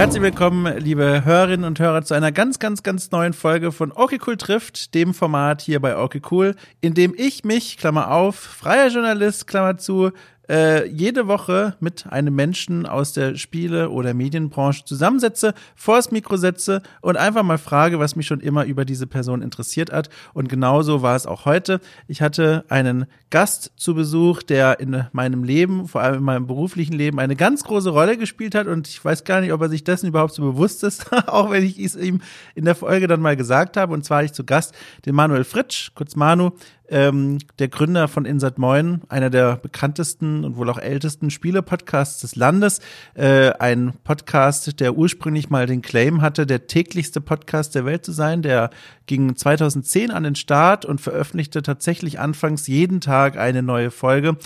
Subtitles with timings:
[0.00, 4.18] Herzlich willkommen, liebe Hörerinnen und Hörer, zu einer ganz, ganz, ganz neuen Folge von Okay
[4.26, 8.88] Cool trifft, dem Format hier bei Okay Cool, in dem ich mich, Klammer auf, freier
[8.88, 10.12] Journalist, Klammer zu,
[10.50, 16.82] äh, jede Woche mit einem Menschen aus der Spiele- oder Medienbranche zusammensetze, vors Mikro setze
[17.00, 20.10] und einfach mal frage, was mich schon immer über diese Person interessiert hat.
[20.34, 21.80] Und genauso war es auch heute.
[22.08, 26.94] Ich hatte einen Gast zu Besuch, der in meinem Leben, vor allem in meinem beruflichen
[26.94, 28.66] Leben, eine ganz große Rolle gespielt hat.
[28.66, 31.62] Und ich weiß gar nicht, ob er sich dessen überhaupt so bewusst ist, auch wenn
[31.62, 32.22] ich es ihm
[32.56, 33.94] in der Folge dann mal gesagt habe.
[33.94, 34.74] Und zwar hatte ich zu Gast
[35.06, 36.50] den Manuel Fritsch, kurz Manu,
[36.90, 42.36] ähm, der Gründer von Insert Moin, einer der bekanntesten und wohl auch ältesten Spiele-Podcasts des
[42.36, 42.80] Landes.
[43.14, 48.12] Äh, ein Podcast, der ursprünglich mal den Claim hatte, der täglichste Podcast der Welt zu
[48.12, 48.42] sein.
[48.42, 48.70] Der
[49.06, 54.36] ging 2010 an den Start und veröffentlichte tatsächlich anfangs jeden Tag eine neue Folge.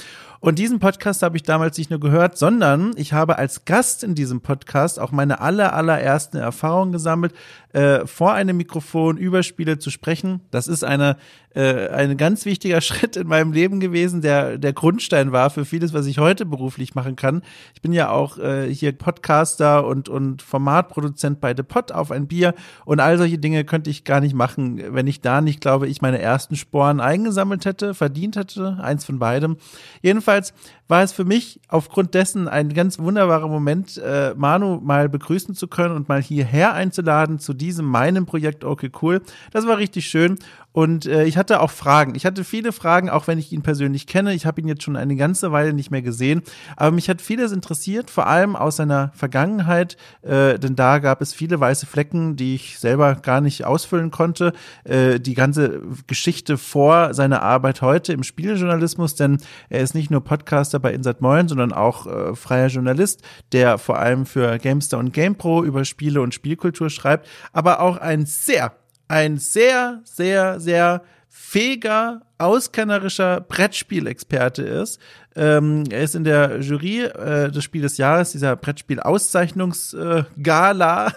[0.44, 4.14] Und diesen Podcast habe ich damals nicht nur gehört, sondern ich habe als Gast in
[4.14, 7.32] diesem Podcast auch meine aller, allerersten Erfahrungen gesammelt,
[7.72, 10.42] äh, vor einem Mikrofon über Spiele zu sprechen.
[10.50, 11.16] Das ist eine,
[11.54, 15.94] äh, ein ganz wichtiger Schritt in meinem Leben gewesen, der der Grundstein war für vieles,
[15.94, 17.42] was ich heute beruflich machen kann.
[17.74, 22.28] Ich bin ja auch äh, hier Podcaster und, und Formatproduzent bei The Pod auf ein
[22.28, 25.88] Bier und all solche Dinge könnte ich gar nicht machen, wenn ich da nicht, glaube
[25.88, 29.56] ich, meine ersten Sporen eingesammelt hätte, verdient hätte, eins von beidem.
[30.02, 30.52] Jedenfalls jedenfalls
[30.86, 35.66] war es für mich aufgrund dessen ein ganz wunderbarer Moment, äh, Manu mal begrüßen zu
[35.66, 39.22] können und mal hierher einzuladen zu diesem meinem Projekt Okay Cool.
[39.50, 40.38] Das war richtig schön
[40.74, 42.16] und äh, ich hatte auch Fragen.
[42.16, 44.34] Ich hatte viele Fragen, auch wenn ich ihn persönlich kenne.
[44.34, 46.42] Ich habe ihn jetzt schon eine ganze Weile nicht mehr gesehen.
[46.76, 49.96] Aber mich hat vieles interessiert, vor allem aus seiner Vergangenheit.
[50.22, 54.52] Äh, denn da gab es viele weiße Flecken, die ich selber gar nicht ausfüllen konnte.
[54.82, 60.24] Äh, die ganze Geschichte vor seiner Arbeit heute im Spieljournalismus, denn er ist nicht nur
[60.24, 65.12] Podcaster bei Insert Moin, sondern auch äh, freier Journalist, der vor allem für Gamester und
[65.12, 68.72] GamePro über Spiele und Spielkultur schreibt, aber auch ein sehr
[69.08, 71.02] ein sehr, sehr, sehr
[71.36, 75.00] fähiger, auskennerischer Brettspielexperte ist.
[75.36, 81.08] Ähm, er ist in der Jury äh, des Spiel des Jahres, dieser Brettspiel-Auszeichnungsgala.
[81.08, 81.10] Äh,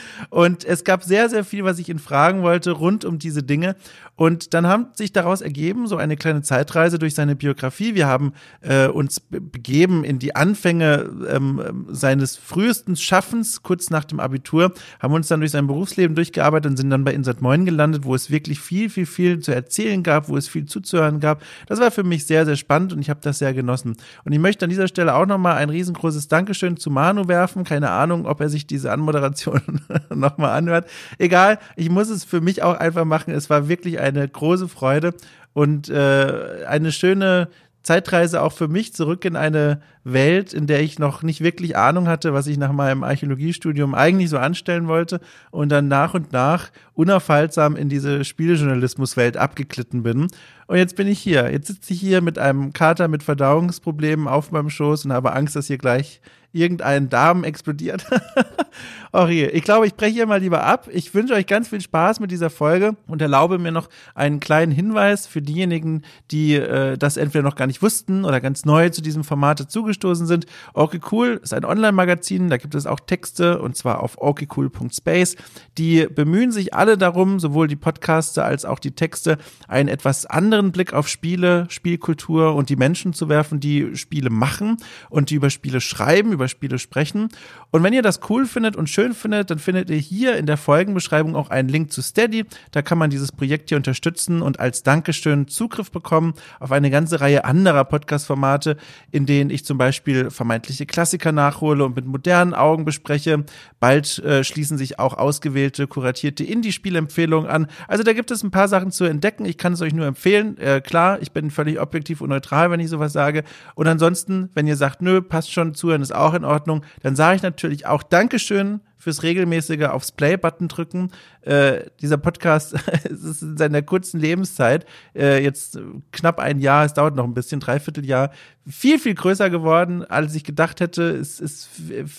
[0.30, 3.76] und es gab sehr, sehr viel, was ich ihn fragen wollte rund um diese Dinge.
[4.16, 7.94] Und dann haben sich daraus ergeben, so eine kleine Zeitreise durch seine Biografie.
[7.94, 8.32] Wir haben
[8.62, 15.12] äh, uns begeben in die Anfänge ähm, seines frühesten Schaffens, kurz nach dem Abitur, haben
[15.12, 18.30] uns dann durch sein Berufsleben durchgearbeitet und sind dann bei Insert Moin gelandet, wo es
[18.30, 21.42] wirklich viel, viel, viel zu erzählen gab, wo es viel zuzuhören gab.
[21.66, 23.96] Das war für mich sehr, sehr spannend und ich habe das sehr genossen.
[24.24, 27.64] Und ich möchte an dieser Stelle auch nochmal ein riesengroßes Dankeschön zu Manu werfen.
[27.64, 29.60] Keine Ahnung, ob er sich diese Anmoderation
[30.14, 30.88] nochmal anhört.
[31.18, 33.34] Egal, ich muss es für mich auch einfach machen.
[33.34, 35.14] Es war wirklich eine große Freude
[35.52, 37.48] und äh, eine schöne
[37.82, 42.08] Zeitreise auch für mich zurück in eine Welt, in der ich noch nicht wirklich Ahnung
[42.08, 45.20] hatte, was ich nach meinem Archäologiestudium eigentlich so anstellen wollte
[45.50, 50.28] und dann nach und nach unaufhaltsam in diese Spielejournalismuswelt abgeglitten bin.
[50.66, 51.50] Und jetzt bin ich hier.
[51.50, 55.56] Jetzt sitze ich hier mit einem Kater mit Verdauungsproblemen auf meinem Schoß und habe Angst,
[55.56, 56.20] dass hier gleich
[56.52, 58.06] irgendein Darm explodiert.
[59.28, 59.54] Hier.
[59.54, 60.88] Ich glaube, ich breche hier mal lieber ab.
[60.90, 64.72] Ich wünsche euch ganz viel Spaß mit dieser Folge und erlaube mir noch einen kleinen
[64.72, 69.02] Hinweis für diejenigen, die äh, das entweder noch gar nicht wussten oder ganz neu zu
[69.02, 70.46] diesem Format dazugestoßen sind.
[70.72, 75.36] Okay Cool ist ein Online-Magazin, da gibt es auch Texte und zwar auf okcool.space.
[75.76, 79.36] Die bemühen sich alle darum, sowohl die Podcaster als auch die Texte,
[79.68, 84.78] einen etwas anderen Blick auf Spiele, Spielkultur und die Menschen zu werfen, die Spiele machen
[85.10, 87.28] und die über Spiele schreiben, über Spiele sprechen.
[87.70, 90.56] Und wenn ihr das cool findet und schön findet, dann findet ihr hier in der
[90.56, 92.44] Folgenbeschreibung auch einen Link zu Steady.
[92.70, 97.20] Da kann man dieses Projekt hier unterstützen und als Dankeschön Zugriff bekommen auf eine ganze
[97.20, 98.76] Reihe anderer Podcast-Formate,
[99.10, 103.44] in denen ich zum Beispiel vermeintliche Klassiker nachhole und mit modernen Augen bespreche.
[103.80, 107.66] Bald äh, schließen sich auch ausgewählte, kuratierte Indie-Spielempfehlungen an.
[107.88, 109.44] Also da gibt es ein paar Sachen zu entdecken.
[109.44, 110.58] Ich kann es euch nur empfehlen.
[110.58, 113.44] Äh, klar, ich bin völlig objektiv und neutral, wenn ich sowas sage.
[113.74, 117.36] Und ansonsten, wenn ihr sagt, nö, passt schon, zuhören ist auch in Ordnung, dann sage
[117.36, 121.10] ich natürlich auch Dankeschön fürs regelmäßige aufs Play-Button drücken.
[121.40, 122.72] Äh, dieser Podcast
[123.10, 125.76] ist in seiner kurzen Lebenszeit, äh, jetzt
[126.12, 128.30] knapp ein Jahr, es dauert noch ein bisschen, dreiviertel Jahr,
[128.64, 131.02] viel, viel größer geworden, als ich gedacht hätte.
[131.16, 131.68] Es, es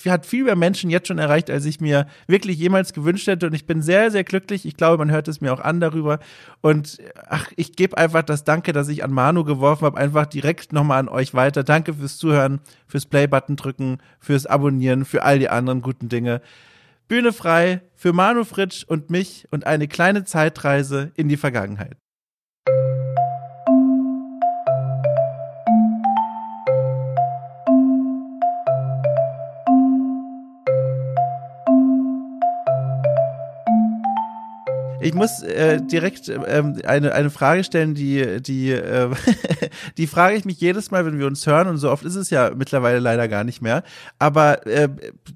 [0.06, 3.48] hat viel mehr Menschen jetzt schon erreicht, als ich mir wirklich jemals gewünscht hätte.
[3.48, 4.66] Und ich bin sehr, sehr glücklich.
[4.66, 6.20] Ich glaube, man hört es mir auch an darüber.
[6.60, 6.98] Und
[7.30, 11.00] ach, ich gebe einfach das Danke, dass ich an Manu geworfen habe, einfach direkt nochmal
[11.00, 11.64] an euch weiter.
[11.64, 16.42] Danke fürs Zuhören, fürs Play-Button drücken, fürs Abonnieren, für all die anderen guten Dinge.
[17.08, 22.03] Bühne frei für Manu Fritsch und mich und eine kleine Zeitreise in die Vergangenheit.
[35.04, 39.10] Ich muss äh, direkt ähm, eine, eine Frage stellen, die, die, äh,
[39.98, 41.68] die frage ich mich jedes Mal, wenn wir uns hören.
[41.68, 43.84] Und so oft ist es ja mittlerweile leider gar nicht mehr.
[44.20, 44.90] Aber äh,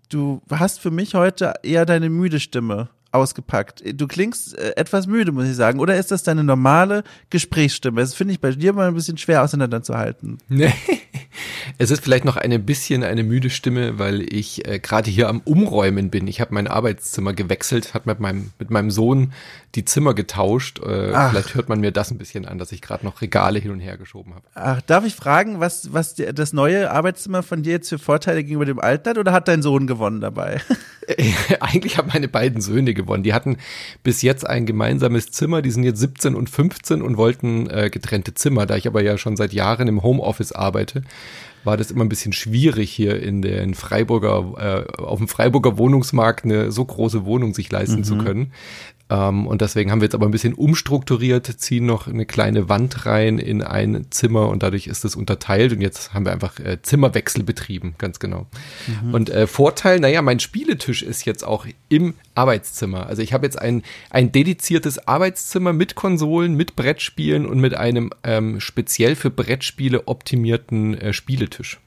[0.10, 3.84] du hast für mich heute eher deine müde Stimme ausgepackt.
[3.94, 5.80] Du klingst äh, etwas müde, muss ich sagen.
[5.80, 8.02] Oder ist das deine normale Gesprächsstimme?
[8.02, 10.38] Das finde ich bei dir mal ein bisschen schwer auseinanderzuhalten.
[10.48, 10.74] Nee.
[11.78, 15.42] Es ist vielleicht noch ein bisschen eine müde Stimme, weil ich äh, gerade hier am
[15.42, 16.28] Umräumen bin.
[16.28, 19.34] Ich habe mein Arbeitszimmer gewechselt, habe mit meinem, mit meinem Sohn
[19.76, 20.80] die Zimmer getauscht.
[20.80, 23.72] Äh, vielleicht hört man mir das ein bisschen an, dass ich gerade noch Regale hin
[23.72, 24.46] und her geschoben habe.
[24.56, 28.44] Ach, darf ich fragen, was, was die, das neue Arbeitszimmer von dir jetzt für Vorteile
[28.44, 30.62] gegenüber dem alten hat oder hat dein Sohn gewonnen dabei?
[31.60, 33.07] Eigentlich haben meine beiden Söhne gewonnen.
[33.16, 33.58] Die hatten
[34.04, 35.62] bis jetzt ein gemeinsames Zimmer.
[35.62, 38.66] Die sind jetzt 17 und 15 und wollten äh, getrennte Zimmer.
[38.66, 41.04] Da ich aber ja schon seit Jahren im Homeoffice arbeite,
[41.64, 46.46] war das immer ein bisschen schwierig hier in den Freiburger, äh, auf dem Freiburger Wohnungsmarkt
[46.46, 48.04] eine so große Wohnung sich leisten mhm.
[48.04, 48.52] zu können.
[49.10, 53.06] Ähm, und deswegen haben wir jetzt aber ein bisschen umstrukturiert, ziehen noch eine kleine Wand
[53.06, 56.82] rein in ein Zimmer und dadurch ist es unterteilt und jetzt haben wir einfach äh,
[56.82, 58.48] Zimmerwechsel betrieben, ganz genau.
[58.88, 59.14] Mhm.
[59.14, 63.08] Und äh, Vorteil, naja, mein Spieletisch ist jetzt auch im Arbeitszimmer.
[63.08, 68.12] Also ich habe jetzt ein, ein dediziertes Arbeitszimmer mit Konsolen, mit Brettspielen und mit einem
[68.24, 71.80] ähm, speziell für Brettspiele optimierten äh, Spieletisch.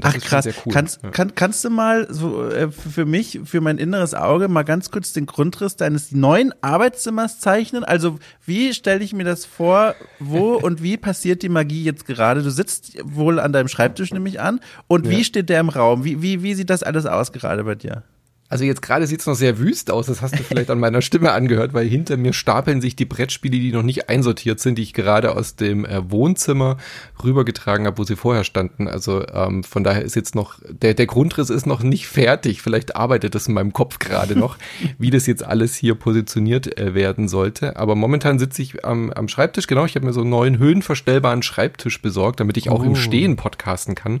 [0.00, 0.72] Ach krass, cool.
[0.72, 1.10] kannst, ja.
[1.10, 5.12] kann, kannst du mal so äh, für mich, für mein inneres Auge mal ganz kurz
[5.12, 7.84] den Grundriss deines neuen Arbeitszimmers zeichnen?
[7.84, 12.42] Also wie stelle ich mir das vor, wo und wie passiert die Magie jetzt gerade?
[12.42, 15.12] Du sitzt wohl an deinem Schreibtisch nämlich an und ja.
[15.12, 16.04] wie steht der im Raum?
[16.04, 18.02] Wie, wie, wie sieht das alles aus gerade bei dir?
[18.48, 21.32] Also jetzt gerade sieht's noch sehr wüst aus, das hast du vielleicht an meiner Stimme
[21.32, 24.94] angehört, weil hinter mir stapeln sich die Brettspiele, die noch nicht einsortiert sind, die ich
[24.94, 26.76] gerade aus dem äh, Wohnzimmer
[27.24, 28.86] rübergetragen habe, wo sie vorher standen.
[28.86, 32.62] Also ähm, von daher ist jetzt noch, der, der Grundriss ist noch nicht fertig.
[32.62, 34.58] Vielleicht arbeitet das in meinem Kopf gerade noch,
[34.98, 37.76] wie das jetzt alles hier positioniert äh, werden sollte.
[37.76, 41.42] Aber momentan sitze ich am, am Schreibtisch, genau, ich habe mir so einen neuen höhenverstellbaren
[41.42, 42.84] Schreibtisch besorgt, damit ich auch oh.
[42.84, 44.20] im Stehen podcasten kann,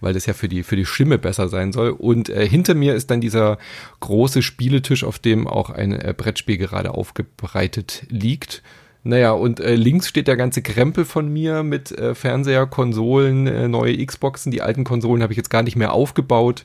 [0.00, 1.90] weil das ja für die, für die Stimme besser sein soll.
[1.90, 3.59] Und äh, hinter mir ist dann dieser
[4.00, 8.62] große Spieletisch, auf dem auch ein äh, Brettspiel gerade aufgebreitet liegt.
[9.02, 13.66] Naja, und äh, links steht der ganze Krempel von mir mit äh, Fernseher, Konsolen, äh,
[13.66, 14.52] neue Xboxen.
[14.52, 16.64] Die alten Konsolen habe ich jetzt gar nicht mehr aufgebaut.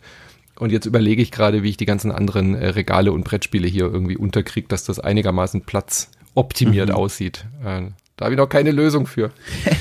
[0.57, 3.85] Und jetzt überlege ich gerade, wie ich die ganzen anderen äh, Regale und Brettspiele hier
[3.85, 6.95] irgendwie unterkriege, dass das einigermaßen platzoptimiert mhm.
[6.95, 7.45] aussieht.
[7.63, 9.31] Äh, da habe ich noch keine Lösung für.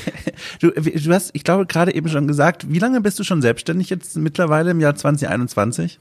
[0.60, 3.90] du, du hast, ich glaube, gerade eben schon gesagt, wie lange bist du schon selbstständig
[3.90, 6.00] jetzt mittlerweile im Jahr 2021?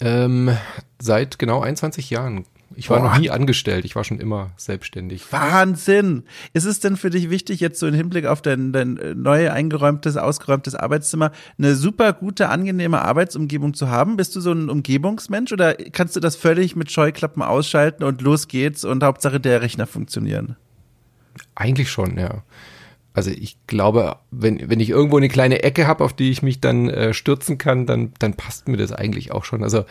[0.00, 0.56] Ähm,
[1.00, 2.44] seit genau 21 Jahren.
[2.74, 3.10] Ich war Boah.
[3.10, 5.32] noch nie angestellt, ich war schon immer selbstständig.
[5.32, 6.22] Wahnsinn!
[6.52, 9.50] Ist es denn für dich wichtig, jetzt so im Hinblick auf dein, dein äh, neu
[9.50, 14.16] eingeräumtes, ausgeräumtes Arbeitszimmer, eine super gute, angenehme Arbeitsumgebung zu haben?
[14.16, 18.46] Bist du so ein Umgebungsmensch oder kannst du das völlig mit Scheuklappen ausschalten und los
[18.46, 20.56] geht's und Hauptsache der Rechner funktionieren?
[21.54, 22.42] Eigentlich schon, ja.
[23.18, 26.60] Also ich glaube, wenn, wenn ich irgendwo eine kleine Ecke habe, auf die ich mich
[26.60, 29.64] dann äh, stürzen kann, dann, dann passt mir das eigentlich auch schon.
[29.64, 29.86] Also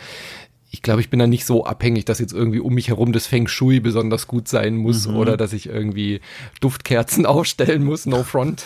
[0.71, 3.27] ich glaube, ich bin da nicht so abhängig, dass jetzt irgendwie um mich herum das
[3.27, 5.17] Feng Shui besonders gut sein muss mhm.
[5.17, 6.21] oder dass ich irgendwie
[6.61, 8.63] Duftkerzen aufstellen muss, no front.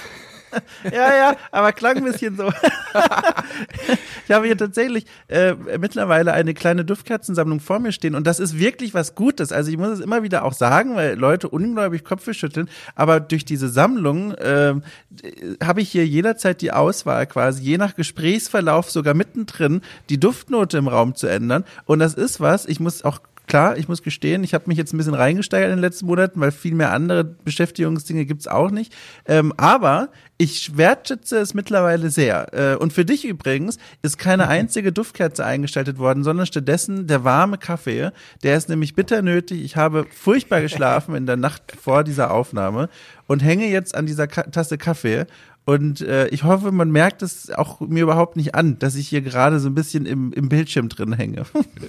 [0.91, 2.47] ja, ja, aber klang ein bisschen so.
[4.27, 8.57] ich habe hier tatsächlich äh, mittlerweile eine kleine Duftkerzensammlung vor mir stehen und das ist
[8.57, 9.51] wirklich was Gutes.
[9.51, 13.45] Also ich muss es immer wieder auch sagen, weil Leute ungläubig Köpfe schütteln, aber durch
[13.45, 14.75] diese Sammlung äh,
[15.63, 20.87] habe ich hier jederzeit die Auswahl quasi, je nach Gesprächsverlauf sogar mittendrin die Duftnote im
[20.87, 24.53] Raum zu ändern und das ist was, ich muss auch klar, ich muss gestehen, ich
[24.53, 28.25] habe mich jetzt ein bisschen reingesteigert in den letzten Monaten, weil viel mehr andere Beschäftigungsdinge
[28.25, 28.93] gibt's auch nicht.
[29.25, 32.53] Ähm, aber ich wertschätze es mittlerweile sehr.
[32.53, 37.59] Äh, und für dich übrigens ist keine einzige Duftkerze eingeschaltet worden, sondern stattdessen der warme
[37.59, 38.11] Kaffee.
[38.41, 39.63] Der ist nämlich bitter nötig.
[39.63, 42.89] Ich habe furchtbar geschlafen in der Nacht vor dieser Aufnahme
[43.27, 45.25] und hänge jetzt an dieser Ka Tasse Kaffee
[45.63, 49.21] und äh, ich hoffe, man merkt es auch mir überhaupt nicht an, dass ich hier
[49.21, 51.43] gerade so ein bisschen im, im Bildschirm drin hänge.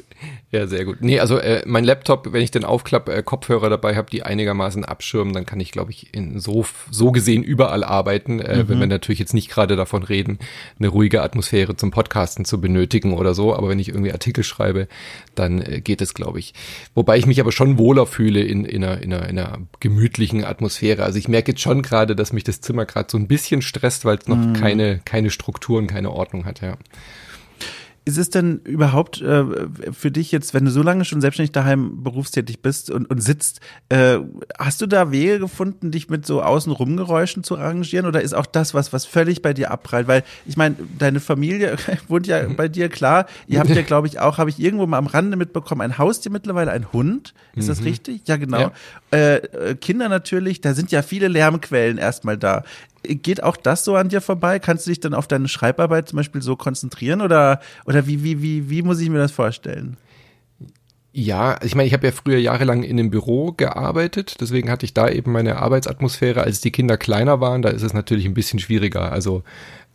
[0.50, 0.99] ja, sehr gut.
[1.00, 4.85] Nee, also äh, mein Laptop, wenn ich den aufklappe, äh, Kopfhörer dabei habe, die einigermaßen
[4.85, 8.41] abschirmen, dann kann ich, glaube ich, in so, so gesehen überall arbeiten.
[8.41, 8.69] Äh, mhm.
[8.69, 10.38] Wenn wir natürlich jetzt nicht gerade davon reden,
[10.79, 13.57] eine ruhige Atmosphäre zum Podcasten zu benötigen oder so.
[13.57, 14.87] Aber wenn ich irgendwie Artikel schreibe,
[15.35, 16.52] dann äh, geht es, glaube ich.
[16.95, 20.45] Wobei ich mich aber schon wohler fühle in, in, einer, in, einer, in einer gemütlichen
[20.45, 21.05] Atmosphäre.
[21.05, 24.04] Also ich merke jetzt schon gerade, dass mich das Zimmer gerade so ein bisschen stresst,
[24.04, 24.52] weil es noch mhm.
[24.54, 26.76] keine, keine Strukturen, keine Ordnung hat, ja.
[28.04, 29.45] ist es denn überhaupt äh,
[29.92, 33.61] für dich jetzt, wenn du so lange schon selbstständig daheim berufstätig bist und, und sitzt,
[33.90, 34.19] äh,
[34.59, 38.75] hast du da Wege gefunden, dich mit so Außenrumgeräuschen zu arrangieren oder ist auch das
[38.75, 40.09] was, was völlig bei dir abprallt?
[40.09, 41.76] Weil ich meine, deine Familie
[42.09, 43.26] wohnt ja bei dir, klar.
[43.47, 46.33] Ihr habt ja, glaube ich, auch, habe ich irgendwo mal am Rande mitbekommen, ein Haustier
[46.33, 47.35] mittlerweile, ein Hund.
[47.54, 47.69] Ist mhm.
[47.69, 48.23] das richtig?
[48.26, 48.59] Ja, genau.
[48.61, 48.73] Ja.
[49.12, 52.64] Äh, äh, Kinder natürlich, da sind ja viele Lärmquellen erstmal da
[53.02, 54.59] geht auch das so an dir vorbei?
[54.59, 58.42] Kannst du dich dann auf deine Schreibarbeit zum Beispiel so konzentrieren oder, oder wie, wie,
[58.42, 59.97] wie, wie muss ich mir das vorstellen?
[61.14, 64.94] Ja, ich meine, ich habe ja früher jahrelang in einem Büro gearbeitet, deswegen hatte ich
[64.94, 66.42] da eben meine Arbeitsatmosphäre.
[66.42, 69.12] Als die Kinder kleiner waren, da ist es natürlich ein bisschen schwieriger.
[69.12, 69.42] Also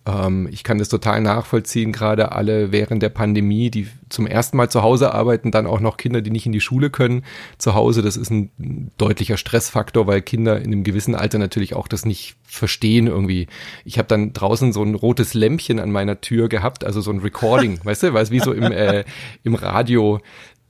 [0.08, 4.70] ähm, ich kann das total nachvollziehen, gerade alle während der Pandemie, die zum ersten Mal
[4.70, 7.24] zu Hause arbeiten, dann auch noch Kinder, die nicht in die Schule können,
[7.58, 8.02] zu Hause.
[8.02, 12.36] Das ist ein deutlicher Stressfaktor, weil Kinder in einem gewissen Alter natürlich auch das nicht
[12.46, 13.48] verstehen irgendwie.
[13.84, 17.20] Ich habe dann draußen so ein rotes Lämpchen an meiner Tür gehabt, also so ein
[17.20, 19.04] Recording, weißt du, weil es wie so im, äh,
[19.44, 20.22] im Radio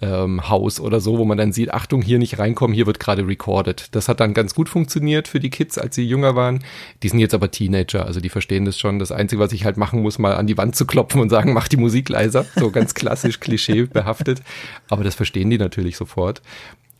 [0.01, 3.27] ähm, Haus oder so, wo man dann sieht, Achtung, hier nicht reinkommen, hier wird gerade
[3.27, 3.95] recorded.
[3.95, 6.63] Das hat dann ganz gut funktioniert für die Kids, als sie jünger waren.
[7.03, 8.99] Die sind jetzt aber Teenager, also die verstehen das schon.
[8.99, 11.53] Das Einzige, was ich halt machen muss, mal an die Wand zu klopfen und sagen,
[11.53, 12.45] mach die Musik leiser.
[12.55, 14.41] So ganz klassisch, Klischee behaftet.
[14.89, 16.41] Aber das verstehen die natürlich sofort.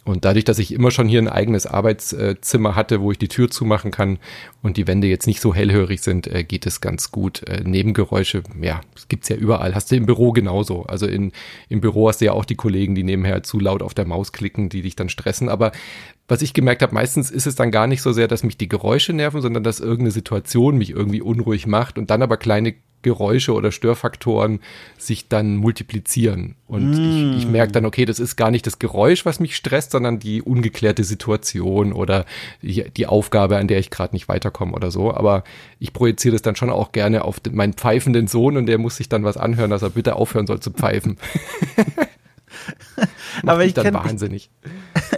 [0.07, 3.51] Und dadurch, dass ich immer schon hier ein eigenes Arbeitszimmer hatte, wo ich die Tür
[3.51, 4.19] zumachen kann
[4.61, 7.43] und die Wände jetzt nicht so hellhörig sind, äh, geht es ganz gut.
[7.43, 9.75] Äh, Nebengeräusche, ja, gibt's ja überall.
[9.75, 10.83] Hast du im Büro genauso.
[10.83, 11.33] Also in,
[11.67, 14.31] im Büro hast du ja auch die Kollegen, die nebenher zu laut auf der Maus
[14.31, 15.49] klicken, die dich dann stressen.
[15.49, 15.73] Aber
[16.29, 18.69] was ich gemerkt habe, meistens ist es dann gar nicht so sehr, dass mich die
[18.69, 22.75] Geräusche nerven, sondern dass irgendeine Situation mich irgendwie unruhig macht und dann aber kleine
[23.07, 24.59] Geräusche oder Störfaktoren
[24.97, 26.55] sich dann multiplizieren.
[26.67, 27.31] Und mm.
[27.31, 30.19] ich, ich merke dann, okay, das ist gar nicht das Geräusch, was mich stresst, sondern
[30.19, 32.25] die ungeklärte Situation oder
[32.61, 35.13] die, die Aufgabe, an der ich gerade nicht weiterkomme oder so.
[35.13, 35.45] Aber
[35.79, 38.97] ich projiziere das dann schon auch gerne auf den, meinen pfeifenden Sohn und der muss
[38.97, 41.17] sich dann was anhören, dass er bitte aufhören soll zu pfeifen.
[43.45, 44.49] Aber ich kenne wahnsinnig.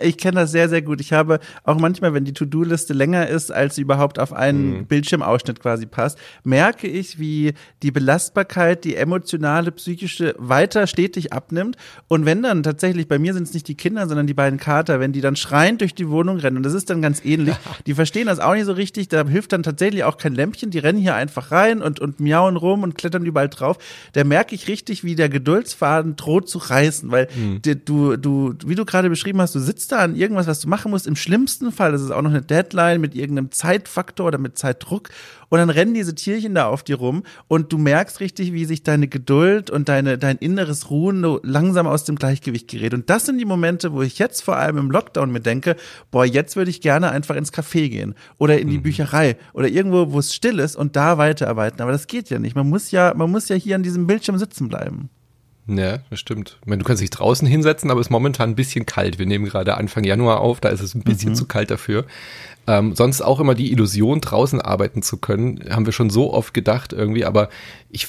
[0.02, 1.02] Ich, ich kenne das sehr, sehr gut.
[1.02, 4.86] Ich habe auch manchmal, wenn die To-Do-Liste länger ist, als sie überhaupt auf einen mhm.
[4.86, 11.78] Bildschirmausschnitt quasi passt, merke ich, wie die Belastbarkeit, die emotionale, psychische weiter stetig abnimmt.
[12.08, 15.00] Und wenn dann tatsächlich, bei mir sind es nicht die Kinder, sondern die beiden Kater,
[15.00, 17.56] wenn die dann schreiend durch die Wohnung rennen, und das ist dann ganz ähnlich,
[17.86, 20.80] die verstehen das auch nicht so richtig, da hilft dann tatsächlich auch kein Lämpchen, die
[20.80, 23.78] rennen hier einfach rein und, und miauen rum und klettern überall drauf.
[24.14, 27.62] Da merke ich richtig, wie der Geduldsfaden droht zu reißen, weil mhm.
[27.62, 30.92] du, du, wie du gerade beschrieben hast, du sitzt da an irgendwas, was du machen
[30.92, 31.08] musst.
[31.08, 35.10] Im schlimmsten Fall ist es auch noch eine Deadline mit irgendeinem Zeitfaktor oder mit Zeitdruck.
[35.50, 38.84] Und dann rennen diese Tierchen da auf dir rum und du merkst richtig, wie sich
[38.84, 42.94] deine Geduld und deine, dein inneres Ruhen langsam aus dem Gleichgewicht gerät.
[42.94, 45.76] Und das sind die Momente, wo ich jetzt vor allem im Lockdown mir denke,
[46.12, 48.84] boah, jetzt würde ich gerne einfach ins Café gehen oder in die mhm.
[48.84, 51.82] Bücherei oder irgendwo, wo es still ist und da weiterarbeiten.
[51.82, 52.56] Aber das geht ja nicht.
[52.56, 55.10] Man muss ja, man muss ja hier an diesem Bildschirm sitzen bleiben.
[55.78, 56.58] Ja, das stimmt.
[56.62, 59.20] Ich meine, du kannst dich draußen hinsetzen, aber es ist momentan ein bisschen kalt.
[59.20, 61.36] Wir nehmen gerade Anfang Januar auf, da ist es ein bisschen mhm.
[61.36, 62.06] zu kalt dafür.
[62.68, 66.54] Ähm, sonst auch immer die Illusion, draußen arbeiten zu können, haben wir schon so oft
[66.54, 67.50] gedacht irgendwie, aber
[67.90, 68.08] ich,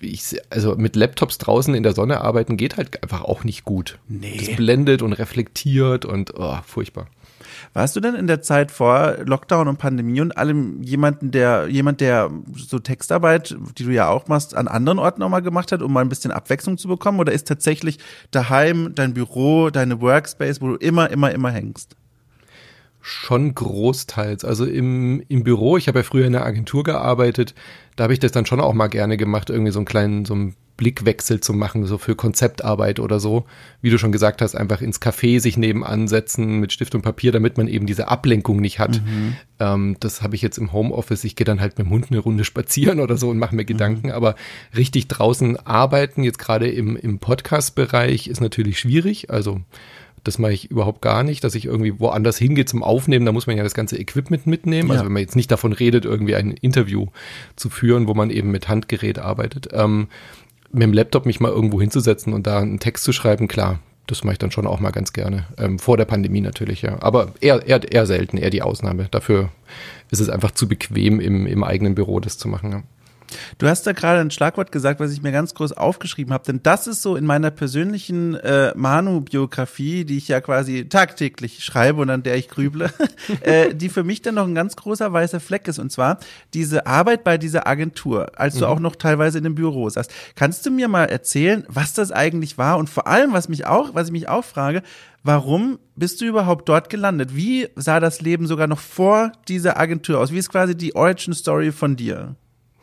[0.00, 3.98] ich also mit Laptops draußen in der Sonne arbeiten geht halt einfach auch nicht gut.
[4.08, 4.36] Nee.
[4.38, 7.06] Das blendet und reflektiert und oh, furchtbar.
[7.72, 12.00] Warst du denn in der Zeit vor Lockdown und Pandemie und allem jemanden, der, jemand,
[12.00, 15.82] der so Textarbeit, die du ja auch machst, an anderen Orten auch mal gemacht hat,
[15.82, 17.20] um mal ein bisschen Abwechslung zu bekommen?
[17.20, 17.98] Oder ist tatsächlich
[18.30, 21.96] daheim dein Büro, deine Workspace, wo du immer, immer, immer hängst?
[23.00, 24.44] Schon großteils.
[24.44, 27.54] Also im, im Büro, ich habe ja früher in der Agentur gearbeitet,
[27.96, 30.34] da habe ich das dann schon auch mal gerne gemacht, irgendwie so einen kleinen, so
[30.34, 33.44] einen Blickwechsel zu machen, so für Konzeptarbeit oder so.
[33.80, 37.32] Wie du schon gesagt hast, einfach ins Café sich nebenan setzen mit Stift und Papier,
[37.32, 39.02] damit man eben diese Ablenkung nicht hat.
[39.02, 39.36] Mhm.
[39.60, 41.24] Ähm, das habe ich jetzt im Homeoffice.
[41.24, 43.64] Ich gehe dann halt mit dem Hund eine Runde spazieren oder so und mache mir
[43.64, 44.08] Gedanken.
[44.08, 44.12] Mhm.
[44.12, 44.34] Aber
[44.76, 49.30] richtig draußen arbeiten, jetzt gerade im, im Podcast-Bereich, ist natürlich schwierig.
[49.30, 49.60] Also
[50.24, 53.26] das mache ich überhaupt gar nicht, dass ich irgendwie woanders hingehe zum Aufnehmen.
[53.26, 54.90] Da muss man ja das ganze Equipment mitnehmen.
[54.90, 55.00] Also ja.
[55.00, 57.06] Also wenn man jetzt nicht davon redet, irgendwie ein Interview
[57.56, 59.68] zu führen, wo man eben mit Handgerät arbeitet.
[59.72, 60.08] Ähm,
[60.72, 64.24] mit dem Laptop mich mal irgendwo hinzusetzen und da einen Text zu schreiben, klar, das
[64.24, 65.46] mache ich dann schon auch mal ganz gerne.
[65.58, 67.00] Ähm, vor der Pandemie natürlich, ja.
[67.00, 69.08] Aber eher, eher, eher selten, eher die Ausnahme.
[69.10, 69.50] Dafür
[70.10, 72.72] ist es einfach zu bequem, im, im eigenen Büro das zu machen.
[72.72, 72.82] Ja.
[73.58, 76.60] Du hast da gerade ein Schlagwort gesagt, was ich mir ganz groß aufgeschrieben habe, denn
[76.62, 82.10] das ist so in meiner persönlichen äh, Manu-Biografie, die ich ja quasi tagtäglich schreibe und
[82.10, 82.90] an der ich grüble,
[83.40, 86.18] äh, die für mich dann noch ein ganz großer weißer Fleck ist und zwar
[86.54, 88.70] diese Arbeit bei dieser Agentur, als du mhm.
[88.70, 90.10] auch noch teilweise in dem Büro saßt.
[90.34, 93.94] Kannst du mir mal erzählen, was das eigentlich war und vor allem, was mich auch,
[93.94, 94.82] was ich mich auch frage,
[95.24, 97.36] Warum bist du überhaupt dort gelandet?
[97.36, 100.32] Wie sah das Leben sogar noch vor dieser Agentur aus?
[100.32, 102.34] Wie ist quasi die Origin Story von dir?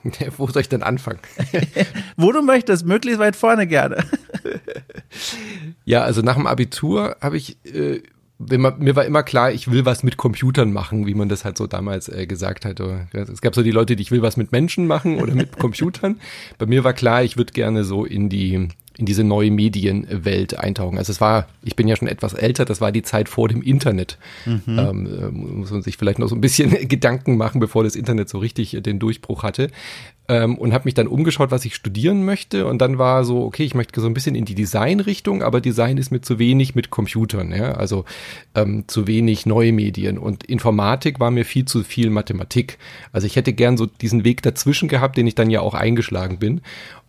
[0.38, 1.20] Wo soll ich denn anfangen?
[2.18, 4.06] Wo du möchtest, möglichst weit vorne gerne.
[5.86, 8.02] ja, also nach dem Abitur habe ich äh,
[8.40, 11.68] mir war immer klar, ich will was mit Computern machen, wie man das halt so
[11.68, 12.80] damals äh, gesagt hat.
[13.12, 16.20] Es gab so die Leute, die ich will was mit Menschen machen oder mit Computern.
[16.58, 18.70] Bei mir war klar, ich würde gerne so in die
[19.00, 20.98] in diese neue Medienwelt eintauchen.
[20.98, 23.62] Also es war, ich bin ja schon etwas älter, das war die Zeit vor dem
[23.62, 24.18] Internet.
[24.46, 24.62] Mhm.
[24.68, 28.28] Ähm, äh, muss man sich vielleicht noch so ein bisschen Gedanken machen, bevor das Internet
[28.28, 29.70] so richtig den Durchbruch hatte.
[30.30, 32.66] Ähm, und habe mich dann umgeschaut, was ich studieren möchte.
[32.68, 35.98] Und dann war so, okay, ich möchte so ein bisschen in die Design-Richtung, aber Design
[35.98, 37.74] ist mir zu wenig mit Computern, ja?
[37.74, 38.06] also
[38.56, 40.18] ähm, zu wenig neue Medien.
[40.18, 42.78] Und Informatik war mir viel zu viel Mathematik.
[43.12, 46.38] Also ich hätte gern so diesen Weg dazwischen gehabt, den ich dann ja auch eingeschlagen
[46.38, 46.62] bin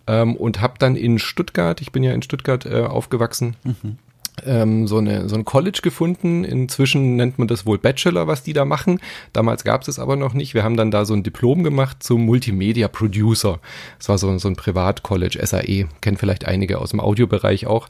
[0.06, 3.98] ähm, und habe dann in Stuttgart, ich bin ja in Stuttgart äh, aufgewachsen, mhm.
[4.46, 6.44] Ähm, so, eine, so ein College gefunden.
[6.44, 9.00] Inzwischen nennt man das wohl Bachelor, was die da machen.
[9.32, 10.54] Damals gab es es aber noch nicht.
[10.54, 13.60] Wir haben dann da so ein Diplom gemacht zum Multimedia Producer.
[13.98, 17.88] Das war so, so ein Privatcollege, SAE, kennen vielleicht einige aus dem Audiobereich auch.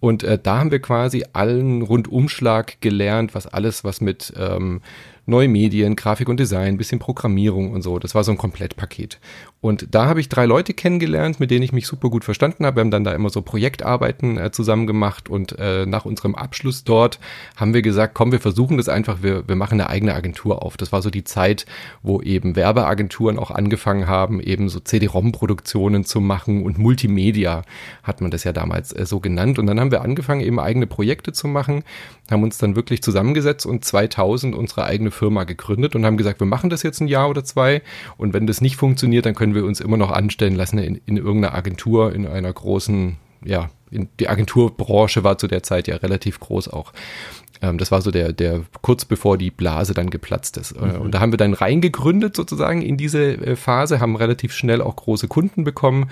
[0.00, 4.80] Und äh, da haben wir quasi allen Rundumschlag gelernt, was alles, was mit ähm,
[5.26, 7.98] neue Medien, Grafik und Design, bisschen Programmierung und so.
[7.98, 9.20] Das war so ein Komplettpaket.
[9.62, 12.76] Und da habe ich drei Leute kennengelernt, mit denen ich mich super gut verstanden habe.
[12.76, 16.82] Wir haben dann da immer so Projektarbeiten äh, zusammen gemacht und äh, nach unserem Abschluss
[16.82, 17.20] dort
[17.54, 20.76] haben wir gesagt, komm, wir versuchen das einfach, wir, wir machen eine eigene Agentur auf.
[20.76, 21.64] Das war so die Zeit,
[22.02, 27.62] wo eben Werbeagenturen auch angefangen haben, eben so CD-ROM-Produktionen zu machen und Multimedia
[28.02, 29.60] hat man das ja damals äh, so genannt.
[29.60, 31.84] Und dann haben wir angefangen, eben eigene Projekte zu machen,
[32.32, 36.46] haben uns dann wirklich zusammengesetzt und 2000 unsere eigene Firma gegründet und haben gesagt, wir
[36.46, 37.82] machen das jetzt ein Jahr oder zwei
[38.16, 41.16] und wenn das nicht funktioniert, dann können wir uns immer noch anstellen lassen in, in
[41.16, 46.40] irgendeiner Agentur, in einer großen, ja, in, die Agenturbranche war zu der Zeit ja relativ
[46.40, 46.92] groß auch.
[47.62, 50.72] Ähm, das war so der, der kurz bevor die Blase dann geplatzt ist.
[50.72, 51.00] Äh, mhm.
[51.00, 54.96] Und da haben wir dann reingegründet sozusagen in diese äh, Phase, haben relativ schnell auch
[54.96, 56.10] große Kunden bekommen,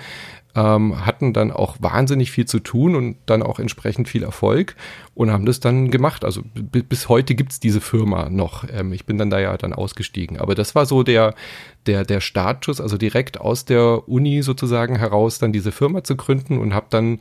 [0.55, 4.75] ähm, hatten dann auch wahnsinnig viel zu tun und dann auch entsprechend viel Erfolg
[5.13, 6.25] und haben das dann gemacht.
[6.25, 8.65] Also bis heute gibt's diese Firma noch.
[8.71, 10.39] Ähm, ich bin dann da ja dann ausgestiegen.
[10.39, 11.35] Aber das war so der,
[11.85, 16.57] der, der Startschuss, also direkt aus der Uni sozusagen heraus dann diese Firma zu gründen
[16.57, 17.19] und habe dann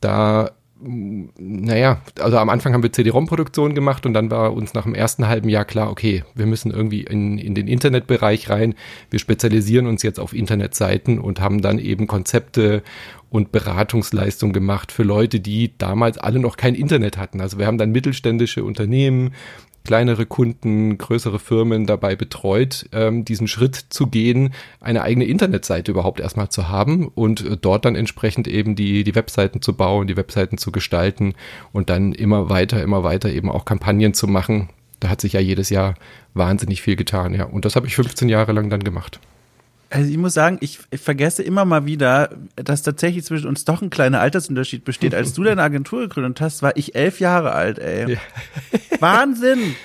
[0.00, 0.50] da
[0.84, 5.28] naja, also am Anfang haben wir CD-ROM-Produktion gemacht und dann war uns nach dem ersten
[5.28, 8.74] halben Jahr klar, okay, wir müssen irgendwie in, in den Internetbereich rein.
[9.10, 12.82] Wir spezialisieren uns jetzt auf Internetseiten und haben dann eben Konzepte
[13.30, 17.40] und Beratungsleistung gemacht für Leute, die damals alle noch kein Internet hatten.
[17.40, 19.32] Also wir haben dann mittelständische Unternehmen,
[19.84, 26.20] kleinere Kunden, größere Firmen dabei betreut, ähm, diesen Schritt zu gehen, eine eigene Internetseite überhaupt
[26.20, 30.16] erstmal zu haben und äh, dort dann entsprechend eben die, die Webseiten zu bauen, die
[30.16, 31.34] Webseiten zu gestalten
[31.72, 34.68] und dann immer weiter, immer weiter eben auch Kampagnen zu machen.
[35.00, 35.94] Da hat sich ja jedes Jahr
[36.34, 37.44] wahnsinnig viel getan, ja.
[37.44, 39.18] Und das habe ich 15 Jahre lang dann gemacht.
[39.92, 43.82] Also ich muss sagen, ich, ich, vergesse immer mal wieder, dass tatsächlich zwischen uns doch
[43.82, 45.14] ein kleiner Altersunterschied besteht.
[45.14, 48.12] Als du deine Agentur gegründet hast, war ich elf Jahre alt, ey.
[48.12, 48.18] Ja.
[49.00, 49.76] Wahnsinn!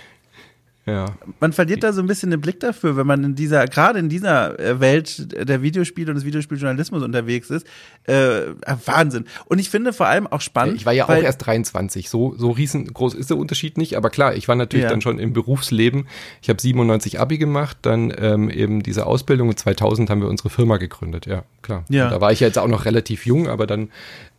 [0.88, 1.06] Ja.
[1.42, 4.08] Man verliert da so ein bisschen den Blick dafür, wenn man in dieser, gerade in
[4.08, 7.68] dieser äh, Welt der Videospiele und des Videospieljournalismus unterwegs ist.
[8.06, 8.54] Äh,
[8.86, 9.26] Wahnsinn.
[9.46, 10.78] Und ich finde vor allem auch spannend.
[10.78, 12.10] Ich war ja auch erst 23.
[12.10, 13.98] So, so riesengroß ist der Unterschied nicht.
[13.98, 14.90] Aber klar, ich war natürlich ja.
[14.90, 16.08] dann schon im Berufsleben.
[16.42, 20.50] Ich habe 97 Abi gemacht, dann ähm, eben diese Ausbildung und 2000 haben wir unsere
[20.50, 21.26] Firma gegründet.
[21.26, 21.84] Ja, klar.
[21.90, 22.06] Ja.
[22.06, 23.90] Und da war ich ja jetzt auch noch relativ jung, aber dann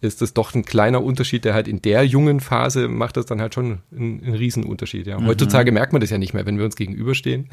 [0.00, 3.40] ist das doch ein kleiner Unterschied, der halt in der jungen Phase macht das dann
[3.40, 5.06] halt schon einen, einen Riesenunterschied.
[5.06, 5.18] Ja.
[5.18, 5.26] Mhm.
[5.26, 7.48] Heutzutage merkt man das ja nicht mehr, wenn wir uns gegenüberstehen.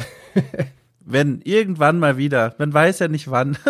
[1.06, 3.58] wenn irgendwann mal wieder, man weiß ja nicht wann.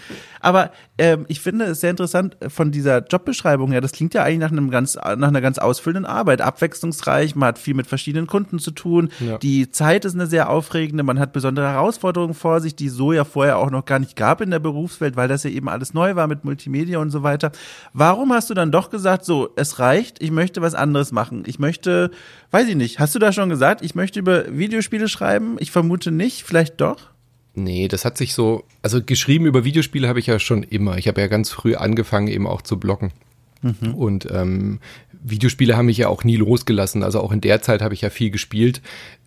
[0.40, 3.80] Aber ähm, ich finde es sehr interessant äh, von dieser Jobbeschreibung her.
[3.80, 7.34] Das klingt ja eigentlich nach einem ganz, nach einer ganz ausfüllenden Arbeit, abwechslungsreich.
[7.34, 9.10] Man hat viel mit verschiedenen Kunden zu tun.
[9.20, 9.38] Ja.
[9.38, 11.02] Die Zeit ist eine sehr aufregende.
[11.02, 14.40] Man hat besondere Herausforderungen vor sich, die so ja vorher auch noch gar nicht gab
[14.40, 17.52] in der Berufswelt, weil das ja eben alles neu war mit Multimedia und so weiter.
[17.92, 21.44] Warum hast du dann doch gesagt, so, es reicht, ich möchte was anderes machen.
[21.46, 22.10] Ich möchte,
[22.50, 25.56] weiß ich nicht, hast du da schon gesagt, ich möchte über Videospiele schreiben?
[25.58, 27.12] Ich vermute nicht, vielleicht doch.
[27.54, 30.96] Nee, das hat sich so, also geschrieben über Videospiele habe ich ja schon immer.
[30.96, 33.12] Ich habe ja ganz früh angefangen, eben auch zu bloggen.
[33.60, 33.94] Mhm.
[33.94, 34.80] Und ähm,
[35.22, 37.02] Videospiele haben mich ja auch nie losgelassen.
[37.02, 38.80] Also auch in der Zeit habe ich ja viel gespielt.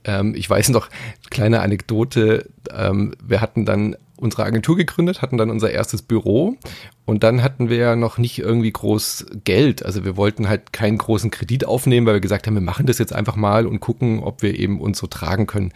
[0.03, 0.89] Ähm, ich weiß noch,
[1.29, 6.57] kleine Anekdote, ähm, wir hatten dann unsere Agentur gegründet, hatten dann unser erstes Büro
[7.05, 9.85] Und dann hatten wir ja noch nicht irgendwie groß Geld.
[9.85, 12.97] Also wir wollten halt keinen großen Kredit aufnehmen, weil wir gesagt haben, wir machen das
[12.97, 15.73] jetzt einfach mal und gucken, ob wir eben uns so tragen können.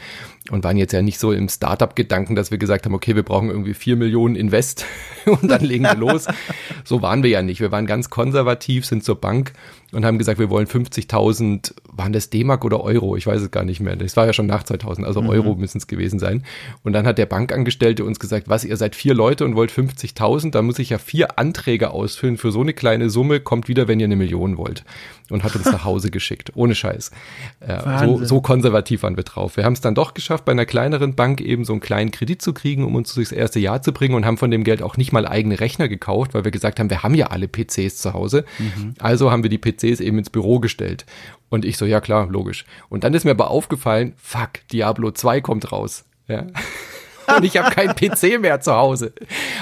[0.52, 3.50] Und waren jetzt ja nicht so im Startup-Gedanken, dass wir gesagt haben, okay, wir brauchen
[3.50, 4.86] irgendwie vier Millionen Invest
[5.26, 6.28] und dann legen wir los.
[6.86, 7.62] So waren wir ja nicht.
[7.62, 9.54] Wir waren ganz konservativ, sind zur Bank
[9.92, 13.16] und haben gesagt, wir wollen 50.000, waren das D-Mark oder Euro?
[13.16, 13.96] Ich weiß es gar nicht mehr.
[13.96, 15.30] Das war ja schon nach 2000, also mhm.
[15.30, 16.44] Euro müssen es gewesen sein.
[16.84, 20.52] Und dann hat der Bankangestellte uns gesagt, was, ihr seid vier Leute und wollt 50.000,
[20.52, 24.00] dann muss ich ja vier Anträge ausfüllen für so eine kleine Summe, kommt wieder, wenn
[24.00, 24.84] ihr eine Million wollt.
[25.30, 27.12] Und hat uns nach Hause geschickt, ohne Scheiß.
[27.60, 29.58] Äh, so, so konservativ waren wir drauf.
[29.58, 32.42] Wir haben es dann doch geschafft, bei einer kleineren Bank eben so einen kleinen Kredit
[32.42, 34.98] zu kriegen, um uns durchs erste Jahr zu bringen und haben von dem Geld auch
[34.98, 38.14] nicht mal eigene Rechner gekauft, weil wir gesagt haben, wir haben ja alle PCs zu
[38.14, 38.46] Hause.
[38.58, 38.94] Mhm.
[39.00, 41.06] Also haben wir die PCs eben ins Büro gestellt.
[41.50, 42.66] Und ich so, ja klar, logisch.
[42.90, 46.06] Und dann ist mir aber aufgefallen, fuck, Diablo 2 kommt raus.
[46.28, 46.46] Ja.
[47.36, 49.14] und ich habe keinen PC mehr zu Hause.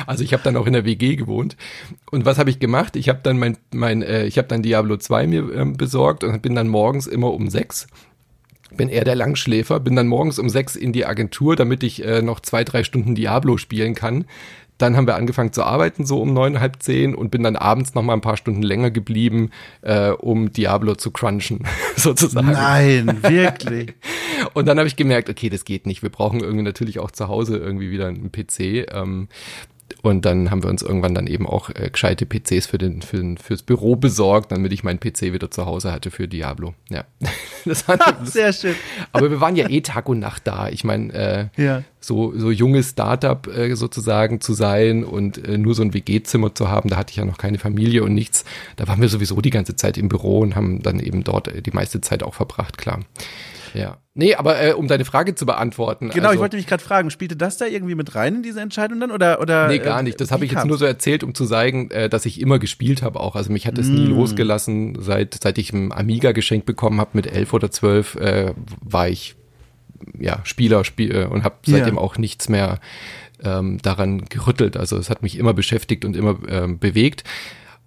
[0.05, 1.57] Also ich habe dann auch in der WG gewohnt.
[2.11, 2.95] Und was habe ich gemacht?
[2.95, 6.41] Ich habe dann mein, mein äh, ich habe dann Diablo 2 mir ähm, besorgt und
[6.41, 7.87] bin dann morgens immer um sechs
[8.75, 12.21] bin eher der Langschläfer, bin dann morgens um sechs in die Agentur, damit ich äh,
[12.21, 14.25] noch zwei, drei Stunden Diablo spielen kann.
[14.77, 17.95] Dann haben wir angefangen zu arbeiten, so um neun, halb zehn und bin dann abends
[17.95, 19.49] noch mal ein paar Stunden länger geblieben,
[19.81, 21.63] äh, um Diablo zu crunchen,
[21.95, 22.51] sozusagen.
[22.51, 23.95] Nein, wirklich.
[24.53, 26.03] und dann habe ich gemerkt, okay, das geht nicht.
[26.03, 28.93] Wir brauchen irgendwie natürlich auch zu Hause irgendwie wieder einen PC.
[28.93, 29.29] Ähm,
[30.01, 33.17] und dann haben wir uns irgendwann dann eben auch äh, gescheite PCs für den, für
[33.17, 36.73] den, fürs Büro besorgt, damit ich meinen PC wieder zu Hause hatte für Diablo.
[36.89, 37.05] Ja.
[37.65, 38.75] Das war Sehr schön.
[39.11, 40.69] Aber wir waren ja eh Tag und Nacht da.
[40.69, 41.83] Ich meine, äh, ja.
[41.99, 46.69] So, so junges Startup äh, sozusagen zu sein und äh, nur so ein WG-Zimmer zu
[46.69, 48.45] haben, da hatte ich ja noch keine Familie und nichts.
[48.75, 51.61] Da waren wir sowieso die ganze Zeit im Büro und haben dann eben dort äh,
[51.61, 52.99] die meiste Zeit auch verbracht, klar.
[53.73, 53.97] Ja.
[54.13, 56.09] Nee, aber äh, um deine Frage zu beantworten.
[56.09, 58.61] Genau, also, ich wollte mich gerade fragen, spielte das da irgendwie mit rein in diese
[58.61, 60.19] Entscheidung dann oder oder Nee, gar nicht.
[60.19, 62.57] Das äh, habe ich jetzt nur so erzählt, um zu zeigen, äh, dass ich immer
[62.57, 63.35] gespielt habe auch.
[63.35, 63.93] Also mich hat es mm.
[63.93, 68.53] nie losgelassen, seit seit ich ein Amiga geschenkt bekommen habe mit elf oder zwölf, äh,
[68.81, 69.35] war ich
[70.17, 72.01] ja Spieler spiel, äh, und habe seitdem ja.
[72.01, 72.79] auch nichts mehr
[73.43, 74.77] ähm, daran gerüttelt.
[74.77, 77.23] Also es hat mich immer beschäftigt und immer ähm, bewegt.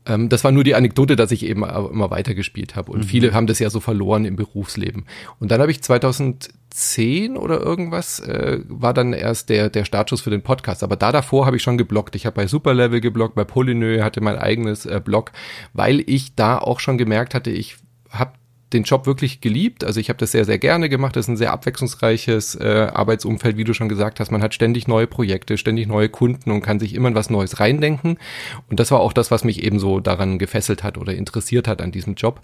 [0.06, 2.92] Ähm, das war nur die Anekdote, dass ich eben immer weitergespielt habe.
[2.92, 3.04] Und mhm.
[3.04, 5.04] viele haben das ja so verloren im Berufsleben.
[5.38, 10.30] Und dann habe ich 2010 oder irgendwas, äh, war dann erst der, der Startschuss für
[10.30, 10.82] den Podcast.
[10.82, 12.14] Aber da davor habe ich schon geblockt.
[12.16, 15.32] Ich habe bei Superlevel geblockt, bei Polynö hatte mein eigenes äh, Blog,
[15.72, 17.76] weil ich da auch schon gemerkt hatte, ich
[18.10, 18.32] habe
[18.72, 19.84] den Job wirklich geliebt.
[19.84, 21.16] Also ich habe das sehr, sehr gerne gemacht.
[21.16, 24.30] Das ist ein sehr abwechslungsreiches äh, Arbeitsumfeld, wie du schon gesagt hast.
[24.30, 27.60] Man hat ständig neue Projekte, ständig neue Kunden und kann sich immer in was Neues
[27.60, 28.18] reindenken.
[28.68, 31.82] Und das war auch das, was mich eben so daran gefesselt hat oder interessiert hat
[31.82, 32.40] an diesem Job.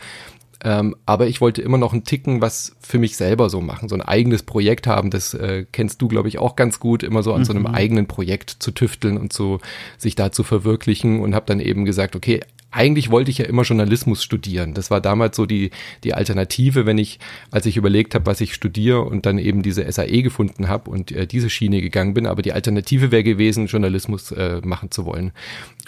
[0.65, 3.95] Ähm, aber ich wollte immer noch einen Ticken was für mich selber so machen, so
[3.95, 5.11] ein eigenes Projekt haben.
[5.11, 7.45] Das äh, kennst du, glaube ich, auch ganz gut, immer so an mhm.
[7.45, 7.75] so einem mhm.
[7.75, 9.61] eigenen Projekt zu tüfteln und so
[9.99, 12.41] sich da zu verwirklichen und habe dann eben gesagt, okay,
[12.71, 14.75] eigentlich wollte ich ja immer Journalismus studieren.
[14.75, 15.71] Das war damals so die,
[16.05, 17.19] die Alternative, wenn ich,
[17.51, 21.11] als ich überlegt habe, was ich studiere und dann eben diese SAE gefunden habe und
[21.13, 22.27] äh, diese Schiene gegangen bin.
[22.27, 25.33] Aber die Alternative wäre gewesen, Journalismus äh, machen zu wollen.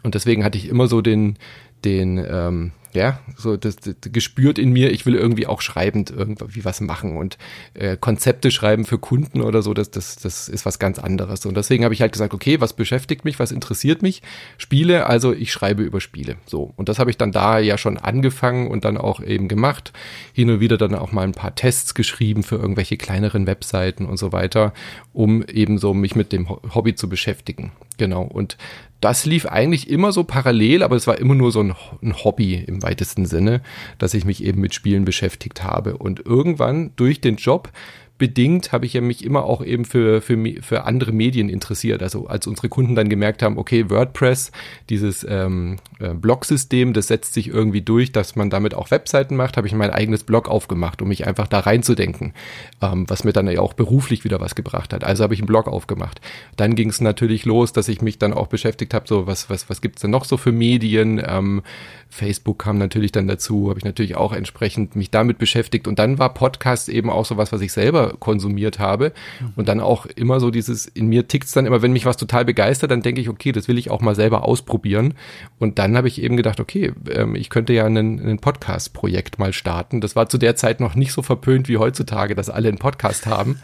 [0.03, 1.37] Und deswegen hatte ich immer so den,
[1.85, 6.65] den, ähm, ja, so das, das gespürt in mir, ich will irgendwie auch schreibend irgendwie
[6.65, 7.39] was machen und
[7.75, 11.45] äh, Konzepte schreiben für Kunden oder so, das, das, das ist was ganz anderes.
[11.47, 14.23] Und deswegen habe ich halt gesagt, okay, was beschäftigt mich, was interessiert mich?
[14.57, 16.37] Spiele, also ich schreibe über Spiele.
[16.47, 16.73] So.
[16.77, 19.93] Und das habe ich dann da ja schon angefangen und dann auch eben gemacht.
[20.33, 24.17] Hin und wieder dann auch mal ein paar Tests geschrieben für irgendwelche kleineren Webseiten und
[24.17, 24.73] so weiter,
[25.13, 27.73] um eben so mich mit dem Hobby zu beschäftigen.
[27.99, 28.23] Genau.
[28.23, 28.57] Und
[29.01, 32.55] das lief eigentlich immer so parallel, aber es war immer nur so ein, ein, Hobby
[32.55, 33.61] im weitesten Sinne,
[33.99, 35.99] dass ich mich eben mit Spielen beschäftigt habe.
[35.99, 37.71] Und irgendwann durch den Job
[38.19, 42.03] bedingt habe ich ja mich immer auch eben für, für, für andere Medien interessiert.
[42.03, 44.51] Also als unsere Kunden dann gemerkt haben, okay, WordPress,
[44.91, 49.57] dieses ähm, äh, Blog-System, das setzt sich irgendwie durch, dass man damit auch Webseiten macht,
[49.57, 52.35] habe ich mein eigenes Blog aufgemacht, um mich einfach da reinzudenken,
[52.83, 55.05] ähm, was mir dann ja auch beruflich wieder was gebracht hat.
[55.05, 56.21] Also habe ich einen Blog aufgemacht.
[56.57, 59.71] Dann ging es natürlich los, dass ich mich dann auch beschäftigt habe, so was, was,
[59.71, 61.23] was gibt's denn noch so für Medien?
[61.25, 61.63] Ähm,
[62.11, 65.87] Facebook kam natürlich dann dazu, habe ich natürlich auch entsprechend mich damit beschäftigt.
[65.87, 69.13] Und dann war Podcast eben auch so was, was ich selber konsumiert habe.
[69.57, 72.45] Und dann auch immer so dieses, in mir tickt's dann immer, wenn mich was total
[72.45, 75.15] begeistert, dann denke ich, okay, das will ich auch mal selber ausprobieren.
[75.59, 80.01] Und dann habe ich eben gedacht, okay, ähm, ich könnte ja ein Podcast-Projekt mal starten.
[80.01, 83.27] Das war zu der Zeit noch nicht so verpönt wie heutzutage, dass alle einen Podcast
[83.27, 83.59] haben.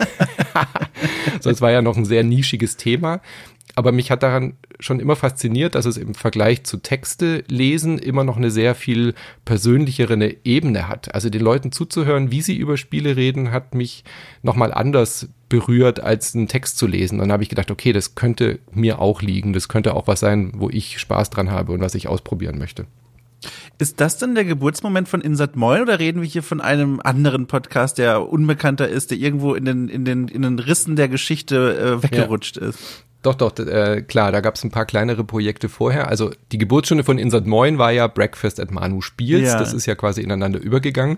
[1.40, 3.20] so, es war ja noch ein sehr nischiges Thema
[3.76, 8.24] aber mich hat daran schon immer fasziniert, dass es im Vergleich zu Texte lesen immer
[8.24, 11.14] noch eine sehr viel persönlichere Ebene hat.
[11.14, 14.04] Also den Leuten zuzuhören, wie sie über Spiele reden, hat mich
[14.42, 17.18] nochmal anders berührt, als einen Text zu lesen.
[17.18, 19.52] Dann habe ich gedacht, okay, das könnte mir auch liegen.
[19.52, 22.86] Das könnte auch was sein, wo ich Spaß dran habe und was ich ausprobieren möchte.
[23.78, 27.46] Ist das denn der Geburtsmoment von Insert Moin oder reden wir hier von einem anderen
[27.46, 31.76] Podcast, der unbekannter ist, der irgendwo in den, in den, in den Rissen der Geschichte
[31.76, 32.68] äh, weggerutscht ja.
[32.68, 33.04] ist?
[33.24, 36.08] Doch, doch, äh, klar, da gab es ein paar kleinere Projekte vorher.
[36.08, 39.48] Also die Geburtsstunde von Insert Moin war ja Breakfast at Manu Spiels.
[39.48, 39.58] Ja.
[39.58, 41.16] Das ist ja quasi ineinander übergegangen.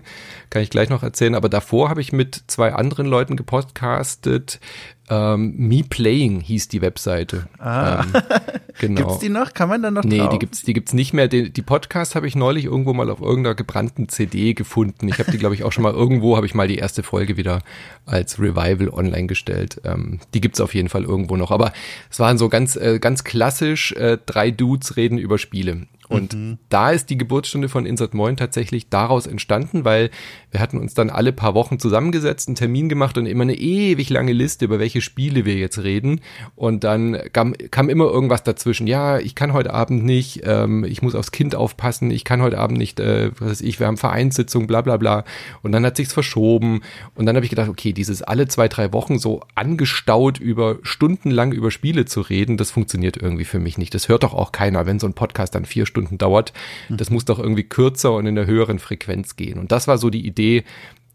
[0.49, 1.35] Kann ich gleich noch erzählen.
[1.35, 4.61] Aber davor habe ich mit zwei anderen Leuten gepodcastet.
[5.09, 7.47] Ähm, Me Playing hieß die Webseite.
[7.59, 8.03] Ah.
[8.03, 8.13] Ähm,
[8.79, 9.01] genau.
[9.01, 9.53] Gibt's die noch?
[9.53, 10.29] Kann man da noch Nee, drauf?
[10.29, 11.27] die gibt's, die gibt's nicht mehr.
[11.27, 15.07] Die, die Podcasts habe ich neulich irgendwo mal auf irgendeiner gebrannten CD gefunden.
[15.07, 17.37] Ich habe die, glaube ich, auch schon mal irgendwo, habe ich mal die erste Folge
[17.37, 17.61] wieder
[18.05, 19.79] als Revival online gestellt.
[19.85, 21.51] Ähm, die gibt's auf jeden Fall irgendwo noch.
[21.51, 21.71] Aber
[22.09, 25.87] es waren so ganz, äh, ganz klassisch, äh, drei Dudes reden über Spiele.
[26.09, 26.57] Und mhm.
[26.69, 30.09] da ist die Geburtsstunde von Insert Moin tatsächlich daraus entstanden, weil
[30.51, 34.09] wir hatten uns dann alle paar Wochen zusammengesetzt, einen Termin gemacht und immer eine ewig
[34.09, 36.21] lange Liste, über welche Spiele wir jetzt reden.
[36.55, 38.87] Und dann kam, kam immer irgendwas dazwischen.
[38.87, 42.57] Ja, ich kann heute Abend nicht, ähm, ich muss aufs Kind aufpassen, ich kann heute
[42.57, 45.25] Abend nicht, äh, was weiß ich, wir haben Vereinssitzung, bla bla bla.
[45.61, 46.81] Und dann hat sich's verschoben.
[47.15, 51.51] Und dann habe ich gedacht, okay, dieses alle zwei, drei Wochen so angestaut über stundenlang
[51.51, 53.93] über Spiele zu reden, das funktioniert irgendwie für mich nicht.
[53.93, 56.53] Das hört doch auch keiner, wenn so ein Podcast dann vier Stunden Stunden dauert.
[56.89, 59.57] Das muss doch irgendwie kürzer und in der höheren Frequenz gehen.
[59.57, 60.63] Und das war so die Idee.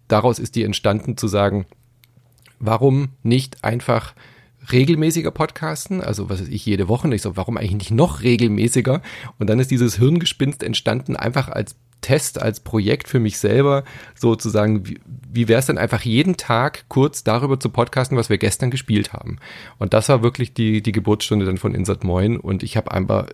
[0.09, 1.66] Daraus ist die entstanden zu sagen,
[2.59, 4.14] warum nicht einfach
[4.70, 7.07] regelmäßiger podcasten, also was weiß ich, jede Woche.
[7.07, 9.03] Und ich so, warum eigentlich nicht noch regelmäßiger?
[9.38, 14.88] Und dann ist dieses Hirngespinst entstanden, einfach als Test, als Projekt für mich selber, sozusagen,
[14.88, 15.01] wie,
[15.33, 19.12] wie wäre es denn einfach jeden Tag kurz darüber zu podcasten, was wir gestern gespielt
[19.12, 19.38] haben.
[19.79, 22.38] Und das war wirklich die, die Geburtsstunde dann von Insert Moin.
[22.38, 23.29] Und ich habe einfach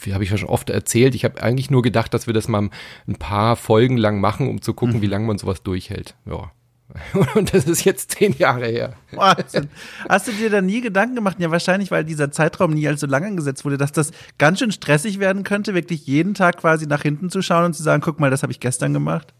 [0.00, 2.48] wie habe ich ja schon oft erzählt, ich habe eigentlich nur gedacht, dass wir das
[2.48, 2.70] mal
[3.06, 5.02] ein paar Folgen lang machen, um zu gucken, mhm.
[5.02, 6.14] wie lange man sowas durchhält.
[6.24, 6.52] Ja.
[7.34, 8.94] Und das ist jetzt zehn Jahre her.
[9.12, 9.68] Wahnsinn.
[10.08, 11.36] Hast du dir da nie Gedanken gemacht?
[11.38, 15.18] Ja, wahrscheinlich, weil dieser Zeitraum nie so lang angesetzt wurde, dass das ganz schön stressig
[15.18, 18.30] werden könnte, wirklich jeden Tag quasi nach hinten zu schauen und zu sagen, guck mal,
[18.30, 19.34] das habe ich gestern gemacht.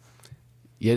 [0.79, 0.97] Ja,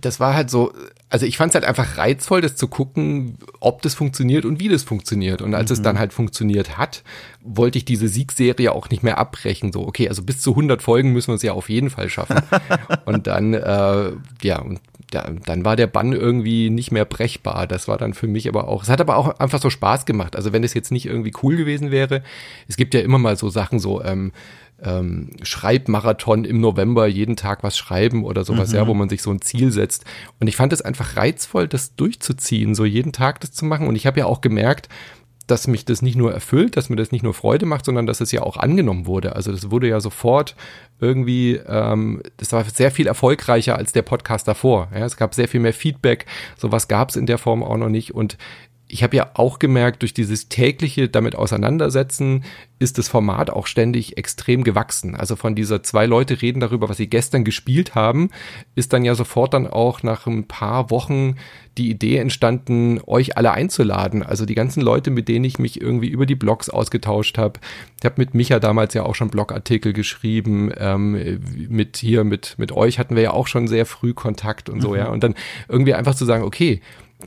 [0.00, 0.72] das war halt so,
[1.08, 4.68] also ich fand es halt einfach reizvoll, das zu gucken, ob das funktioniert und wie
[4.68, 5.40] das funktioniert.
[5.40, 5.74] Und als mhm.
[5.74, 7.02] es dann halt funktioniert hat,
[7.42, 9.72] wollte ich diese Siegserie auch nicht mehr abbrechen.
[9.72, 12.42] So, okay, also bis zu 100 Folgen müssen wir es ja auf jeden Fall schaffen.
[13.04, 14.80] und dann, äh, ja, und
[15.12, 17.66] ja, dann war der Bann irgendwie nicht mehr brechbar.
[17.66, 20.36] Das war dann für mich aber auch, es hat aber auch einfach so Spaß gemacht.
[20.36, 22.22] Also wenn es jetzt nicht irgendwie cool gewesen wäre,
[22.68, 24.32] es gibt ja immer mal so Sachen so, ähm,
[24.82, 28.76] ähm, Schreibmarathon im November jeden Tag was schreiben oder sowas, mhm.
[28.76, 30.04] ja, wo man sich so ein Ziel setzt.
[30.38, 33.86] Und ich fand es einfach reizvoll, das durchzuziehen, so jeden Tag das zu machen.
[33.86, 34.88] Und ich habe ja auch gemerkt,
[35.46, 38.20] dass mich das nicht nur erfüllt, dass mir das nicht nur Freude macht, sondern dass
[38.20, 39.36] es ja auch angenommen wurde.
[39.36, 40.56] Also das wurde ja sofort
[41.00, 44.88] irgendwie, ähm, das war sehr viel erfolgreicher als der Podcast davor.
[44.92, 46.26] Ja, es gab sehr viel mehr Feedback.
[46.56, 48.14] Sowas gab es in der Form auch noch nicht.
[48.14, 48.38] Und
[48.88, 52.44] ich habe ja auch gemerkt, durch dieses tägliche damit auseinandersetzen,
[52.78, 55.16] ist das Format auch ständig extrem gewachsen.
[55.16, 58.30] Also von dieser zwei Leute reden darüber, was sie gestern gespielt haben,
[58.74, 61.36] ist dann ja sofort dann auch nach ein paar Wochen
[61.78, 64.22] die Idee entstanden, euch alle einzuladen.
[64.22, 67.60] Also die ganzen Leute, mit denen ich mich irgendwie über die Blogs ausgetauscht habe.
[67.98, 70.70] Ich habe mit Micha damals ja auch schon Blogartikel geschrieben.
[70.76, 74.80] Ähm, mit hier, mit, mit euch hatten wir ja auch schon sehr früh Kontakt und
[74.80, 74.96] so, mhm.
[74.96, 75.08] ja.
[75.08, 75.34] Und dann
[75.68, 76.80] irgendwie einfach zu sagen, okay,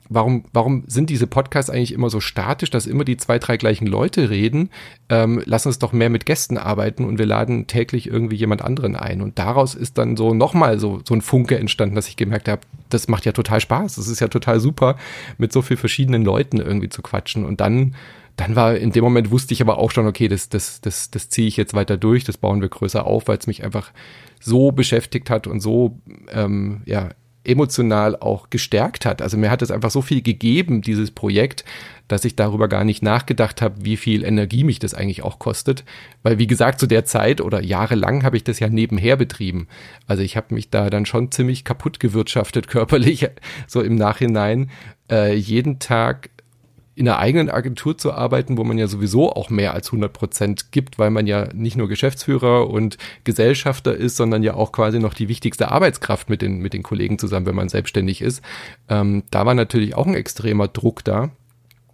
[0.10, 3.88] warum, warum sind diese Podcasts eigentlich immer so statisch, dass immer die zwei, drei gleichen
[3.88, 4.70] Leute reden?
[5.10, 8.96] Ähm, lass uns doch mehr mit Gästen arbeiten und wir laden täglich irgendwie jemand anderen
[8.96, 9.22] ein.
[9.22, 12.62] Und daraus ist dann so nochmal so, so ein Funke entstanden, dass ich gemerkt habe,
[12.90, 13.96] das macht ja total Spaß.
[13.96, 14.96] Das ist ja total super,
[15.38, 17.46] mit so viel verschiedenen Leuten irgendwie zu quatschen.
[17.46, 17.96] Und dann
[18.40, 21.28] dann war in dem Moment wusste ich aber auch schon, okay, das, das, das, das
[21.28, 23.92] ziehe ich jetzt weiter durch, das bauen wir größer auf, weil es mich einfach
[24.40, 26.00] so beschäftigt hat und so
[26.32, 27.10] ähm, ja,
[27.44, 29.22] emotional auch gestärkt hat.
[29.22, 31.64] Also mir hat es einfach so viel gegeben, dieses Projekt,
[32.08, 35.84] dass ich darüber gar nicht nachgedacht habe, wie viel Energie mich das eigentlich auch kostet.
[36.24, 39.68] Weil wie gesagt, zu der Zeit oder jahrelang habe ich das ja nebenher betrieben.
[40.08, 43.28] Also ich habe mich da dann schon ziemlich kaputt gewirtschaftet körperlich,
[43.68, 44.70] so im Nachhinein.
[45.10, 46.30] Äh, jeden Tag
[47.00, 50.72] in einer eigenen Agentur zu arbeiten, wo man ja sowieso auch mehr als 100 Prozent
[50.74, 55.14] gibt, weil man ja nicht nur Geschäftsführer und Gesellschafter ist, sondern ja auch quasi noch
[55.14, 58.42] die wichtigste Arbeitskraft mit den, mit den Kollegen zusammen, wenn man selbstständig ist.
[58.90, 61.30] Ähm, da war natürlich auch ein extremer Druck da.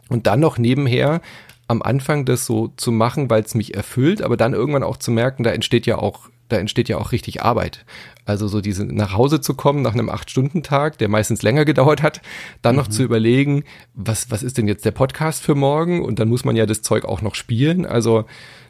[0.10, 1.22] Und dann noch nebenher
[1.68, 5.12] am Anfang das so zu machen, weil es mich erfüllt, aber dann irgendwann auch zu
[5.12, 7.86] merken, da entsteht ja auch da entsteht ja auch richtig Arbeit.
[8.26, 12.22] Also so diese nach Hause zu kommen nach einem Acht-Stunden-Tag, der meistens länger gedauert hat,
[12.62, 12.82] dann mhm.
[12.82, 16.04] noch zu überlegen, was, was ist denn jetzt der Podcast für morgen?
[16.04, 17.86] Und dann muss man ja das Zeug auch noch spielen.
[17.86, 18.26] Also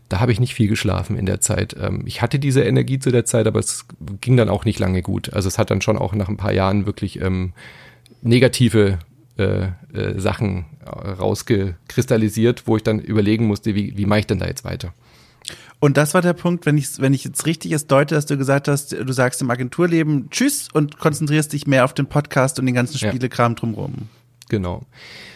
[0.09, 1.75] da habe ich nicht viel geschlafen in der Zeit.
[1.79, 3.85] Ähm, ich hatte diese Energie zu der Zeit, aber es
[4.21, 5.33] ging dann auch nicht lange gut.
[5.33, 7.53] Also es hat dann schon auch nach ein paar Jahren wirklich ähm,
[8.21, 8.99] negative
[9.37, 14.45] äh, äh, Sachen rausgekristallisiert, wo ich dann überlegen musste, wie, wie mache ich denn da
[14.45, 14.93] jetzt weiter.
[15.79, 18.37] Und das war der Punkt, wenn ich, wenn ich jetzt richtig es deute, dass du
[18.37, 22.65] gesagt hast, du sagst im Agenturleben Tschüss und konzentrierst dich mehr auf den Podcast und
[22.65, 23.55] den ganzen Spielekram ja.
[23.55, 24.09] drumherum.
[24.49, 24.83] Genau.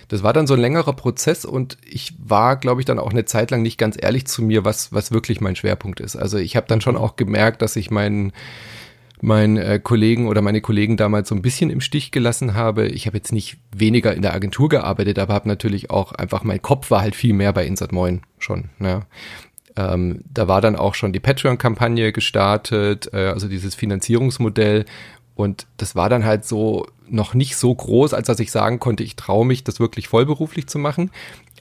[0.08, 3.26] Das war dann so ein längerer Prozess und ich war, glaube ich, dann auch eine
[3.26, 6.16] Zeit lang nicht ganz ehrlich zu mir, was, was wirklich mein Schwerpunkt ist.
[6.16, 8.34] Also ich habe dann schon auch gemerkt, dass ich meinen
[9.22, 12.88] meinen äh, Kollegen oder meine Kollegen damals so ein bisschen im Stich gelassen habe.
[12.88, 16.62] Ich habe jetzt nicht weniger in der Agentur gearbeitet, aber habe natürlich auch einfach, mein
[16.62, 18.70] Kopf war halt viel mehr bei Insert Moin schon.
[18.80, 19.02] Ja.
[19.76, 24.86] Ähm, da war dann auch schon die Patreon-Kampagne gestartet, äh, also dieses Finanzierungsmodell.
[25.36, 29.04] Und das war dann halt so noch nicht so groß, als dass ich sagen konnte,
[29.04, 31.12] ich traue mich, das wirklich vollberuflich zu machen.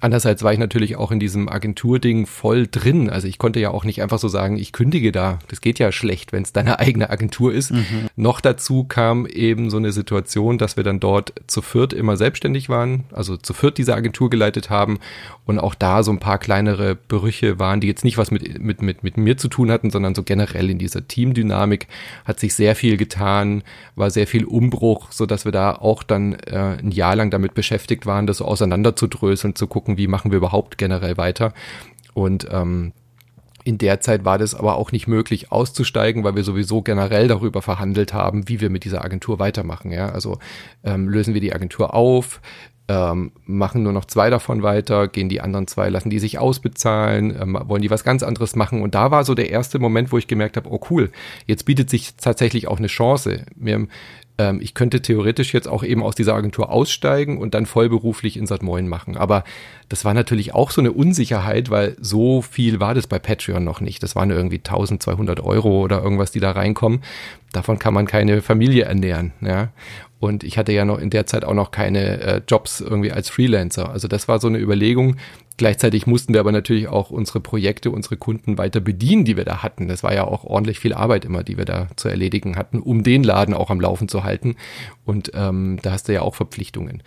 [0.00, 3.10] Andererseits war ich natürlich auch in diesem Agenturding voll drin.
[3.10, 5.38] Also ich konnte ja auch nicht einfach so sagen, ich kündige da.
[5.48, 7.72] Das geht ja schlecht, wenn es deine eigene Agentur ist.
[7.72, 8.08] Mhm.
[8.16, 12.68] Noch dazu kam eben so eine Situation, dass wir dann dort zu viert immer selbstständig
[12.68, 14.98] waren, also zu viert diese Agentur geleitet haben
[15.46, 18.82] und auch da so ein paar kleinere Brüche waren, die jetzt nicht was mit, mit,
[18.82, 21.86] mit, mit mir zu tun hatten, sondern so generell in dieser Teamdynamik
[22.24, 23.62] hat sich sehr viel getan,
[23.96, 27.54] war sehr viel Umbruch, so dass wir da auch dann äh, ein Jahr lang damit
[27.54, 31.54] beschäftigt waren, das so auseinanderzudröseln, zu gucken, wie machen wir überhaupt generell weiter.
[32.14, 32.92] Und ähm,
[33.64, 37.62] in der Zeit war das aber auch nicht möglich auszusteigen, weil wir sowieso generell darüber
[37.62, 39.92] verhandelt haben, wie wir mit dieser Agentur weitermachen.
[39.92, 40.08] Ja?
[40.08, 40.38] Also
[40.84, 42.40] ähm, lösen wir die Agentur auf,
[42.88, 47.36] ähm, machen nur noch zwei davon weiter, gehen die anderen zwei, lassen die sich ausbezahlen,
[47.38, 48.80] ähm, wollen die was ganz anderes machen.
[48.80, 51.10] Und da war so der erste Moment, wo ich gemerkt habe, oh cool,
[51.46, 53.44] jetzt bietet sich tatsächlich auch eine Chance.
[53.54, 53.86] Mir,
[54.38, 58.46] ähm, ich könnte theoretisch jetzt auch eben aus dieser Agentur aussteigen und dann vollberuflich in
[58.46, 59.16] Sat Moin machen.
[59.16, 59.44] Aber
[59.88, 63.80] das war natürlich auch so eine Unsicherheit, weil so viel war das bei Patreon noch
[63.80, 64.02] nicht.
[64.02, 67.02] Das waren irgendwie 1200 Euro oder irgendwas, die da reinkommen.
[67.52, 69.32] Davon kann man keine Familie ernähren.
[69.40, 69.70] Ja?
[70.20, 73.30] Und ich hatte ja noch in der Zeit auch noch keine äh, Jobs irgendwie als
[73.30, 73.90] Freelancer.
[73.90, 75.16] Also das war so eine Überlegung.
[75.58, 79.62] Gleichzeitig mussten wir aber natürlich auch unsere Projekte, unsere Kunden weiter bedienen, die wir da
[79.62, 79.88] hatten.
[79.88, 83.02] Das war ja auch ordentlich viel Arbeit immer, die wir da zu erledigen hatten, um
[83.02, 84.54] den Laden auch am Laufen zu halten.
[85.04, 87.02] Und ähm, da hast du ja auch Verpflichtungen.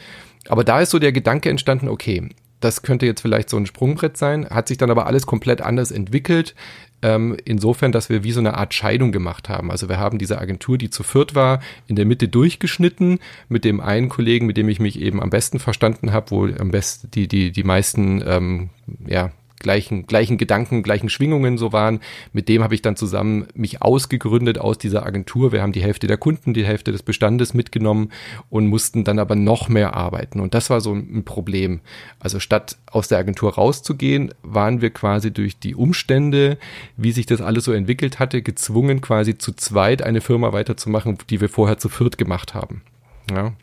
[0.49, 2.27] Aber da ist so der Gedanke entstanden, okay,
[2.59, 5.89] das könnte jetzt vielleicht so ein Sprungbrett sein, hat sich dann aber alles komplett anders
[5.89, 6.53] entwickelt.
[7.01, 9.71] Ähm, insofern, dass wir wie so eine Art Scheidung gemacht haben.
[9.71, 13.79] Also wir haben diese Agentur, die zu viert war, in der Mitte durchgeschnitten mit dem
[13.79, 17.27] einen Kollegen, mit dem ich mich eben am besten verstanden habe, wo am besten die,
[17.27, 18.69] die, die meisten ähm,
[19.07, 19.31] ja,
[19.61, 21.99] gleichen, gleichen Gedanken, gleichen Schwingungen so waren.
[22.33, 25.51] Mit dem habe ich dann zusammen mich ausgegründet aus dieser Agentur.
[25.51, 28.11] Wir haben die Hälfte der Kunden, die Hälfte des Bestandes mitgenommen
[28.49, 30.39] und mussten dann aber noch mehr arbeiten.
[30.39, 31.81] Und das war so ein Problem.
[32.19, 36.57] Also statt aus der Agentur rauszugehen, waren wir quasi durch die Umstände,
[36.97, 41.41] wie sich das alles so entwickelt hatte, gezwungen, quasi zu zweit eine Firma weiterzumachen, die
[41.41, 42.81] wir vorher zu viert gemacht haben.
[43.31, 43.53] Ja.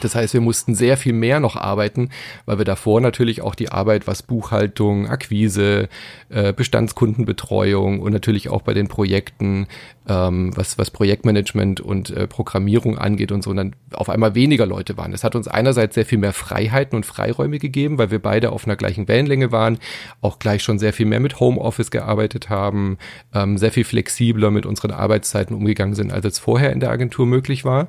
[0.00, 2.10] Das heißt, wir mussten sehr viel mehr noch arbeiten,
[2.44, 5.88] weil wir davor natürlich auch die Arbeit, was Buchhaltung, Akquise,
[6.28, 9.66] äh, Bestandskundenbetreuung und natürlich auch bei den Projekten,
[10.08, 14.66] ähm, was, was Projektmanagement und äh, Programmierung angeht und so, und dann auf einmal weniger
[14.66, 15.12] Leute waren.
[15.12, 18.66] Das hat uns einerseits sehr viel mehr Freiheiten und Freiräume gegeben, weil wir beide auf
[18.66, 19.78] einer gleichen Wellenlänge waren,
[20.20, 22.98] auch gleich schon sehr viel mehr mit Homeoffice gearbeitet haben,
[23.34, 27.26] ähm, sehr viel flexibler mit unseren Arbeitszeiten umgegangen sind, als es vorher in der Agentur
[27.26, 27.88] möglich war.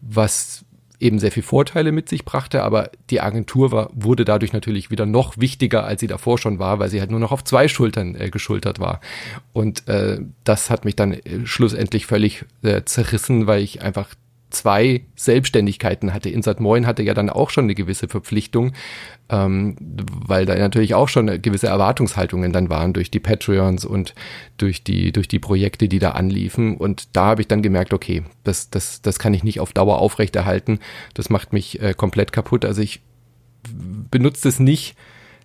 [0.00, 0.64] Was
[1.00, 5.06] eben sehr viel Vorteile mit sich brachte, aber die Agentur war, wurde dadurch natürlich wieder
[5.06, 8.14] noch wichtiger, als sie davor schon war, weil sie halt nur noch auf zwei Schultern
[8.14, 9.00] äh, geschultert war.
[9.52, 14.08] Und äh, das hat mich dann äh, schlussendlich völlig äh, zerrissen, weil ich einfach
[14.50, 16.30] zwei Selbstständigkeiten hatte.
[16.30, 18.72] Insat Moin hatte ja dann auch schon eine gewisse Verpflichtung,
[19.28, 24.14] ähm, weil da natürlich auch schon gewisse Erwartungshaltungen dann waren durch die Patreons und
[24.56, 26.76] durch die, durch die Projekte, die da anliefen.
[26.76, 29.98] Und da habe ich dann gemerkt, okay, das, das, das kann ich nicht auf Dauer
[29.98, 30.78] aufrechterhalten.
[31.14, 32.64] Das macht mich äh, komplett kaputt.
[32.64, 33.00] Also ich
[34.10, 34.96] benutze es nicht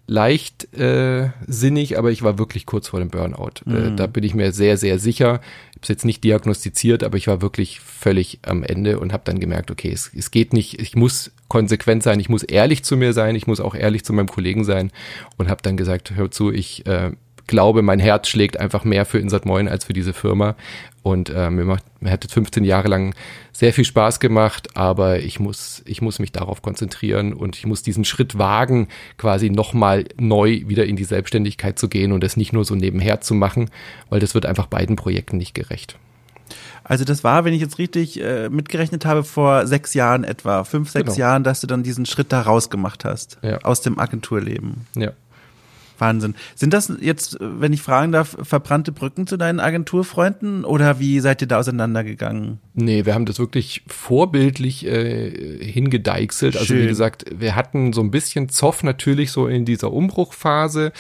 [0.06, 3.62] leicht äh, sinnig, aber ich war wirklich kurz vor dem Burnout.
[3.66, 3.94] Äh, mhm.
[3.94, 5.40] Äh, da bin ich mir sehr, sehr sicher.
[5.72, 9.24] Ich habe es jetzt nicht diagnostiziert, aber ich war wirklich völlig am Ende und habe
[9.26, 12.98] dann gemerkt, okay, es, es geht nicht, ich muss konsequent sein, ich muss ehrlich zu
[12.98, 14.92] mir sein, ich muss auch ehrlich zu meinem Kollegen sein
[15.38, 17.12] und habe dann gesagt, hör zu, ich äh,
[17.48, 20.56] glaube, mein Herz schlägt einfach mehr für Insert Moin als für diese Firma.
[21.04, 23.14] Und äh, mir, macht, mir hat 15 Jahre lang
[23.52, 27.84] sehr viel Spaß gemacht, aber ich muss, ich muss mich darauf konzentrieren und ich muss
[27.84, 28.88] diesen Schritt wagen,
[29.18, 33.20] quasi nochmal neu wieder in die Selbstständigkeit zu gehen und das nicht nur so nebenher
[33.20, 33.70] zu machen,
[34.10, 35.98] weil das wird einfach beiden Projekten nicht gerecht.
[36.86, 40.90] Also das war, wenn ich jetzt richtig äh, mitgerechnet habe, vor sechs Jahren etwa, fünf,
[40.90, 41.18] sechs genau.
[41.18, 43.60] Jahren, dass du dann diesen Schritt da rausgemacht hast, ja.
[43.60, 44.86] aus dem Agenturleben.
[44.96, 45.12] Ja.
[46.00, 46.36] Wahnsinn.
[46.56, 51.42] Sind das jetzt, wenn ich fragen darf, verbrannte Brücken zu deinen Agenturfreunden oder wie seid
[51.42, 52.60] ihr da auseinandergegangen?
[52.74, 56.58] Nee, wir haben das wirklich vorbildlich äh, hingedeichselt.
[56.58, 60.92] Also wie gesagt, wir hatten so ein bisschen Zoff natürlich so in dieser Umbruchphase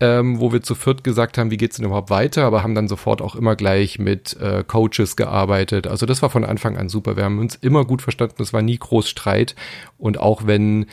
[0.00, 2.88] ähm, wo wir zu viert gesagt haben, wie geht's denn überhaupt weiter, aber haben dann
[2.88, 5.86] sofort auch immer gleich mit äh, Coaches gearbeitet.
[5.86, 7.16] Also das war von Anfang an super.
[7.16, 9.54] Wir haben uns immer gut verstanden, es war nie groß Streit
[9.96, 10.86] und auch wenn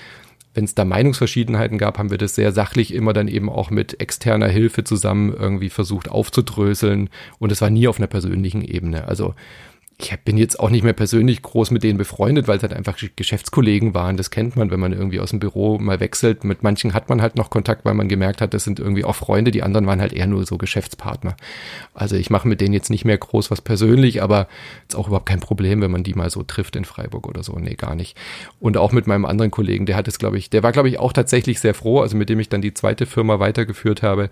[0.55, 3.99] wenn es da Meinungsverschiedenheiten gab, haben wir das sehr sachlich immer dann eben auch mit
[3.99, 9.07] externer Hilfe zusammen irgendwie versucht aufzudröseln und es war nie auf einer persönlichen Ebene.
[9.07, 9.35] Also
[9.97, 12.97] ich bin jetzt auch nicht mehr persönlich groß mit denen befreundet, weil es halt einfach
[13.15, 14.17] Geschäftskollegen waren.
[14.17, 16.43] Das kennt man, wenn man irgendwie aus dem Büro mal wechselt.
[16.43, 19.15] Mit manchen hat man halt noch Kontakt, weil man gemerkt hat, das sind irgendwie auch
[19.15, 19.51] Freunde.
[19.51, 21.37] Die anderen waren halt eher nur so Geschäftspartner.
[21.93, 24.47] Also ich mache mit denen jetzt nicht mehr groß was persönlich, aber
[24.87, 27.53] ist auch überhaupt kein Problem, wenn man die mal so trifft in Freiburg oder so.
[27.57, 28.17] Nee, gar nicht.
[28.59, 30.99] Und auch mit meinem anderen Kollegen, der hat es, glaube ich, der war, glaube ich,
[30.99, 34.29] auch tatsächlich sehr froh, also mit dem ich dann die zweite Firma weitergeführt habe,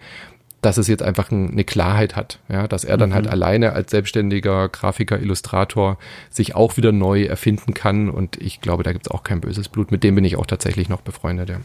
[0.66, 3.30] dass es jetzt einfach ein, eine Klarheit hat, ja, dass er dann halt mhm.
[3.30, 5.98] halt alleine als selbstständiger Grafiker, Illustrator
[6.30, 9.70] sich auch wieder neu erfinden kann und ich glaube, da gibt es auch kein böses
[9.70, 9.92] Blut.
[9.92, 11.58] Mit dem bin ich auch tatsächlich noch befreundet, ja.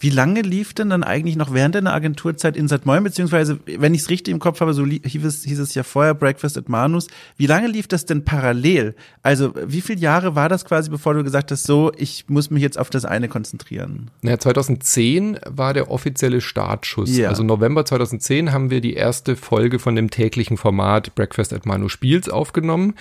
[0.00, 4.02] Wie lange lief denn dann eigentlich noch während deiner Agenturzeit Insert Moin, beziehungsweise, wenn ich
[4.02, 7.08] es richtig im Kopf habe, so hieß es, hieß es ja vorher Breakfast at Manus.
[7.36, 8.94] Wie lange lief das denn parallel?
[9.22, 12.62] Also, wie viele Jahre war das quasi, bevor du gesagt hast, so, ich muss mich
[12.62, 14.10] jetzt auf das eine konzentrieren?
[14.22, 17.16] Naja, 2010 war der offizielle Startschuss.
[17.16, 17.28] Ja.
[17.28, 21.88] Also November 2010 haben wir die erste Folge von dem täglichen Format Breakfast at Manu
[21.88, 22.94] Spiels aufgenommen.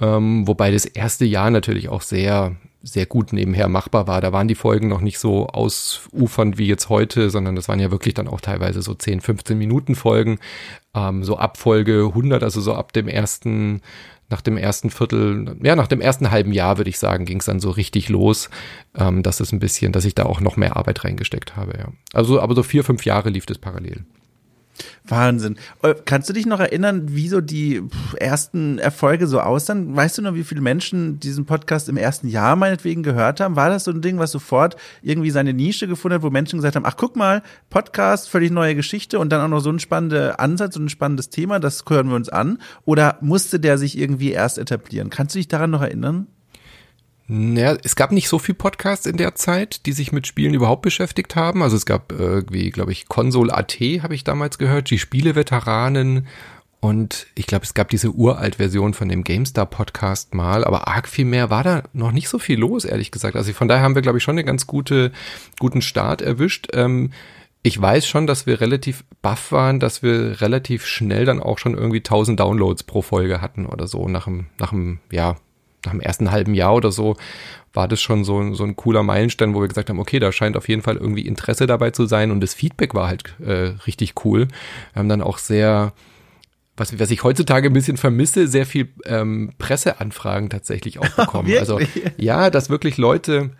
[0.00, 4.20] Ähm, wobei das erste Jahr natürlich auch sehr sehr gut nebenher machbar war.
[4.20, 7.90] Da waren die Folgen noch nicht so ausufernd wie jetzt heute, sondern das waren ja
[7.90, 10.38] wirklich dann auch teilweise so 10, 15 Minuten Folgen,
[10.94, 13.82] ähm, so ab Folge 100, also so ab dem ersten,
[14.30, 17.46] nach dem ersten Viertel, ja, nach dem ersten halben Jahr würde ich sagen, ging es
[17.46, 18.48] dann so richtig los,
[18.96, 21.88] ähm, dass es ein bisschen, dass ich da auch noch mehr Arbeit reingesteckt habe, ja.
[22.12, 24.04] Also, aber so vier, fünf Jahre lief das parallel.
[25.04, 25.56] Wahnsinn.
[25.82, 27.82] Äh, kannst du dich noch erinnern, wie so die
[28.16, 29.96] ersten Erfolge so aussahen?
[29.96, 33.56] Weißt du noch, wie viele Menschen diesen Podcast im ersten Jahr meinetwegen gehört haben?
[33.56, 36.76] War das so ein Ding, was sofort irgendwie seine Nische gefunden hat, wo Menschen gesagt
[36.76, 40.40] haben, ach guck mal, Podcast, völlig neue Geschichte und dann auch noch so ein spannender
[40.40, 42.58] Ansatz und ein spannendes Thema, das hören wir uns an?
[42.84, 45.10] Oder musste der sich irgendwie erst etablieren?
[45.10, 46.26] Kannst du dich daran noch erinnern?
[47.30, 50.80] Naja, es gab nicht so viel Podcasts in der Zeit, die sich mit Spielen überhaupt
[50.80, 51.62] beschäftigt haben.
[51.62, 56.26] Also es gab irgendwie, glaube ich, Console AT habe ich damals gehört, die Spieleveteranen
[56.80, 61.08] und ich glaube, es gab diese uralt Version von dem GameStar Podcast mal, aber arg
[61.08, 63.36] viel mehr war da noch nicht so viel los, ehrlich gesagt.
[63.36, 65.10] Also von daher haben wir, glaube ich, schon einen ganz gute,
[65.58, 66.68] guten Start erwischt.
[66.72, 67.10] Ähm,
[67.62, 71.74] ich weiß schon, dass wir relativ baff waren, dass wir relativ schnell dann auch schon
[71.74, 75.36] irgendwie 1000 Downloads pro Folge hatten oder so nach dem, nach dem, ja,
[75.84, 77.16] nach dem ersten halben Jahr oder so
[77.72, 80.56] war das schon so, so ein cooler Meilenstein, wo wir gesagt haben, okay, da scheint
[80.56, 84.24] auf jeden Fall irgendwie Interesse dabei zu sein und das Feedback war halt äh, richtig
[84.24, 84.48] cool.
[84.92, 85.92] Wir haben dann auch sehr,
[86.76, 91.52] was, was ich heutzutage ein bisschen vermisse, sehr viel ähm, Presseanfragen tatsächlich auch bekommen.
[91.58, 91.78] also
[92.16, 93.50] ja, dass wirklich Leute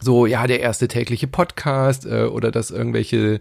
[0.00, 3.40] so, ja, der erste tägliche Podcast äh, oder dass irgendwelche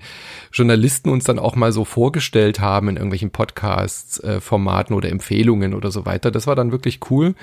[0.53, 5.73] Journalisten uns dann auch mal so vorgestellt haben in irgendwelchen Podcasts, äh, Formaten oder Empfehlungen
[5.73, 6.32] oder so weiter.
[6.32, 7.36] Das war dann wirklich cool.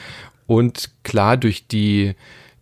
[0.52, 2.14] Und klar, durch die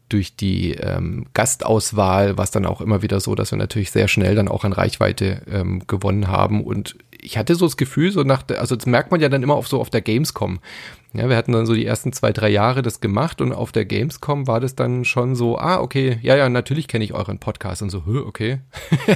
[0.09, 4.09] durch die ähm, Gastauswahl war es dann auch immer wieder so, dass wir natürlich sehr
[4.09, 6.65] schnell dann auch an Reichweite ähm, gewonnen haben.
[6.65, 9.43] Und ich hatte so das Gefühl, so nach der, also das merkt man ja dann
[9.43, 10.61] immer auf so auf der Gamescom.
[11.13, 13.85] Ja, wir hatten dann so die ersten zwei, drei Jahre das gemacht und auf der
[13.85, 17.83] Gamescom war das dann schon so, ah, okay, ja, ja, natürlich kenne ich euren Podcast
[17.83, 18.61] und so, okay.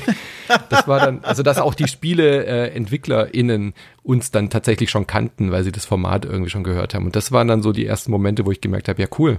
[0.71, 5.63] das war dann, also dass auch die Spieleentwicklerinnen äh, uns dann tatsächlich schon kannten, weil
[5.63, 7.07] sie das Format irgendwie schon gehört haben.
[7.07, 9.37] Und das waren dann so die ersten Momente, wo ich gemerkt habe, ja, cool.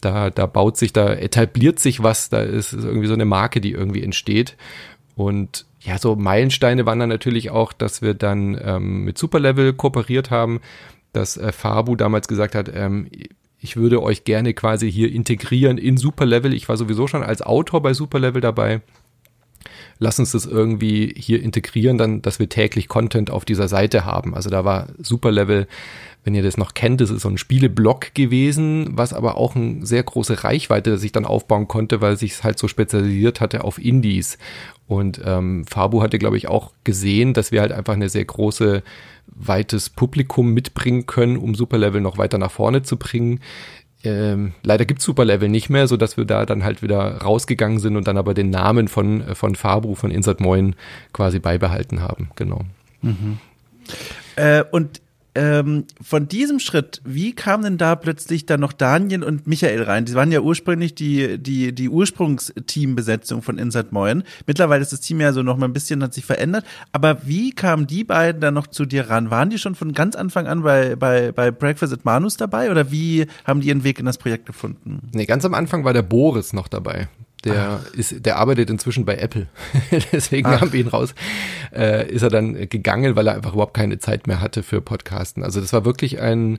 [0.00, 3.72] Da, da baut sich, da etabliert sich was, da ist irgendwie so eine Marke, die
[3.72, 4.56] irgendwie entsteht.
[5.16, 10.30] Und ja, so Meilensteine waren dann natürlich auch, dass wir dann ähm, mit Superlevel kooperiert
[10.30, 10.60] haben
[11.12, 13.08] dass äh, Fabu damals gesagt hat, ähm,
[13.60, 16.54] ich würde euch gerne quasi hier integrieren in Superlevel.
[16.54, 18.82] Ich war sowieso schon als Autor bei Superlevel dabei.
[19.98, 24.34] Lass uns das irgendwie hier integrieren, dann, dass wir täglich Content auf dieser Seite haben.
[24.34, 25.66] Also da war Superlevel,
[26.24, 29.86] wenn ihr das noch kennt, das ist so ein Spieleblog gewesen, was aber auch eine
[29.86, 33.78] sehr große Reichweite sich dann aufbauen konnte, weil sich es halt so spezialisiert hatte auf
[33.78, 34.36] Indies.
[34.86, 38.82] Und ähm, Fabu hatte, glaube ich, auch gesehen, dass wir halt einfach eine sehr große
[39.26, 43.40] weites Publikum mitbringen können, um Superlevel noch weiter nach vorne zu bringen.
[44.04, 47.96] Ähm, leider gibt's Superlevel nicht mehr, so dass wir da dann halt wieder rausgegangen sind
[47.96, 50.76] und dann aber den Namen von, äh, von Fabru, von Insert Moin
[51.12, 52.30] quasi beibehalten haben.
[52.36, 52.60] Genau.
[53.02, 53.38] Mhm.
[54.36, 55.00] Äh, und
[55.38, 60.04] ähm, von diesem Schritt, wie kam denn da plötzlich dann noch Daniel und Michael rein?
[60.04, 64.24] Die waren ja ursprünglich die, die, die Ursprungsteambesetzung von Inside Moin.
[64.46, 66.64] Mittlerweile ist das Team ja so noch mal ein bisschen, hat sich verändert.
[66.90, 69.30] Aber wie kamen die beiden dann noch zu dir ran?
[69.30, 72.90] Waren die schon von ganz Anfang an bei, bei, bei Breakfast at Manus dabei oder
[72.90, 75.08] wie haben die ihren Weg in das Projekt gefunden?
[75.12, 77.08] Nee, ganz am Anfang war der Boris noch dabei.
[77.44, 77.94] Der Ach.
[77.94, 79.46] ist, der arbeitet inzwischen bei Apple.
[80.12, 80.60] Deswegen Ach.
[80.60, 81.14] haben wir ihn raus.
[81.72, 85.44] Äh, ist er dann gegangen, weil er einfach überhaupt keine Zeit mehr hatte für Podcasten.
[85.44, 86.58] Also das war wirklich ein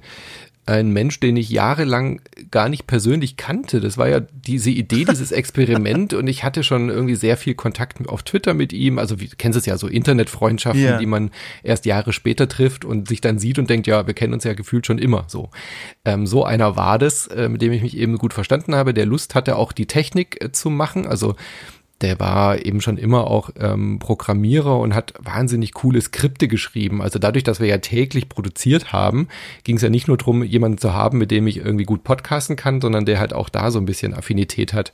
[0.70, 3.82] ein Mensch, den ich jahrelang gar nicht persönlich kannte.
[3.82, 8.08] Das war ja diese Idee, dieses Experiment und ich hatte schon irgendwie sehr viel Kontakt
[8.08, 9.00] auf Twitter mit ihm.
[9.00, 10.98] Also wie kennst es ja so Internetfreundschaften, yeah.
[11.00, 11.32] die man
[11.64, 14.54] erst Jahre später trifft und sich dann sieht und denkt, ja, wir kennen uns ja
[14.54, 15.50] gefühlt schon immer so.
[16.06, 19.06] Ähm, so einer war das, äh, mit dem ich mich eben gut verstanden habe, der
[19.06, 21.08] Lust hatte, auch die Technik äh, zu machen.
[21.08, 21.36] Also
[22.02, 27.02] der war eben schon immer auch ähm, Programmierer und hat wahnsinnig coole Skripte geschrieben.
[27.02, 29.28] Also dadurch, dass wir ja täglich produziert haben,
[29.64, 32.56] ging es ja nicht nur darum, jemanden zu haben, mit dem ich irgendwie gut podcasten
[32.56, 34.94] kann, sondern der halt auch da so ein bisschen Affinität hat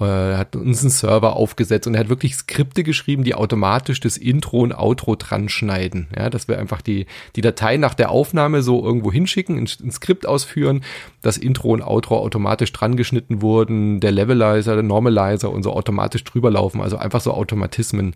[0.00, 4.16] äh, hat uns einen Server aufgesetzt und er hat wirklich Skripte geschrieben, die automatisch das
[4.16, 6.08] Intro und Outro dran schneiden.
[6.16, 9.90] Ja, dass wir einfach die, die Datei nach der Aufnahme so irgendwo hinschicken, ein, ein
[9.90, 10.82] Skript ausführen,
[11.22, 16.24] das Intro und Outro automatisch dran geschnitten wurden, der Levelizer, der Normalizer und so automatisch
[16.24, 18.14] drüber laufen, also einfach so Automatismen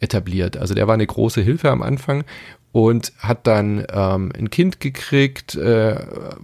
[0.00, 0.56] etabliert.
[0.56, 2.24] Also der war eine große Hilfe am Anfang
[2.72, 5.96] und hat dann ähm, ein Kind gekriegt, äh,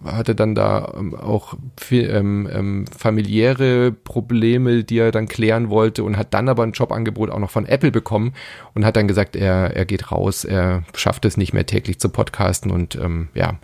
[0.07, 6.03] hatte dann da ähm, auch viel, ähm, ähm, familiäre Probleme, die er dann klären wollte
[6.03, 8.33] und hat dann aber ein Jobangebot auch noch von Apple bekommen
[8.75, 12.09] und hat dann gesagt, er, er geht raus, er schafft es nicht mehr täglich zu
[12.09, 13.59] podcasten und ähm, ja,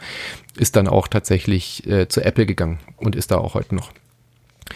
[0.56, 3.90] ist dann auch tatsächlich äh, zu Apple gegangen und ist da auch heute noch.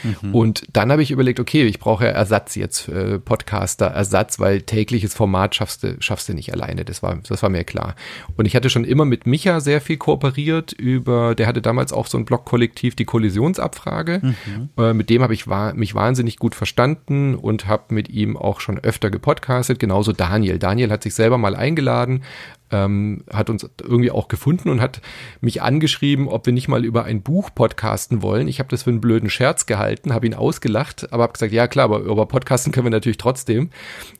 [0.03, 0.34] Mhm.
[0.34, 5.55] Und dann habe ich überlegt, okay, ich brauche Ersatz jetzt, äh, Podcaster-Ersatz, weil tägliches Format
[5.55, 6.84] schaffst du, schaffst du nicht alleine.
[6.84, 7.95] Das war, das war mir klar.
[8.36, 12.07] Und ich hatte schon immer mit Micha sehr viel kooperiert über, der hatte damals auch
[12.07, 14.20] so ein Blog-Kollektiv, die Kollisionsabfrage.
[14.22, 14.68] Mhm.
[14.76, 18.61] Äh, mit dem habe ich wa mich wahnsinnig gut verstanden und habe mit ihm auch
[18.61, 19.78] schon öfter gepodcastet.
[19.78, 20.59] Genauso Daniel.
[20.59, 22.22] Daniel hat sich selber mal eingeladen,
[22.70, 25.00] ähm, hat uns irgendwie auch gefunden und hat
[25.40, 28.48] mich angeschrieben, ob wir nicht mal über ein Buch podcasten wollen.
[28.48, 31.68] Ich habe das für einen blöden Scherz gehalten, habe ihn ausgelacht, aber habe gesagt, ja
[31.68, 33.70] klar, aber über Podcasten können wir natürlich trotzdem.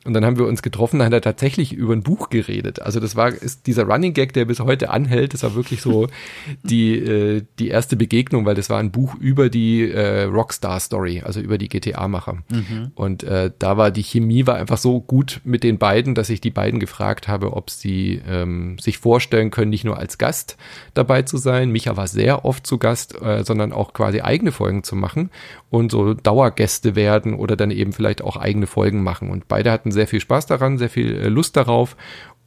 [0.05, 2.81] Und dann haben wir uns getroffen, dann hat er tatsächlich über ein Buch geredet.
[2.81, 5.33] Also das war ist dieser Running Gag, der bis heute anhält.
[5.33, 6.07] Das war wirklich so
[6.63, 11.21] die äh, die erste Begegnung, weil das war ein Buch über die äh, Rockstar Story,
[11.25, 12.43] also über die GTA-Macher.
[12.49, 12.91] Mhm.
[12.95, 16.41] Und äh, da war die Chemie war einfach so gut mit den beiden, dass ich
[16.41, 20.57] die beiden gefragt habe, ob sie äh, ähm, sich vorstellen können, nicht nur als Gast
[20.93, 21.71] dabei zu sein.
[21.71, 25.29] Micha war sehr oft zu Gast, äh, sondern auch quasi eigene Folgen zu machen
[25.69, 29.29] und so Dauergäste werden oder dann eben vielleicht auch eigene Folgen machen.
[29.29, 31.95] Und beide hatten sehr viel Spaß daran, sehr viel äh, Lust darauf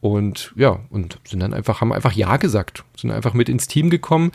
[0.01, 3.91] und ja, und sind dann einfach, haben einfach Ja gesagt, sind einfach mit ins Team
[3.91, 4.32] gekommen.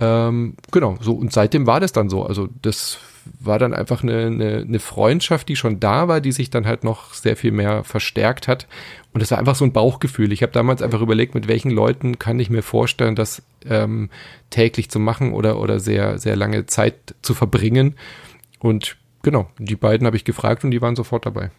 [0.00, 2.24] Ähm, genau, so und seitdem war das dann so.
[2.24, 2.98] Also das
[3.40, 6.84] war dann einfach eine, eine, eine Freundschaft, die schon da war, die sich dann halt
[6.84, 8.66] noch sehr viel mehr verstärkt hat.
[9.12, 10.32] Und es war einfach so ein Bauchgefühl.
[10.32, 14.10] Ich habe damals einfach überlegt, mit welchen Leuten kann ich mir vorstellen, das ähm,
[14.50, 17.94] täglich zu machen oder, oder sehr, sehr lange Zeit zu verbringen.
[18.58, 21.50] Und genau, die beiden habe ich gefragt und die waren sofort dabei.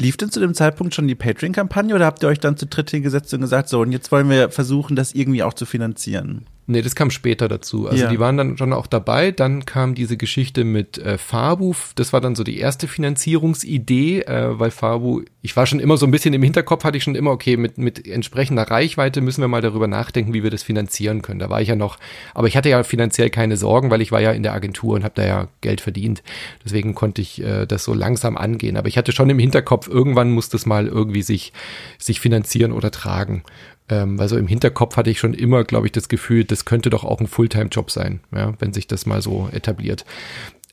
[0.00, 2.90] Lief denn zu dem Zeitpunkt schon die Patreon-Kampagne oder habt ihr euch dann zu dritt
[2.90, 6.46] hingesetzt und gesagt, so, und jetzt wollen wir versuchen, das irgendwie auch zu finanzieren?
[6.68, 7.86] Nee, das kam später dazu.
[7.86, 8.10] Also ja.
[8.10, 9.30] die waren dann schon auch dabei.
[9.30, 11.74] Dann kam diese Geschichte mit äh, Fabu.
[11.94, 16.06] Das war dann so die erste Finanzierungsidee, äh, weil Fabu, ich war schon immer so
[16.06, 19.48] ein bisschen im Hinterkopf, hatte ich schon immer, okay, mit, mit entsprechender Reichweite müssen wir
[19.48, 21.38] mal darüber nachdenken, wie wir das finanzieren können.
[21.38, 21.98] Da war ich ja noch,
[22.34, 25.04] aber ich hatte ja finanziell keine Sorgen, weil ich war ja in der Agentur und
[25.04, 26.24] habe da ja Geld verdient.
[26.64, 28.76] Deswegen konnte ich äh, das so langsam angehen.
[28.76, 31.52] Aber ich hatte schon im Hinterkopf, irgendwann muss das mal irgendwie sich,
[31.98, 33.44] sich finanzieren oder tragen.
[33.88, 36.90] Ähm, weil so im Hinterkopf hatte ich schon immer, glaube ich, das Gefühl, das könnte
[36.90, 40.04] doch auch ein Fulltime-Job sein, ja, wenn sich das mal so etabliert.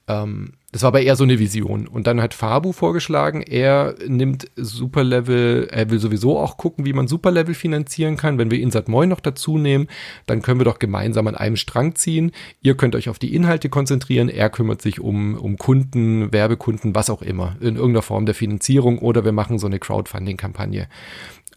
[0.07, 1.87] Ähm, das war aber eher so eine Vision.
[1.87, 7.07] Und dann hat Fabu vorgeschlagen, er nimmt Superlevel, er will sowieso auch gucken, wie man
[7.07, 8.39] Superlevel finanzieren kann.
[8.39, 9.87] Wenn wir Insat Moin noch dazu nehmen,
[10.25, 12.31] dann können wir doch gemeinsam an einem Strang ziehen.
[12.61, 17.11] Ihr könnt euch auf die Inhalte konzentrieren, er kümmert sich um, um Kunden, Werbekunden, was
[17.11, 20.87] auch immer, in irgendeiner Form der Finanzierung oder wir machen so eine Crowdfunding-Kampagne.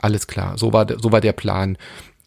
[0.07, 1.76] Alles klar, so war, so war der Plan.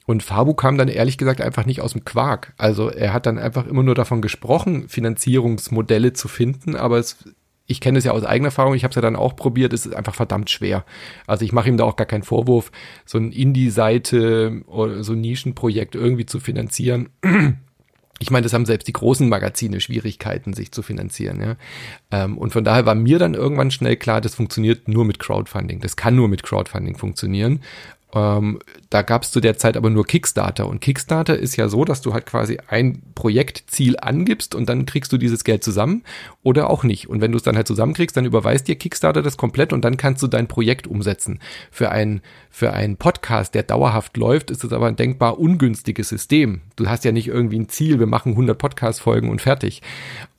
[0.06, 2.54] Und Fabu kam dann ehrlich gesagt einfach nicht aus dem Quark.
[2.58, 7.24] Also er hat dann einfach immer nur davon gesprochen, Finanzierungsmodelle zu finden, aber es,
[7.68, 9.86] ich kenne es ja aus eigener Erfahrung, ich habe es ja dann auch probiert, es
[9.86, 10.84] ist einfach verdammt schwer.
[11.26, 12.70] Also ich mache ihm da auch gar keinen Vorwurf,
[13.06, 17.08] so ein Indie-Seite oder so ein Nischenprojekt irgendwie zu finanzieren.
[18.20, 21.42] Ich meine, das haben selbst die großen Magazine Schwierigkeiten, sich zu finanzieren.
[21.42, 21.56] Ja?
[22.12, 25.80] Ähm, und von daher war mir dann irgendwann schnell klar, das funktioniert nur mit Crowdfunding.
[25.80, 27.62] Das kann nur mit Crowdfunding funktionieren.
[28.14, 30.68] Ähm, da gab es zu der Zeit aber nur Kickstarter.
[30.68, 35.12] Und Kickstarter ist ja so, dass du halt quasi ein Projektziel angibst und dann kriegst
[35.14, 36.04] du dieses Geld zusammen
[36.42, 37.08] oder auch nicht.
[37.08, 39.98] Und wenn du es dann halt zusammenkriegst, dann überweist dir Kickstarter das komplett und dann
[39.98, 41.40] kannst du dein Projekt umsetzen.
[41.72, 46.62] Für ein für einen Podcast, der dauerhaft läuft, ist es aber ein denkbar ungünstiges System.
[46.76, 49.82] Du hast ja nicht irgendwie ein Ziel, wir machen 100 Podcast-Folgen und fertig.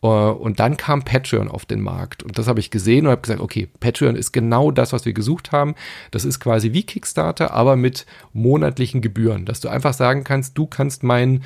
[0.03, 2.23] Äh, und dann kam Patreon auf den Markt.
[2.23, 5.13] Und das habe ich gesehen und habe gesagt, okay, Patreon ist genau das, was wir
[5.13, 5.75] gesucht haben.
[6.11, 9.45] Das ist quasi wie Kickstarter, aber mit monatlichen Gebühren.
[9.45, 11.43] Dass du einfach sagen kannst, du kannst mein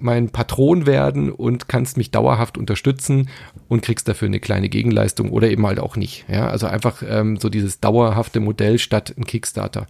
[0.00, 3.28] mein Patron werden und kannst mich dauerhaft unterstützen
[3.68, 6.24] und kriegst dafür eine kleine Gegenleistung oder eben halt auch nicht.
[6.28, 9.88] Ja, also einfach ähm, so dieses dauerhafte Modell statt ein Kickstarter.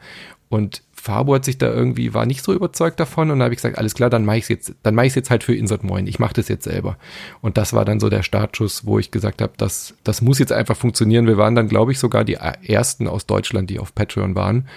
[0.48, 3.58] Und Fabo hat sich da irgendwie, war nicht so überzeugt davon und da habe ich
[3.58, 5.82] gesagt, alles klar, dann mache ich es jetzt, dann mache ich jetzt halt für Insert
[5.82, 6.06] Moin.
[6.06, 6.96] Ich mache das jetzt selber.
[7.40, 10.52] Und das war dann so der Startschuss, wo ich gesagt habe, das, das muss jetzt
[10.52, 11.26] einfach funktionieren.
[11.26, 14.68] Wir waren dann, glaube ich, sogar die ersten aus Deutschland, die auf Patreon waren.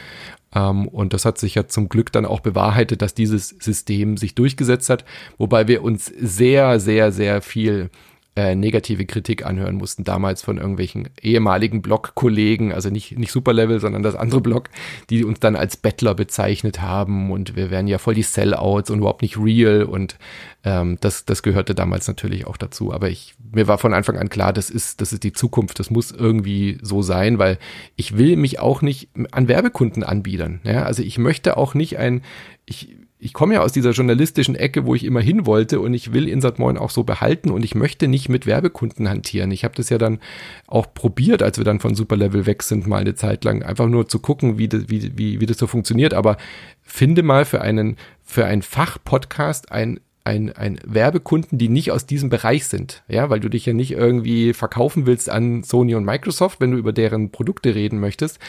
[0.55, 4.35] Ähm, und das hat sich ja zum Glück dann auch bewahrheitet, dass dieses System sich
[4.35, 5.05] durchgesetzt hat,
[5.37, 7.89] wobei wir uns sehr, sehr, sehr viel
[8.35, 14.01] äh, negative Kritik anhören mussten, damals von irgendwelchen ehemaligen Blog-Kollegen, also nicht, nicht Superlevel, sondern
[14.01, 14.69] das andere Blog,
[15.09, 18.99] die uns dann als Bettler bezeichnet haben und wir wären ja voll die Sellouts und
[18.99, 20.17] überhaupt nicht real und
[20.63, 22.91] ähm, das, das gehörte damals natürlich auch dazu.
[22.91, 25.91] Aber ich, mir war von Anfang an klar, das ist, das ist die Zukunft, das
[25.91, 27.59] muss irgendwie so sein, weil
[27.95, 30.59] ich will mich auch nicht an Werbekunden anbiedern.
[30.63, 30.83] Ja?
[30.83, 32.23] Also ich möchte auch nicht ein,
[32.65, 36.11] ich, ich komme ja aus dieser journalistischen Ecke, wo ich immer hin wollte und ich
[36.11, 39.51] will Insert Moin auch so behalten und ich möchte nicht mit Werbekunden hantieren.
[39.51, 40.19] Ich habe das ja dann
[40.67, 44.09] auch probiert, als wir dann von Superlevel weg sind, mal eine Zeit lang, einfach nur
[44.09, 46.13] zu gucken, wie das, wie, wie, wie das so funktioniert.
[46.13, 46.35] Aber
[46.81, 52.29] finde mal für einen, für einen Fachpodcast ein ein, ein Werbekunden, die nicht aus diesem
[52.29, 56.61] Bereich sind, ja, weil du dich ja nicht irgendwie verkaufen willst an Sony und Microsoft,
[56.61, 58.39] wenn du über deren Produkte reden möchtest,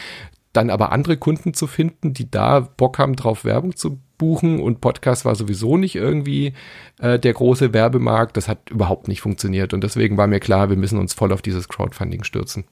[0.55, 4.81] dann aber andere Kunden zu finden, die da Bock haben, drauf Werbung zu buchen und
[4.81, 6.53] Podcast war sowieso nicht irgendwie
[6.99, 8.37] äh, der große Werbemarkt.
[8.37, 11.41] Das hat überhaupt nicht funktioniert und deswegen war mir klar, wir müssen uns voll auf
[11.41, 12.65] dieses Crowdfunding stürzen.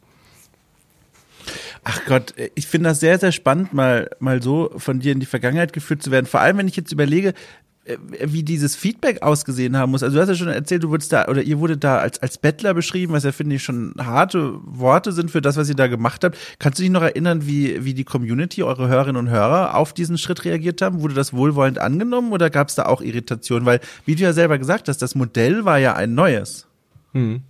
[1.84, 5.26] Ach Gott, ich finde das sehr, sehr spannend, mal, mal so von dir in die
[5.26, 6.26] Vergangenheit geführt zu werden.
[6.26, 7.34] Vor allem, wenn ich jetzt überlege,
[7.86, 10.04] wie dieses Feedback ausgesehen haben muss.
[10.04, 12.38] Also du hast ja schon erzählt, du wurdest da oder ihr wurdet da als als
[12.38, 15.88] Bettler beschrieben, was ja finde ich schon harte Worte sind für das, was ihr da
[15.88, 16.38] gemacht habt.
[16.60, 20.18] Kannst du dich noch erinnern, wie wie die Community, eure Hörerinnen und Hörer auf diesen
[20.18, 21.02] Schritt reagiert haben?
[21.02, 23.66] Wurde das wohlwollend angenommen oder gab es da auch Irritation?
[23.66, 26.68] Weil wie du ja selber gesagt hast, das Modell war ja ein neues.
[27.12, 27.42] Hm.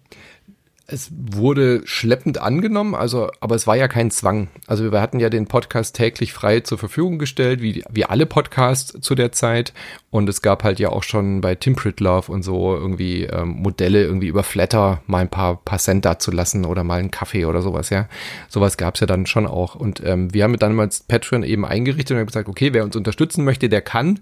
[0.86, 4.49] Es wurde schleppend angenommen, also, aber es war ja kein Zwang.
[4.67, 8.99] Also wir hatten ja den Podcast täglich frei zur Verfügung gestellt, wie, wie alle Podcasts
[8.99, 9.71] zu der Zeit.
[10.09, 14.03] Und es gab halt ja auch schon bei Tim Pritlove und so irgendwie ähm, Modelle,
[14.03, 17.45] irgendwie über Flatter mal ein paar, paar Cent da zu lassen oder mal einen Kaffee
[17.45, 18.09] oder sowas, ja.
[18.49, 19.75] Sowas gab's ja dann schon auch.
[19.75, 22.97] Und ähm, wir haben dann mal Patreon eben eingerichtet und haben gesagt, okay, wer uns
[22.97, 24.19] unterstützen möchte, der kann.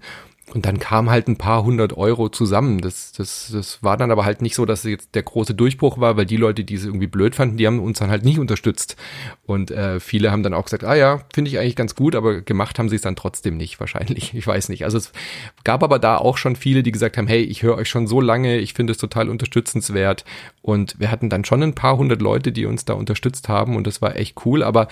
[0.52, 2.82] Und dann kam halt ein paar hundert Euro zusammen.
[2.82, 5.98] Das, das, das war dann aber halt nicht so, dass es jetzt der große Durchbruch
[5.98, 8.38] war, weil die Leute, die es irgendwie blöd fanden, die haben uns dann halt nicht
[8.38, 8.96] unterstützt.
[9.46, 12.42] Und äh, viele haben dann auch gesagt, ah ja, finde ich eigentlich ganz gut, aber
[12.42, 14.34] gemacht haben sie es dann trotzdem nicht, wahrscheinlich.
[14.34, 14.84] Ich weiß nicht.
[14.84, 15.12] Also es
[15.64, 18.20] gab aber da auch schon viele, die gesagt haben, hey, ich höre euch schon so
[18.20, 20.24] lange, ich finde es total unterstützenswert.
[20.60, 23.86] Und wir hatten dann schon ein paar hundert Leute, die uns da unterstützt haben und
[23.86, 24.62] das war echt cool.
[24.62, 24.88] Aber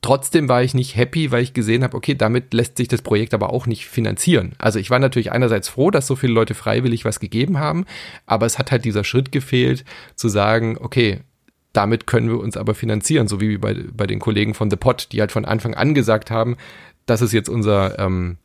[0.00, 3.34] Trotzdem war ich nicht happy, weil ich gesehen habe, okay, damit lässt sich das Projekt
[3.34, 4.52] aber auch nicht finanzieren.
[4.58, 7.84] Also ich war natürlich einerseits froh, dass so viele Leute freiwillig was gegeben haben,
[8.24, 9.84] aber es hat halt dieser Schritt gefehlt,
[10.14, 11.20] zu sagen, okay,
[11.72, 15.08] damit können wir uns aber finanzieren, so wie bei, bei den Kollegen von The Pot,
[15.12, 16.56] die halt von Anfang an gesagt haben,
[17.06, 18.36] das ist jetzt unser, ähm,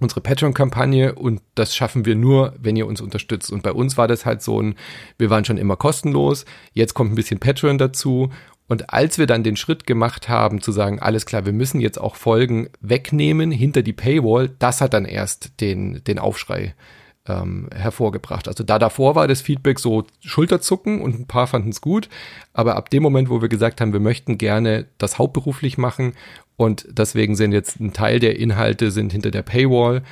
[0.00, 3.50] unsere Patreon-Kampagne und das schaffen wir nur, wenn ihr uns unterstützt.
[3.50, 4.74] Und bei uns war das halt so ein,
[5.18, 8.30] wir waren schon immer kostenlos, jetzt kommt ein bisschen Patreon dazu
[8.72, 12.00] und als wir dann den Schritt gemacht haben, zu sagen, alles klar, wir müssen jetzt
[12.00, 16.74] auch Folgen wegnehmen hinter die Paywall, das hat dann erst den, den Aufschrei
[17.28, 18.48] ähm, hervorgebracht.
[18.48, 22.08] Also da davor war das Feedback so Schulterzucken und ein paar fanden es gut,
[22.54, 26.14] aber ab dem Moment, wo wir gesagt haben, wir möchten gerne das hauptberuflich machen
[26.56, 30.02] und deswegen sind jetzt ein Teil der Inhalte sind hinter der Paywall,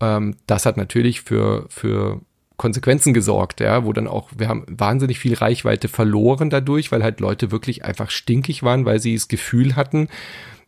[0.00, 2.22] ähm, das hat natürlich für, für
[2.56, 7.20] Konsequenzen gesorgt, ja, wo dann auch, wir haben wahnsinnig viel Reichweite verloren dadurch, weil halt
[7.20, 10.08] Leute wirklich einfach stinkig waren, weil sie das Gefühl hatten,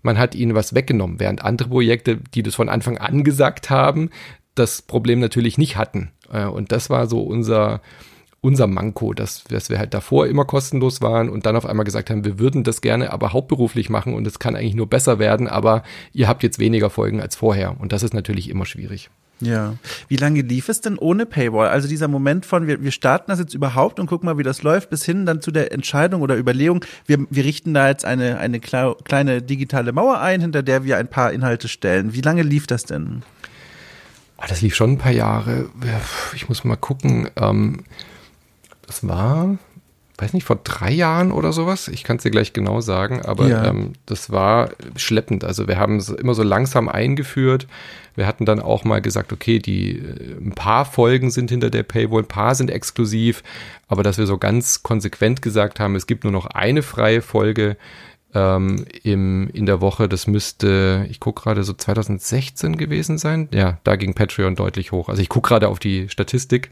[0.02, 4.10] man hat ihnen was weggenommen, während andere Projekte, die das von Anfang an gesagt haben,
[4.54, 6.10] das Problem natürlich nicht hatten.
[6.32, 7.80] Äh, und das war so unser,
[8.40, 12.10] unser Manko, dass, dass wir halt davor immer kostenlos waren und dann auf einmal gesagt
[12.10, 15.48] haben, wir würden das gerne aber hauptberuflich machen und es kann eigentlich nur besser werden,
[15.48, 15.82] aber
[16.12, 17.80] ihr habt jetzt weniger Folgen als vorher.
[17.80, 19.10] Und das ist natürlich immer schwierig.
[19.40, 19.74] Ja.
[20.08, 21.68] Wie lange lief es denn ohne Paywall?
[21.68, 24.62] Also dieser Moment von, wir, wir starten das jetzt überhaupt und gucken mal, wie das
[24.62, 28.38] läuft, bis hin dann zu der Entscheidung oder Überlegung, wir, wir richten da jetzt eine,
[28.38, 32.14] eine kleine digitale Mauer ein, hinter der wir ein paar Inhalte stellen.
[32.14, 33.22] Wie lange lief das denn?
[34.38, 35.68] Oh, das lief schon ein paar Jahre.
[36.34, 37.28] Ich muss mal gucken.
[37.36, 37.84] Ähm,
[38.86, 39.58] das war,
[40.18, 41.86] weiß nicht, vor drei Jahren oder sowas.
[41.86, 43.64] Ich kann es dir gleich genau sagen, aber ja.
[43.66, 45.44] ähm, das war schleppend.
[45.44, 47.68] Also wir haben es immer so langsam eingeführt.
[48.16, 51.84] Wir hatten dann auch mal gesagt, okay, die äh, ein paar Folgen sind hinter der
[51.84, 53.44] Paywall, ein paar sind exklusiv,
[53.86, 57.76] aber dass wir so ganz konsequent gesagt haben, es gibt nur noch eine freie Folge
[58.34, 60.08] ähm, im, in der Woche.
[60.08, 63.48] Das müsste, ich gucke gerade so 2016 gewesen sein.
[63.52, 65.08] Ja, da ging Patreon deutlich hoch.
[65.08, 66.70] Also ich gucke gerade auf die Statistik.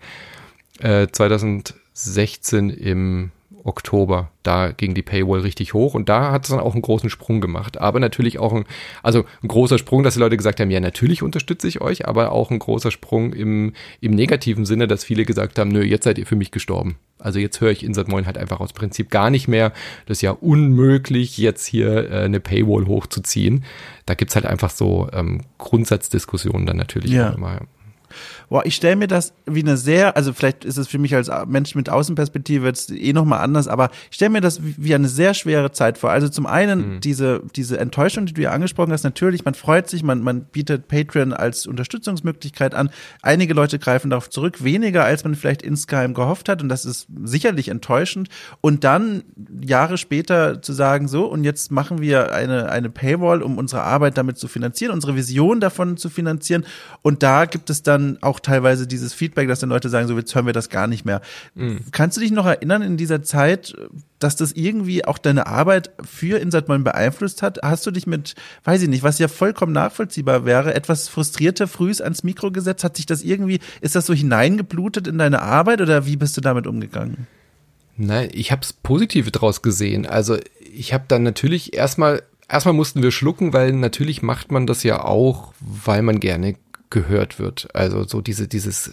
[0.80, 3.30] Äh, 2016 im
[3.66, 4.30] Oktober.
[4.42, 7.40] Da ging die Paywall richtig hoch und da hat es dann auch einen großen Sprung
[7.40, 7.78] gemacht.
[7.78, 8.64] Aber natürlich auch ein,
[9.02, 12.32] also ein großer Sprung, dass die Leute gesagt haben, ja, natürlich unterstütze ich euch, aber
[12.32, 16.18] auch ein großer Sprung im, im negativen Sinne, dass viele gesagt haben, nö, jetzt seid
[16.18, 16.96] ihr für mich gestorben.
[17.18, 19.72] Also jetzt höre ich Insert Moin halt einfach aus Prinzip gar nicht mehr.
[20.06, 23.64] Das ist ja unmöglich, jetzt hier äh, eine Paywall hochzuziehen.
[24.04, 27.30] Da gibt's halt einfach so ähm, Grundsatzdiskussionen dann natürlich ja.
[27.30, 27.60] immer.
[28.48, 31.30] Boah, ich stelle mir das wie eine sehr, also vielleicht ist es für mich als
[31.46, 35.34] Mensch mit Außenperspektive jetzt eh nochmal anders, aber ich stelle mir das wie eine sehr
[35.34, 36.10] schwere Zeit vor.
[36.10, 37.00] Also zum einen mhm.
[37.00, 40.88] diese, diese Enttäuschung, die du ja angesprochen hast, natürlich, man freut sich, man, man bietet
[40.88, 42.90] Patreon als Unterstützungsmöglichkeit an.
[43.22, 47.08] Einige Leute greifen darauf zurück, weniger als man vielleicht insgeheim gehofft hat und das ist
[47.24, 48.28] sicherlich enttäuschend.
[48.60, 49.24] Und dann
[49.60, 54.16] Jahre später zu sagen, so, und jetzt machen wir eine, eine Paywall, um unsere Arbeit
[54.18, 56.64] damit zu finanzieren, unsere Vision davon zu finanzieren.
[57.02, 60.34] Und da gibt es dann auch teilweise dieses Feedback, dass dann Leute sagen, so jetzt
[60.34, 61.20] hören wir das gar nicht mehr.
[61.54, 61.80] Mhm.
[61.92, 63.74] Kannst du dich noch erinnern in dieser Zeit,
[64.18, 67.58] dass das irgendwie auch deine Arbeit für Insertmoin beeinflusst hat?
[67.62, 68.34] Hast du dich mit,
[68.64, 72.84] weiß ich nicht, was ja vollkommen nachvollziehbar wäre, etwas frustrierter frühs ans Mikro gesetzt?
[72.84, 76.40] Hat sich das irgendwie, ist das so hineingeblutet in deine Arbeit oder wie bist du
[76.40, 77.26] damit umgegangen?
[77.96, 80.06] Nein, ich habe es Positive draus gesehen.
[80.06, 80.36] Also
[80.74, 85.02] ich habe dann natürlich erstmal, erstmal mussten wir schlucken, weil natürlich macht man das ja
[85.02, 86.56] auch, weil man gerne
[86.90, 87.68] gehört wird.
[87.74, 88.92] Also so diese, dieses,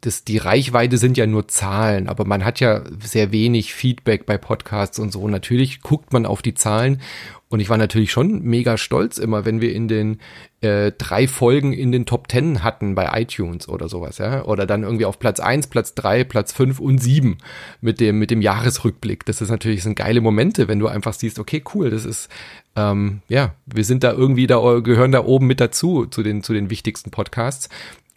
[0.00, 4.38] das, die Reichweite sind ja nur Zahlen, aber man hat ja sehr wenig Feedback bei
[4.38, 5.26] Podcasts und so.
[5.28, 7.00] Natürlich guckt man auf die Zahlen
[7.48, 10.20] und ich war natürlich schon mega stolz immer, wenn wir in den
[10.62, 14.44] äh, drei Folgen in den Top Ten hatten bei iTunes oder sowas, ja.
[14.44, 17.38] Oder dann irgendwie auf Platz eins, Platz drei, Platz fünf und sieben
[17.80, 19.26] mit dem, mit dem Jahresrückblick.
[19.26, 22.30] Das ist natürlich, sind geile Momente, wenn du einfach siehst, okay, cool, das ist,
[22.74, 26.54] ähm, ja, wir sind da irgendwie da, gehören da oben mit dazu, zu den, zu
[26.54, 27.68] den wichtigsten Podcasts.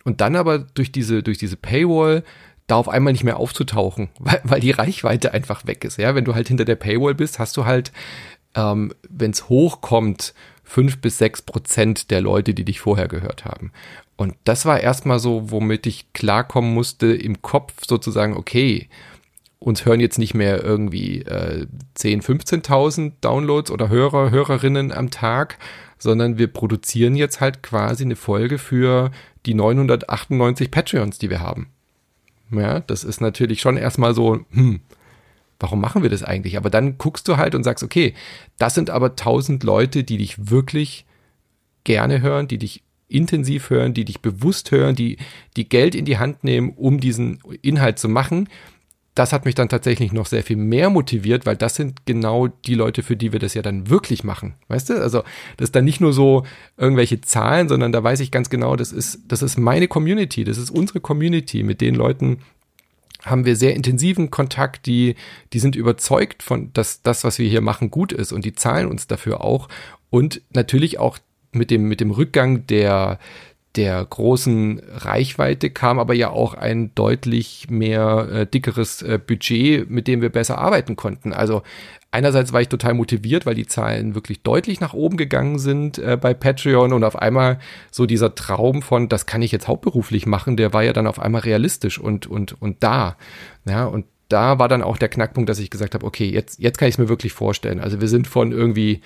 [0.06, 2.24] Und dann aber durch diese, durch diese Paywall,
[2.68, 5.98] da auf einmal nicht mehr aufzutauchen, weil, weil die Reichweite einfach weg ist.
[5.98, 7.92] Ja, wenn du halt hinter der Paywall bist, hast du halt
[8.56, 10.34] ähm, wenn es hochkommt,
[10.70, 13.72] fünf bis sechs Prozent der Leute, die dich vorher gehört haben.
[14.16, 18.88] Und das war erstmal so, womit ich klarkommen musste im Kopf sozusagen, okay,
[19.58, 21.66] uns hören jetzt nicht mehr irgendwie äh,
[21.96, 25.58] 10, 15.000 Downloads oder Hörer, Hörerinnen am Tag,
[25.98, 29.12] sondern wir produzieren jetzt halt quasi eine Folge für
[29.46, 31.68] die 998 Patreons, die wir haben.
[32.52, 34.82] Ja, das ist natürlich schon erstmal so, hm,
[35.60, 36.58] warum machen wir das eigentlich?
[36.58, 38.14] Aber dann guckst du halt und sagst, okay,
[38.58, 41.06] das sind aber tausend Leute, die dich wirklich
[41.84, 45.18] gerne hören, die dich intensiv hören, die dich bewusst hören, die,
[45.58, 48.48] die Geld in die Hand nehmen, um diesen Inhalt zu machen.
[49.16, 52.76] Das hat mich dann tatsächlich noch sehr viel mehr motiviert, weil das sind genau die
[52.76, 54.54] Leute, für die wir das ja dann wirklich machen.
[54.68, 55.02] Weißt du?
[55.02, 55.24] Also,
[55.58, 56.46] das ist dann nicht nur so
[56.78, 60.58] irgendwelche Zahlen, sondern da weiß ich ganz genau, das ist, das ist meine Community, das
[60.58, 62.38] ist unsere Community mit den Leuten,
[63.24, 65.16] haben wir sehr intensiven Kontakt, die,
[65.54, 68.88] die sind überzeugt von, dass das, was wir hier machen, gut ist und die zahlen
[68.88, 69.68] uns dafür auch.
[70.10, 71.18] Und natürlich auch
[71.52, 73.20] mit dem, mit dem Rückgang der,
[73.76, 80.08] der großen Reichweite kam aber ja auch ein deutlich mehr äh, dickeres äh, Budget, mit
[80.08, 81.34] dem wir besser arbeiten konnten.
[81.34, 81.62] Also
[82.12, 86.18] einerseits war ich total motiviert, weil die Zahlen wirklich deutlich nach oben gegangen sind äh,
[86.20, 87.60] bei Patreon und auf einmal
[87.92, 91.20] so dieser Traum von, das kann ich jetzt hauptberuflich machen, der war ja dann auf
[91.20, 93.16] einmal realistisch und und und da.
[93.66, 96.78] Ja, und da war dann auch der Knackpunkt, dass ich gesagt habe, okay, jetzt jetzt
[96.78, 97.80] kann ich es mir wirklich vorstellen.
[97.80, 99.02] Also wir sind von irgendwie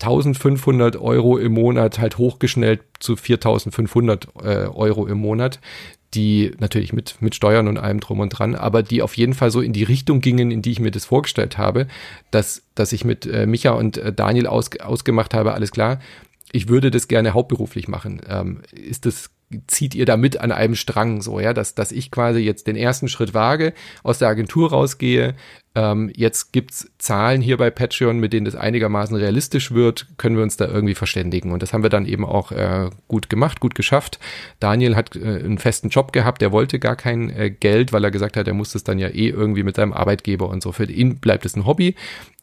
[0.00, 5.58] 1500 Euro im Monat halt hochgeschnellt zu 4500 äh, Euro im Monat,
[6.14, 9.50] die natürlich mit, mit Steuern und allem drum und dran, aber die auf jeden Fall
[9.50, 11.86] so in die Richtung gingen, in die ich mir das vorgestellt habe,
[12.30, 16.00] dass, dass ich mit äh, Micha und äh, Daniel aus, ausgemacht habe, alles klar,
[16.50, 18.22] ich würde das gerne hauptberuflich machen.
[18.26, 19.30] Ähm, ist das
[19.66, 22.76] zieht ihr da mit an einem Strang, so, ja, dass, dass ich quasi jetzt den
[22.76, 25.34] ersten Schritt wage, aus der Agentur rausgehe,
[25.78, 30.42] ähm, jetzt gibt's Zahlen hier bei Patreon, mit denen das einigermaßen realistisch wird, können wir
[30.42, 31.52] uns da irgendwie verständigen.
[31.52, 34.18] Und das haben wir dann eben auch äh, gut gemacht, gut geschafft.
[34.58, 38.10] Daniel hat äh, einen festen Job gehabt, der wollte gar kein äh, Geld, weil er
[38.10, 40.72] gesagt hat, er muss es dann ja eh irgendwie mit seinem Arbeitgeber und so.
[40.72, 41.94] Für ihn bleibt es ein Hobby.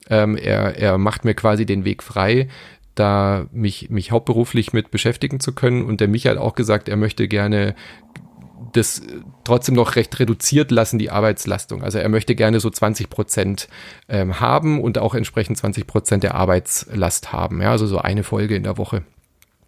[0.09, 2.47] Ähm, er, er macht mir quasi den Weg frei,
[2.93, 5.83] da mich, mich hauptberuflich mit beschäftigen zu können.
[5.83, 7.75] Und der Michael hat auch gesagt, er möchte gerne
[8.73, 9.01] das
[9.43, 11.83] trotzdem noch recht reduziert lassen, die Arbeitslastung.
[11.83, 13.67] Also er möchte gerne so 20 Prozent
[14.09, 17.61] ähm, haben und auch entsprechend 20 Prozent der Arbeitslast haben.
[17.61, 19.03] Ja, also so eine Folge in der Woche.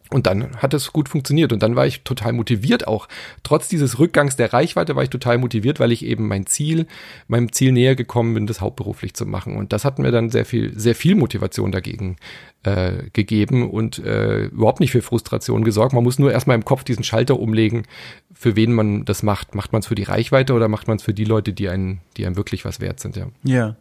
[0.10, 3.08] Und dann hat es gut funktioniert und dann war ich total motiviert auch.
[3.44, 6.88] Trotz dieses Rückgangs der Reichweite war ich total motiviert, weil ich eben mein Ziel,
[7.28, 9.58] meinem Ziel näher gekommen bin, das hauptberuflich zu machen.
[9.58, 12.16] Und das hat mir dann sehr viel, sehr viel Motivation dagegen
[12.64, 15.94] äh, gegeben und äh, überhaupt nicht für Frustration gesorgt.
[15.94, 17.84] Man muss nur erstmal im Kopf diesen Schalter umlegen,
[18.34, 19.56] für wen man das macht.
[19.56, 22.00] Macht man es für die Reichweite oder macht man es für die Leute, die einen,
[22.16, 23.28] die einem wirklich was wert sind, ja.
[23.44, 23.76] Ja.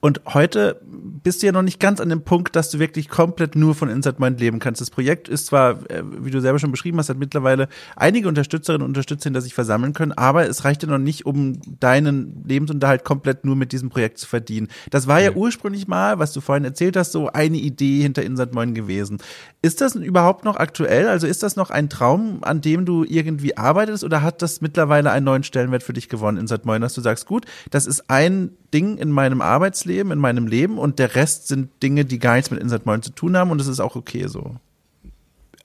[0.00, 0.80] Und heute
[1.22, 3.88] bist du ja noch nicht ganz an dem Punkt, dass du wirklich komplett nur von
[3.88, 4.80] Inside Mind leben kannst.
[4.80, 8.82] Das Projekt ist zwar, äh, wie du selber schon beschrieben hast, hat mittlerweile einige Unterstützerinnen
[8.82, 13.04] und Unterstützer hinter sich versammeln können, aber es reicht ja noch nicht, um deinen Lebensunterhalt
[13.04, 14.68] komplett nur mit diesem Projekt zu verdienen.
[14.90, 18.22] Das war ja, ja ursprünglich mal, was du vorhin erzählt hast, so eine Idee hinter
[18.22, 19.18] Inside Mind gewesen.
[19.62, 21.08] Ist das überhaupt noch aktuell?
[21.08, 25.10] Also ist das noch ein Traum, an dem du irgendwie arbeitest oder hat das mittlerweile
[25.10, 28.50] einen neuen Stellenwert für dich gewonnen, Inside Mind, dass du sagst, gut, das ist ein
[28.74, 32.50] Ding in meinem Arbeitsleben, in meinem Leben und der Rest sind Dinge, die gar nichts
[32.50, 34.56] mit Inside Moin zu tun haben und das ist auch okay so.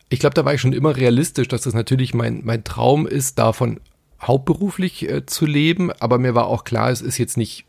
[0.09, 3.39] Ich glaube, da war ich schon immer realistisch, dass das natürlich mein, mein Traum ist,
[3.39, 3.79] davon
[4.21, 7.65] hauptberuflich äh, zu leben, aber mir war auch klar, es ist jetzt nicht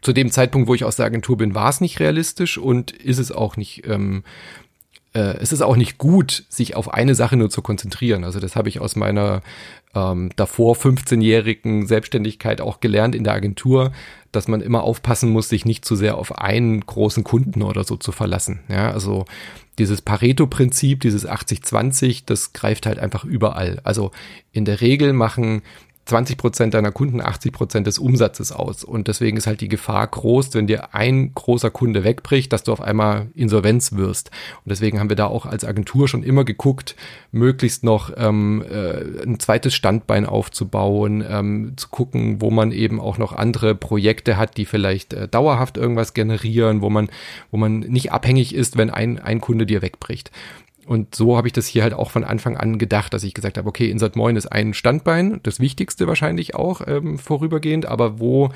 [0.00, 3.18] zu dem Zeitpunkt, wo ich aus der Agentur bin, war es nicht realistisch und ist
[3.18, 4.22] es auch nicht ähm,
[5.18, 8.22] äh, es ist auch nicht gut, sich auf eine Sache nur zu konzentrieren.
[8.22, 9.42] Also das habe ich aus meiner
[9.94, 13.90] ähm, davor 15-jährigen Selbstständigkeit auch gelernt in der Agentur,
[14.30, 17.96] dass man immer aufpassen muss, sich nicht zu sehr auf einen großen Kunden oder so
[17.96, 18.60] zu verlassen.
[18.68, 19.24] Ja, also
[19.78, 23.80] dieses Pareto-Prinzip, dieses 80-20, das greift halt einfach überall.
[23.82, 24.12] Also
[24.52, 25.62] in der Regel machen
[26.08, 28.82] 20 Prozent deiner Kunden 80 Prozent des Umsatzes aus.
[28.82, 32.72] Und deswegen ist halt die Gefahr groß, wenn dir ein großer Kunde wegbricht, dass du
[32.72, 34.30] auf einmal Insolvenz wirst.
[34.64, 36.96] Und deswegen haben wir da auch als Agentur schon immer geguckt,
[37.30, 43.18] möglichst noch ähm, äh, ein zweites Standbein aufzubauen, ähm, zu gucken, wo man eben auch
[43.18, 47.10] noch andere Projekte hat, die vielleicht äh, dauerhaft irgendwas generieren, wo man,
[47.50, 50.30] wo man nicht abhängig ist, wenn ein, ein Kunde dir wegbricht.
[50.88, 53.58] Und so habe ich das hier halt auch von Anfang an gedacht, dass ich gesagt
[53.58, 58.48] habe, okay, Insert Moin ist ein Standbein, das wichtigste wahrscheinlich auch ähm, vorübergehend, aber wo,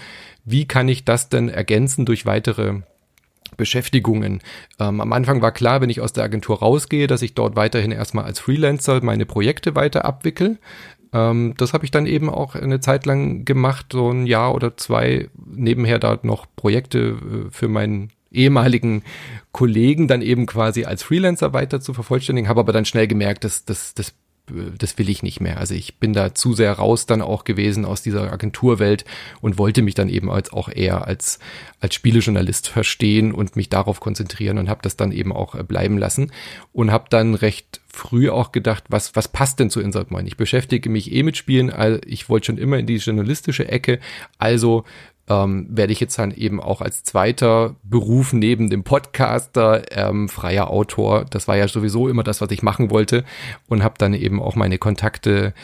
[0.46, 2.80] wie kann ich das denn ergänzen durch weitere
[3.58, 4.40] Beschäftigungen.
[4.80, 7.92] Ähm, am Anfang war klar, wenn ich aus der Agentur rausgehe, dass ich dort weiterhin
[7.92, 10.58] erstmal als Freelancer meine Projekte weiter abwickel.
[11.12, 14.78] Ähm, das habe ich dann eben auch eine Zeit lang gemacht, so ein Jahr oder
[14.78, 19.02] zwei nebenher da noch Projekte äh, für meinen ehemaligen
[19.52, 23.64] Kollegen dann eben quasi als Freelancer weiter zu vervollständigen, habe aber dann schnell gemerkt, dass
[23.64, 24.14] das, das
[24.76, 25.58] das will ich nicht mehr.
[25.58, 29.04] Also ich bin da zu sehr raus dann auch gewesen aus dieser Agenturwelt
[29.40, 31.38] und wollte mich dann eben als auch eher als
[31.80, 35.96] als Spielejournalist verstehen und mich darauf konzentrieren und habe das dann eben auch äh, bleiben
[35.96, 36.32] lassen
[36.72, 40.26] und habe dann recht früh auch gedacht, was was passt denn zu Insert Moin?
[40.26, 41.72] Ich beschäftige mich eh mit Spielen,
[42.04, 44.00] ich wollte schon immer in die journalistische Ecke,
[44.38, 44.84] also
[45.28, 50.70] ähm, werde ich jetzt dann eben auch als zweiter Beruf neben dem Podcaster ähm, freier
[50.70, 51.24] Autor.
[51.30, 53.24] Das war ja sowieso immer das, was ich machen wollte
[53.68, 55.54] und habe dann eben auch meine Kontakte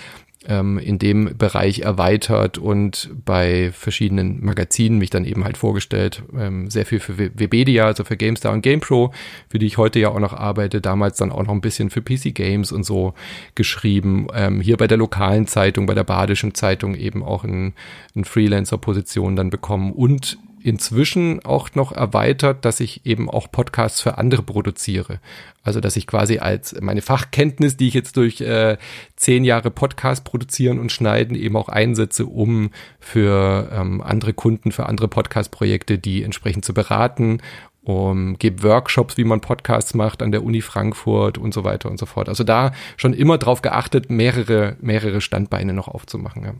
[0.46, 6.22] ähm, in dem Bereich erweitert und bei verschiedenen Magazinen mich dann eben halt vorgestellt.
[6.36, 9.12] Ähm, sehr viel für Webedia, also für GameStar und GamePro,
[9.48, 10.80] für die ich heute ja auch noch arbeite.
[10.80, 13.14] Damals dann auch noch ein bisschen für PC Games und so
[13.54, 14.28] geschrieben.
[14.32, 17.74] Ähm, hier bei der lokalen Zeitung, bei der Badischen Zeitung eben auch in,
[18.14, 20.38] in Freelancer-Position dann bekommen und
[20.68, 25.20] inzwischen auch noch erweitert, dass ich eben auch Podcasts für andere produziere.
[25.62, 28.78] Also dass ich quasi als meine Fachkenntnis, die ich jetzt durch äh,
[29.16, 34.86] zehn Jahre Podcast produzieren und schneiden, eben auch einsetze, um für ähm, andere Kunden, für
[34.86, 37.40] andere Podcast-Projekte, die entsprechend zu beraten
[37.88, 41.98] um, gebe Workshops, wie man Podcasts macht an der Uni Frankfurt und so weiter und
[41.98, 42.28] so fort.
[42.28, 46.44] Also da schon immer drauf geachtet, mehrere, mehrere Standbeine noch aufzumachen.
[46.44, 46.52] Ja.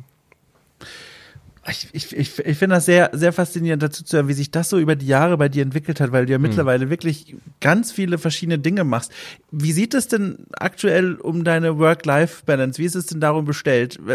[1.71, 4.69] Ich, ich, ich, ich finde das sehr, sehr faszinierend dazu zu hören, wie sich das
[4.69, 6.43] so über die Jahre bei dir entwickelt hat, weil du ja hm.
[6.43, 9.12] mittlerweile wirklich ganz viele verschiedene Dinge machst.
[9.51, 12.79] Wie sieht es denn aktuell um deine Work-Life-Balance?
[12.79, 13.99] Wie ist es denn darum bestellt?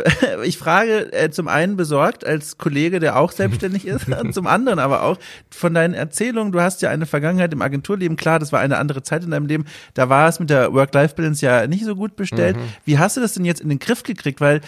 [0.44, 5.04] Ich frage äh, zum einen besorgt als Kollege, der auch selbstständig ist, zum anderen aber
[5.04, 5.18] auch
[5.50, 6.52] von deinen Erzählungen.
[6.52, 8.18] Du hast ja eine Vergangenheit im Agenturleben.
[8.18, 9.66] Klar, das war eine andere Zeit in deinem Leben.
[9.94, 12.58] Da war es mit der Work-Life-Balance ja nicht so gut bestellt.
[12.58, 12.62] Mhm.
[12.86, 14.42] Wie hast du das denn jetzt in den Griff gekriegt?
[14.42, 14.62] Weil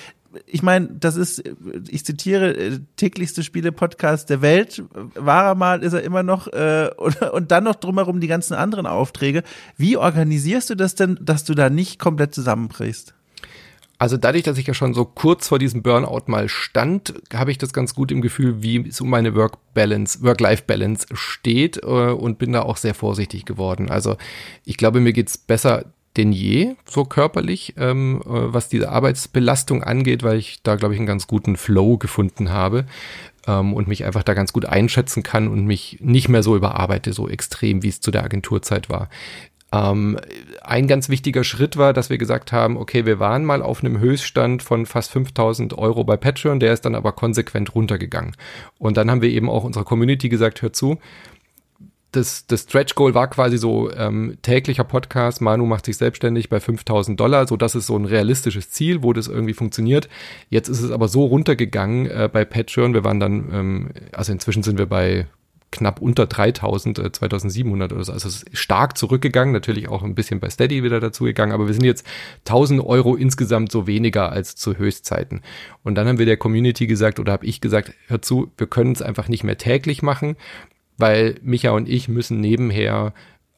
[0.46, 1.44] ich meine, das ist,
[1.88, 4.84] ich zitiere, äh, täglichste Spiele-Podcast der Welt.
[5.16, 8.54] War er mal, ist er immer noch, äh, und, und dann noch drumherum die ganzen
[8.54, 9.44] anderen Aufträge.
[9.78, 13.14] Wie organisierst du das denn, dass du da nicht komplett zusammenbrichst?
[13.98, 17.58] Also dadurch, dass ich ja schon so kurz vor diesem Burnout mal stand, habe ich
[17.58, 22.52] das ganz gut im Gefühl, wie es um meine Work-Balance, Work-Life-Balance steht äh, und bin
[22.52, 23.90] da auch sehr vorsichtig geworden.
[23.90, 24.18] Also
[24.66, 25.86] ich glaube, mir geht's besser
[26.18, 31.00] denn je, so körperlich, ähm, äh, was diese Arbeitsbelastung angeht, weil ich da, glaube ich,
[31.00, 32.86] einen ganz guten Flow gefunden habe
[33.48, 37.14] ähm, und mich einfach da ganz gut einschätzen kann und mich nicht mehr so überarbeite,
[37.14, 39.10] so extrem, wie es zu der Agenturzeit war.
[39.72, 40.18] Ähm,
[40.62, 44.00] ein ganz wichtiger Schritt war, dass wir gesagt haben, okay, wir waren mal auf einem
[44.00, 48.36] Höchststand von fast 5000 Euro bei Patreon, der ist dann aber konsequent runtergegangen.
[48.78, 50.98] Und dann haben wir eben auch unserer Community gesagt, hör zu,
[52.16, 55.42] das, das Stretch Goal war quasi so ähm, täglicher Podcast.
[55.42, 57.48] Manu macht sich selbstständig bei 5000 Dollar.
[57.48, 60.10] So, das ist so ein realistisches Ziel, wo das irgendwie funktioniert.
[60.50, 62.94] Jetzt ist es aber so runtergegangen äh, bei Patreon.
[62.94, 65.28] Wir waren dann, ähm, also inzwischen sind wir bei
[65.72, 68.14] knapp unter 3000, äh, 2700 oder so.
[68.14, 71.74] Also es ist stark zurückgegangen, natürlich auch ein bisschen bei Steady wieder dazugegangen, aber wir
[71.74, 72.06] sind jetzt
[72.46, 75.42] 1000 Euro insgesamt so weniger als zu Höchstzeiten.
[75.84, 78.94] Und dann haben wir der Community gesagt oder habe ich gesagt, hör zu, wir können
[78.94, 80.38] es einfach nicht mehr täglich machen
[80.98, 83.14] weil Micha und ich müssen nebenher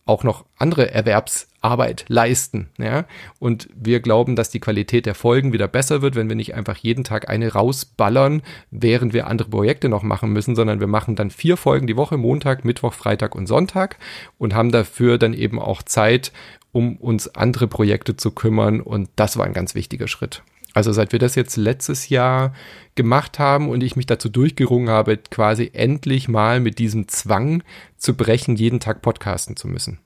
[0.08, 2.70] auch noch andere Erwerbsarbeit leisten.
[2.78, 3.06] Ja?
[3.40, 6.78] Und wir glauben, dass die Qualität der Folgen wieder besser wird, wenn wir nicht einfach
[6.78, 11.30] jeden Tag eine rausballern, während wir andere Projekte noch machen müssen, sondern wir machen dann
[11.30, 13.98] vier Folgen die Woche, Montag, Mittwoch, Freitag und Sonntag
[14.38, 16.32] und haben dafür dann eben auch Zeit,
[16.72, 18.80] um uns andere Projekte zu kümmern.
[18.80, 20.42] Und das war ein ganz wichtiger Schritt.
[20.78, 22.54] Also seit wir das jetzt letztes Jahr
[22.94, 27.64] gemacht haben und ich mich dazu durchgerungen habe, quasi endlich mal mit diesem Zwang
[27.98, 29.98] zu brechen, jeden Tag podcasten zu müssen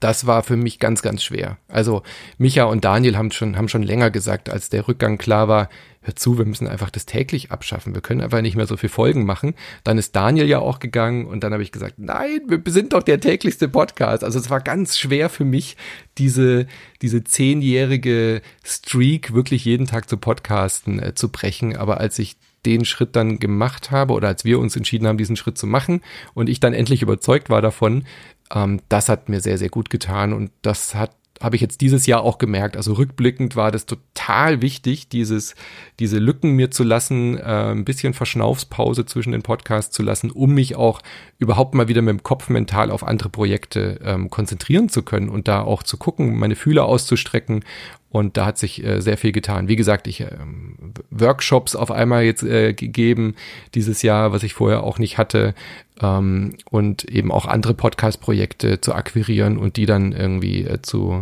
[0.00, 1.58] das war für mich ganz, ganz schwer.
[1.68, 2.02] Also
[2.38, 5.68] Micha und Daniel haben schon, haben schon länger gesagt, als der Rückgang klar war,
[6.02, 7.94] hör zu, wir müssen einfach das täglich abschaffen.
[7.94, 9.54] Wir können einfach nicht mehr so viel Folgen machen.
[9.84, 13.02] Dann ist Daniel ja auch gegangen und dann habe ich gesagt, nein, wir sind doch
[13.02, 14.24] der täglichste Podcast.
[14.24, 15.76] Also es war ganz schwer für mich,
[16.16, 16.66] diese,
[17.02, 21.76] diese zehnjährige Streak wirklich jeden Tag zu podcasten äh, zu brechen.
[21.76, 22.36] Aber als ich
[22.66, 26.02] den Schritt dann gemacht habe oder als wir uns entschieden haben, diesen Schritt zu machen
[26.34, 28.04] und ich dann endlich überzeugt war davon,
[28.54, 32.06] ähm, das hat mir sehr, sehr gut getan und das hat habe ich jetzt dieses
[32.06, 32.76] Jahr auch gemerkt.
[32.76, 35.54] Also rückblickend war das total wichtig, dieses,
[35.98, 40.52] diese Lücken mir zu lassen, äh, ein bisschen Verschnaufspause zwischen den Podcasts zu lassen, um
[40.52, 41.00] mich auch
[41.38, 45.48] überhaupt mal wieder mit dem Kopf mental auf andere Projekte ähm, konzentrieren zu können und
[45.48, 47.64] da auch zu gucken, meine Fühler auszustrecken
[48.10, 49.68] und da hat sich äh, sehr viel getan.
[49.68, 50.30] Wie gesagt, ich äh,
[51.10, 53.36] Workshops auf einmal jetzt äh, gegeben
[53.74, 55.54] dieses Jahr, was ich vorher auch nicht hatte.
[56.02, 61.20] Ähm, und eben auch andere Podcast-Projekte zu akquirieren und die dann irgendwie äh, zu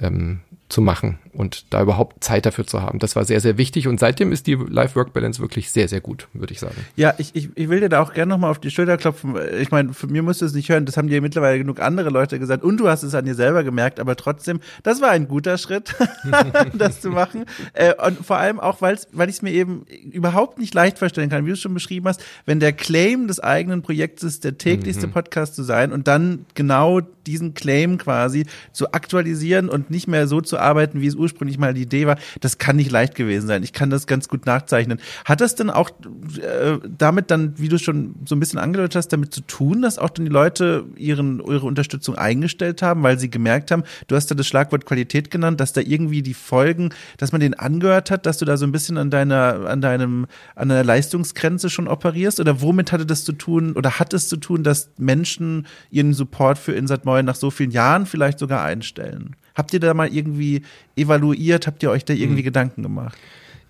[0.00, 2.98] ähm, zu machen und da überhaupt Zeit dafür zu haben.
[2.98, 6.52] Das war sehr, sehr wichtig und seitdem ist die Life-Work-Balance wirklich sehr, sehr gut, würde
[6.52, 6.76] ich sagen.
[6.96, 9.34] Ja, ich, ich, ich will dir da auch gerne nochmal auf die Schulter klopfen.
[9.60, 12.10] Ich meine, von mir musst du es nicht hören, das haben dir mittlerweile genug andere
[12.10, 15.28] Leute gesagt und du hast es an dir selber gemerkt, aber trotzdem, das war ein
[15.28, 15.94] guter Schritt,
[16.74, 17.44] das zu machen.
[17.72, 21.30] Äh, und vor allem auch, weil's, weil ich es mir eben überhaupt nicht leicht vorstellen
[21.30, 24.58] kann, wie du es schon beschrieben hast, wenn der Claim des eigenen Projekts ist, der
[24.58, 25.12] täglichste mhm.
[25.12, 30.40] Podcast zu sein und dann genau diesen Claim quasi zu aktualisieren und nicht mehr so
[30.40, 33.62] zu arbeiten, wie es ursprünglich mal die Idee war, das kann nicht leicht gewesen sein.
[33.62, 35.00] Ich kann das ganz gut nachzeichnen.
[35.24, 39.08] Hat das denn auch äh, damit dann, wie du schon so ein bisschen angedeutet hast,
[39.08, 43.30] damit zu tun, dass auch dann die Leute ihren, ihre Unterstützung eingestellt haben, weil sie
[43.30, 47.32] gemerkt haben, du hast da das Schlagwort Qualität genannt, dass da irgendwie die Folgen, dass
[47.32, 50.68] man den angehört hat, dass du da so ein bisschen an deiner, an deinem, an
[50.68, 52.40] deiner Leistungsgrenze schon operierst?
[52.40, 56.58] Oder womit hatte das zu tun oder hat es zu tun, dass Menschen ihren Support
[56.58, 59.36] für Insert Moin nach so vielen Jahren vielleicht sogar einstellen?
[59.54, 60.62] Habt ihr da mal irgendwie
[60.96, 61.66] evaluiert?
[61.66, 62.46] Habt ihr euch da irgendwie mhm.
[62.46, 63.16] Gedanken gemacht?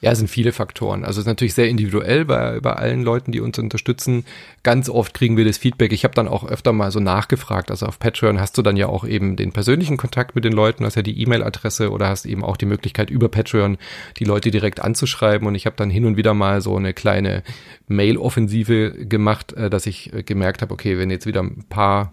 [0.05, 1.03] Ja, es sind viele Faktoren.
[1.03, 4.27] Also es ist natürlich sehr individuell bei, bei allen Leuten, die uns unterstützen.
[4.63, 5.95] Ganz oft kriegen wir das Feedback.
[5.95, 7.71] Ich habe dann auch öfter mal so nachgefragt.
[7.71, 10.85] Also auf Patreon hast du dann ja auch eben den persönlichen Kontakt mit den Leuten,
[10.85, 13.79] hast ja die E-Mail-Adresse oder hast eben auch die Möglichkeit über Patreon
[14.19, 15.49] die Leute direkt anzuschreiben.
[15.49, 17.43] Und ich habe dann hin und wieder mal so eine kleine
[17.89, 22.13] Mail-Offensive gemacht, äh, dass ich äh, gemerkt habe, okay, wenn jetzt wieder ein paar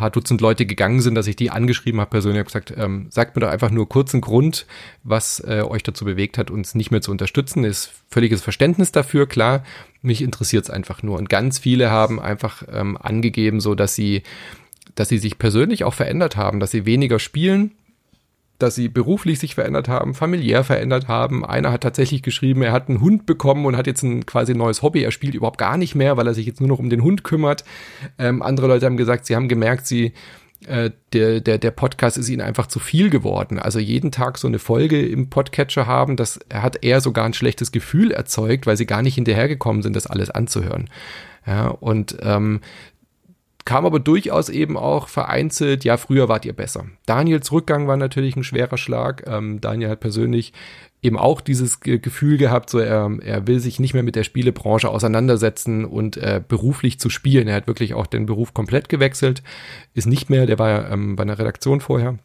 [0.00, 3.36] paar Dutzend Leute gegangen sind, dass ich die angeschrieben habe persönlich habe gesagt, ähm, sagt
[3.36, 4.66] mir doch einfach nur kurzen Grund,
[5.04, 7.64] was äh, euch dazu bewegt hat, uns nicht mehr zu unterstützen.
[7.64, 9.62] Ist völliges Verständnis dafür, klar.
[10.00, 11.18] Mich interessiert es einfach nur.
[11.18, 14.22] Und ganz viele haben einfach ähm, angegeben, so dass sie,
[14.94, 17.72] dass sie sich persönlich auch verändert haben, dass sie weniger spielen,
[18.62, 21.44] dass sie beruflich sich verändert haben, familiär verändert haben.
[21.44, 24.82] Einer hat tatsächlich geschrieben, er hat einen Hund bekommen und hat jetzt ein quasi neues
[24.82, 25.02] Hobby.
[25.02, 27.24] Er spielt überhaupt gar nicht mehr, weil er sich jetzt nur noch um den Hund
[27.24, 27.64] kümmert.
[28.18, 30.12] Ähm, andere Leute haben gesagt, sie haben gemerkt, sie
[30.66, 33.58] äh, der, der, der Podcast ist ihnen einfach zu viel geworden.
[33.58, 37.72] Also jeden Tag so eine Folge im Podcatcher haben, das hat eher sogar ein schlechtes
[37.72, 40.90] Gefühl erzeugt, weil sie gar nicht hinterhergekommen sind, das alles anzuhören.
[41.46, 42.60] Ja, und ähm,
[43.64, 46.86] kam aber durchaus eben auch vereinzelt, ja, früher wart ihr besser.
[47.06, 49.24] Daniels Rückgang war natürlich ein schwerer Schlag.
[49.26, 50.52] Ähm, Daniel hat persönlich
[51.02, 54.88] eben auch dieses Gefühl gehabt, so er, er will sich nicht mehr mit der Spielebranche
[54.88, 57.48] auseinandersetzen und äh, beruflich zu spielen.
[57.48, 59.42] Er hat wirklich auch den Beruf komplett gewechselt,
[59.94, 62.18] ist nicht mehr, der war ähm, bei einer Redaktion vorher,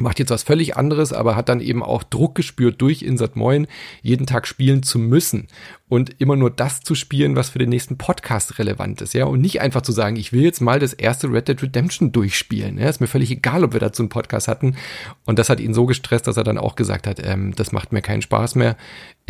[0.00, 3.66] macht jetzt was völlig anderes, aber hat dann eben auch Druck gespürt durch Insert Moin,
[4.02, 5.48] jeden Tag spielen zu müssen
[5.88, 9.40] und immer nur das zu spielen, was für den nächsten Podcast relevant ist, ja, und
[9.40, 12.88] nicht einfach zu sagen, ich will jetzt mal das erste Red Dead Redemption durchspielen, ja,
[12.88, 14.76] ist mir völlig egal, ob wir dazu einen Podcast hatten.
[15.26, 17.92] Und das hat ihn so gestresst, dass er dann auch gesagt hat, ähm, das macht
[17.92, 18.76] mir keinen Spaß mehr,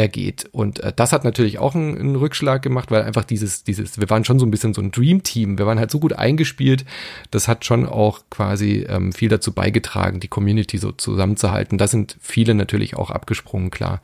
[0.01, 0.48] er geht.
[0.51, 4.09] Und äh, das hat natürlich auch einen, einen, Rückschlag gemacht, weil einfach dieses, dieses, wir
[4.09, 6.86] waren schon so ein bisschen so ein Dream Team, wir waren halt so gut eingespielt,
[7.30, 12.16] das hat schon auch quasi ähm, viel dazu beigetragen, die Community so zusammenzuhalten, da sind
[12.20, 14.01] viele natürlich auch abgesprungen, klar,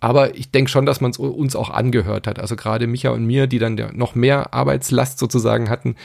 [0.00, 2.38] aber ich denke schon, dass man es uns auch angehört hat.
[2.38, 5.96] Also gerade Micha und mir, die dann noch mehr Arbeitslast sozusagen hatten,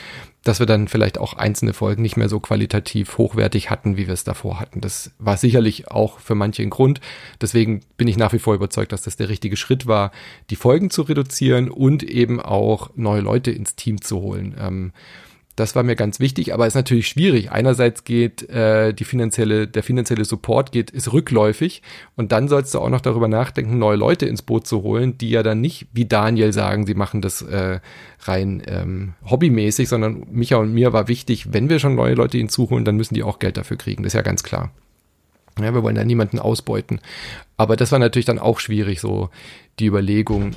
[0.42, 4.14] dass wir dann vielleicht auch einzelne Folgen nicht mehr so qualitativ hochwertig hatten, wie wir
[4.14, 4.80] es davor hatten.
[4.80, 7.00] Das war sicherlich auch für manche ein Grund.
[7.40, 10.10] Deswegen bin ich nach wie vor überzeugt, dass das der richtige Schritt war,
[10.50, 14.54] die Folgen zu reduzieren und eben auch neue Leute ins Team zu holen.
[14.58, 14.92] Ähm,
[15.56, 17.52] das war mir ganz wichtig, aber ist natürlich schwierig.
[17.52, 21.82] Einerseits geht äh, die finanzielle, der finanzielle Support geht, ist rückläufig
[22.16, 25.30] und dann sollst du auch noch darüber nachdenken, neue Leute ins Boot zu holen, die
[25.30, 27.78] ja dann nicht wie Daniel sagen, sie machen das äh,
[28.22, 32.84] rein ähm, hobbymäßig, sondern Micha und mir war wichtig, wenn wir schon neue Leute hinzuholen,
[32.84, 34.02] dann müssen die auch Geld dafür kriegen.
[34.02, 34.70] Das ist ja ganz klar.
[35.60, 37.00] Ja, wir wollen da niemanden ausbeuten.
[37.56, 39.30] Aber das war natürlich dann auch schwierig, so
[39.78, 40.56] die Überlegung,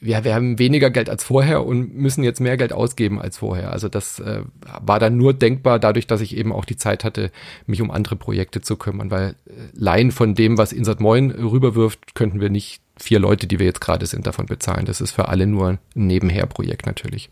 [0.00, 3.72] ja, wir haben weniger Geld als vorher und müssen jetzt mehr Geld ausgeben als vorher.
[3.72, 4.42] Also das äh,
[4.80, 7.32] war dann nur denkbar dadurch, dass ich eben auch die Zeit hatte,
[7.66, 12.14] mich um andere Projekte zu kümmern, weil äh, Laien von dem, was Insert Moin rüberwirft,
[12.14, 14.86] könnten wir nicht vier Leute, die wir jetzt gerade sind, davon bezahlen.
[14.86, 17.28] Das ist für alle nur ein Nebenherprojekt natürlich.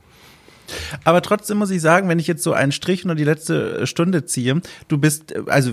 [1.05, 3.87] Aber trotzdem muss ich sagen, wenn ich jetzt so einen Strich nur die letzte äh,
[3.87, 5.73] Stunde ziehe, du bist äh, also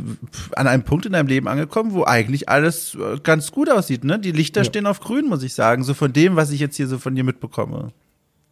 [0.56, 4.20] an einem Punkt in deinem Leben angekommen, wo eigentlich alles äh, ganz gut aussieht, ne?
[4.20, 4.66] Die Lichter ja.
[4.66, 7.16] stehen auf grün, muss ich sagen, so von dem, was ich jetzt hier so von
[7.16, 7.91] dir mitbekomme.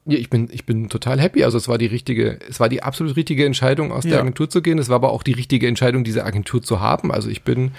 [0.05, 1.43] Ja, ich bin, ich bin total happy.
[1.43, 4.11] Also es war die richtige, es war die absolut richtige Entscheidung, aus ja.
[4.11, 4.79] der Agentur zu gehen.
[4.79, 7.11] Es war aber auch die richtige Entscheidung, diese Agentur zu haben.
[7.11, 7.71] Also ich bin,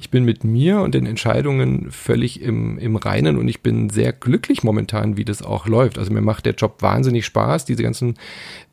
[0.00, 4.12] ich bin mit mir und den Entscheidungen völlig im, im Reinen und ich bin sehr
[4.12, 5.98] glücklich momentan, wie das auch läuft.
[5.98, 7.64] Also mir macht der Job wahnsinnig Spaß.
[7.64, 8.16] Diese ganzen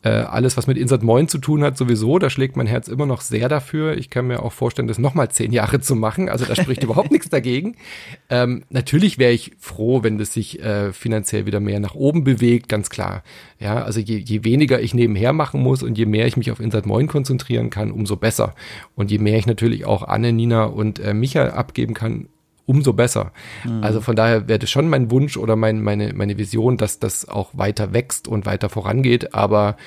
[0.06, 3.08] äh, alles, was mit Insert Moin zu tun hat, sowieso, da schlägt mein Herz immer
[3.08, 3.98] noch sehr dafür.
[3.98, 6.30] Ich kann mir auch vorstellen, das nochmal zehn Jahre zu machen.
[6.30, 7.76] Also da spricht überhaupt nichts dagegen.
[8.30, 12.70] Ähm, natürlich wäre ich froh, wenn das sich äh, finanziell wieder mehr nach oben bewegt,
[12.70, 13.24] ganz klar.
[13.60, 16.60] Ja, also je, je weniger ich nebenher machen muss und je mehr ich mich auf
[16.60, 18.54] Insert Moin konzentrieren kann, umso besser.
[18.94, 22.28] Und je mehr ich natürlich auch Anne, Nina und äh, Micha abgeben kann,
[22.66, 23.32] umso besser.
[23.64, 23.84] Mhm.
[23.84, 27.28] Also von daher wäre das schon mein Wunsch oder mein, meine, meine Vision, dass das
[27.28, 29.34] auch weiter wächst und weiter vorangeht.
[29.34, 29.78] Aber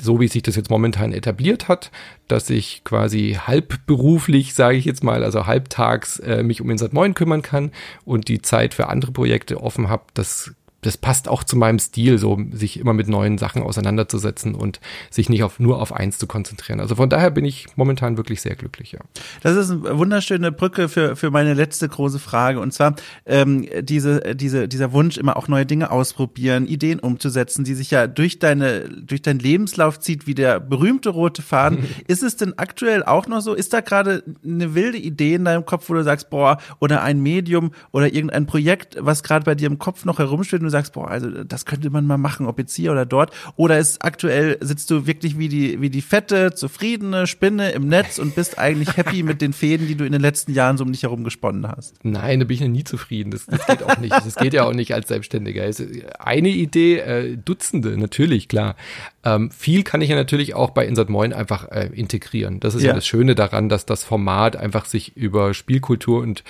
[0.00, 1.90] so wie sich das jetzt momentan etabliert hat,
[2.26, 7.14] dass ich quasi halbberuflich, sage ich jetzt mal, also halbtags äh, mich um Insert 9
[7.14, 7.70] kümmern kann
[8.04, 10.52] und die Zeit für andere Projekte offen habe, das
[10.84, 14.80] das passt auch zu meinem Stil, so sich immer mit neuen Sachen auseinanderzusetzen und
[15.10, 16.78] sich nicht auf, nur auf eins zu konzentrieren.
[16.78, 19.00] Also von daher bin ich momentan wirklich sehr glücklich, ja.
[19.42, 22.60] Das ist eine wunderschöne Brücke für, für meine letzte große Frage.
[22.60, 27.74] Und zwar ähm, diese, diese, dieser Wunsch, immer auch neue Dinge ausprobieren, Ideen umzusetzen, die
[27.74, 31.78] sich ja durch deine, durch deinen Lebenslauf zieht, wie der berühmte rote Faden.
[32.08, 33.54] ist es denn aktuell auch noch so?
[33.54, 37.20] Ist da gerade eine wilde Idee in deinem Kopf, wo du sagst, boah, oder ein
[37.20, 41.08] Medium oder irgendein Projekt, was gerade bei dir im Kopf noch herumsteht und sagst, boah,
[41.08, 43.32] also das könnte man mal machen, ob jetzt hier oder dort.
[43.56, 48.18] Oder ist aktuell, sitzt du wirklich wie die, wie die fette, zufriedene Spinne im Netz
[48.18, 50.92] und bist eigentlich happy mit den Fäden, die du in den letzten Jahren so um
[50.92, 51.94] dich herum gesponnen hast?
[52.04, 53.30] Nein, da bin ich ja nie zufrieden.
[53.30, 54.12] Das, das geht auch nicht.
[54.12, 55.70] Das geht ja auch nicht als Selbstständiger.
[56.18, 58.76] Eine Idee, äh, Dutzende, natürlich, klar.
[59.24, 62.60] Ähm, viel kann ich ja natürlich auch bei Insert Moin einfach äh, integrieren.
[62.60, 62.88] Das ist ja.
[62.88, 62.94] ja.
[62.94, 66.44] das Schöne daran, dass das Format einfach sich über Spielkultur und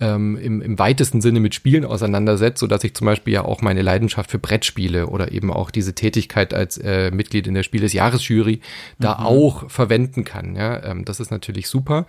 [0.00, 3.62] ähm, im, im weitesten Sinne mit Spielen auseinandersetzt, so dass ich zum Beispiel ja auch
[3.62, 7.80] meine Leidenschaft für Brettspiele oder eben auch diese Tätigkeit als äh, Mitglied in der Spiel
[7.80, 8.60] des Jahresjury
[8.98, 9.26] da mhm.
[9.26, 10.54] auch verwenden kann.
[10.54, 12.06] Ja, ähm, das ist natürlich super.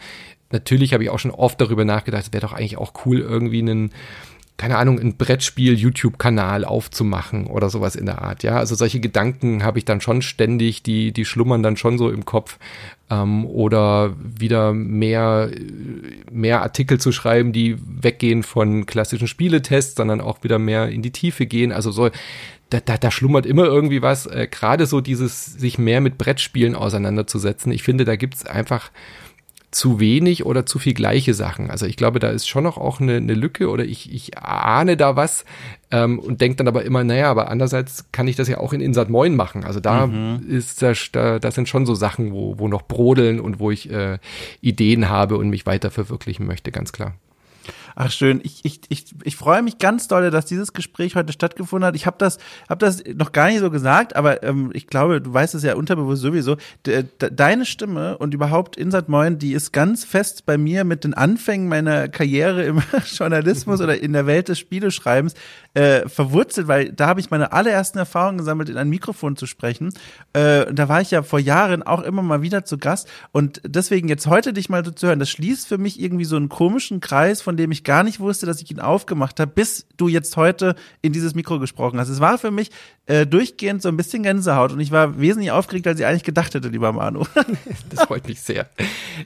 [0.52, 3.60] Natürlich habe ich auch schon oft darüber nachgedacht, es wäre doch eigentlich auch cool, irgendwie
[3.60, 3.92] einen
[4.60, 8.44] keine Ahnung, ein Brettspiel-YouTube-Kanal aufzumachen oder sowas in der Art.
[8.44, 12.10] Ja, also solche Gedanken habe ich dann schon ständig, die, die schlummern dann schon so
[12.10, 12.60] im Kopf.
[13.10, 15.50] Ähm, oder wieder mehr,
[16.30, 21.12] mehr Artikel zu schreiben, die weggehen von klassischen Spieletests, sondern auch wieder mehr in die
[21.12, 21.72] Tiefe gehen.
[21.72, 22.10] Also so,
[22.70, 24.26] da, da, da schlummert immer irgendwie was.
[24.26, 27.72] Äh, Gerade so dieses, sich mehr mit Brettspielen auseinanderzusetzen.
[27.72, 28.92] Ich finde, da gibt's einfach
[29.72, 31.70] zu wenig oder zu viel gleiche Sachen.
[31.70, 34.98] Also ich glaube, da ist schon noch auch eine, eine Lücke oder ich, ich ahne
[34.98, 35.46] da was
[35.92, 38.82] ähm, und denke dann aber immer, naja, aber andererseits kann ich das ja auch in
[38.82, 39.64] Insat Moin machen.
[39.64, 40.46] Also da mhm.
[40.48, 43.92] ist das, da, das sind schon so Sachen, wo, wo noch brodeln und wo ich
[43.92, 44.18] äh,
[44.62, 47.14] Ideen habe und mich weiter verwirklichen möchte, ganz klar.
[48.02, 51.86] Ach schön, ich, ich, ich, ich freue mich ganz doll, dass dieses Gespräch heute stattgefunden
[51.86, 51.98] hat.
[51.98, 52.38] Ich habe das,
[52.70, 55.76] hab das noch gar nicht so gesagt, aber ähm, ich glaube, du weißt es ja
[55.76, 56.56] unterbewusst sowieso.
[56.86, 61.04] De, de, deine Stimme und überhaupt Insat Moin, die ist ganz fest bei mir mit
[61.04, 65.34] den Anfängen meiner Karriere im Journalismus oder in der Welt des Spieleschreibens
[65.74, 69.92] äh, verwurzelt, weil da habe ich meine allerersten Erfahrungen gesammelt, in ein Mikrofon zu sprechen.
[70.32, 74.08] Äh, da war ich ja vor Jahren auch immer mal wieder zu Gast und deswegen
[74.08, 77.02] jetzt heute dich mal so zu hören, das schließt für mich irgendwie so einen komischen
[77.02, 80.38] Kreis, von dem ich gar nicht wusste, dass ich ihn aufgemacht habe, bis du jetzt
[80.38, 82.08] heute in dieses Mikro gesprochen hast.
[82.10, 82.70] Es war für mich
[83.08, 86.54] äh, durchgehend so ein bisschen Gänsehaut und ich war wesentlich aufgeregt, als ich eigentlich gedacht
[86.54, 87.24] hätte, lieber Manu.
[87.90, 88.70] das freut mich sehr.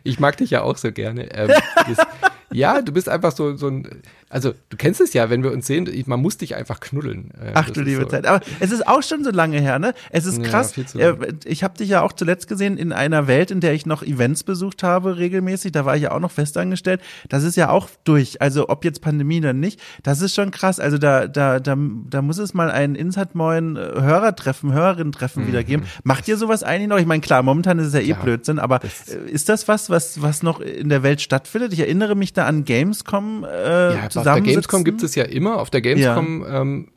[0.03, 1.30] Ich mag dich ja auch so gerne.
[1.34, 2.07] Ähm, das,
[2.53, 4.02] ja, du bist einfach so, so ein,
[4.34, 7.30] also du kennst es ja, wenn wir uns sehen, man muss dich einfach knuddeln.
[7.39, 8.07] Äh, Ach du liebe so.
[8.07, 8.26] Zeit.
[8.26, 9.93] Aber es ist auch schon so lange her, ne?
[10.10, 10.73] Es ist krass.
[10.95, 11.15] Ja,
[11.45, 14.43] ich habe dich ja auch zuletzt gesehen in einer Welt, in der ich noch Events
[14.43, 15.72] besucht habe regelmäßig.
[15.72, 16.99] Da war ich ja auch noch festangestellt.
[17.30, 18.41] Das ist ja auch durch.
[18.41, 20.80] Also ob jetzt Pandemie oder nicht, das ist schon krass.
[20.80, 25.47] Also da, da, da, da muss es mal ein Insert Moin Hörertreffen, Hörerinnen-Treffen mhm.
[25.47, 25.84] wieder geben.
[26.03, 26.97] Macht ihr sowas eigentlich noch?
[26.97, 30.23] Ich meine, klar, momentan ist es ja eh Blödsinn, aber das ist das was, was,
[30.23, 31.72] was noch in der Welt stattfindet?
[31.73, 35.60] Ich erinnere mich da an Gamescom äh, ja, Auf der Gamescom gibt es ja immer.
[35.60, 36.62] Auf der Gamescom ja.
[36.62, 36.88] ähm,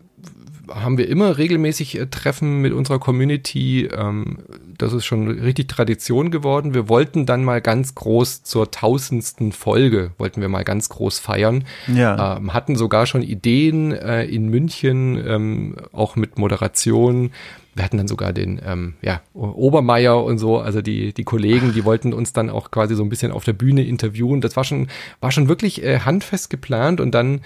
[0.68, 3.86] haben wir immer regelmäßig äh, Treffen mit unserer Community.
[3.86, 4.38] Ähm,
[4.78, 6.74] das ist schon richtig Tradition geworden.
[6.74, 11.64] Wir wollten dann mal ganz groß zur tausendsten Folge, wollten wir mal ganz groß feiern.
[11.86, 12.36] Ja.
[12.36, 17.30] Ähm, hatten sogar schon Ideen äh, in München, ähm, auch mit Moderation
[17.76, 21.84] wir hatten dann sogar den ähm, ja, Obermeier und so, also die, die Kollegen, die
[21.84, 24.40] wollten uns dann auch quasi so ein bisschen auf der Bühne interviewen.
[24.40, 24.88] Das war schon,
[25.20, 27.42] war schon wirklich äh, handfest geplant und dann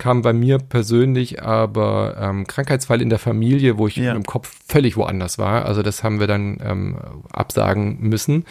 [0.00, 4.14] kam bei mir persönlich aber ähm, Krankheitsfall in der Familie, wo ich ja.
[4.14, 5.64] im Kopf völlig woanders war.
[5.64, 6.98] Also das haben wir dann ähm,
[7.30, 8.46] absagen müssen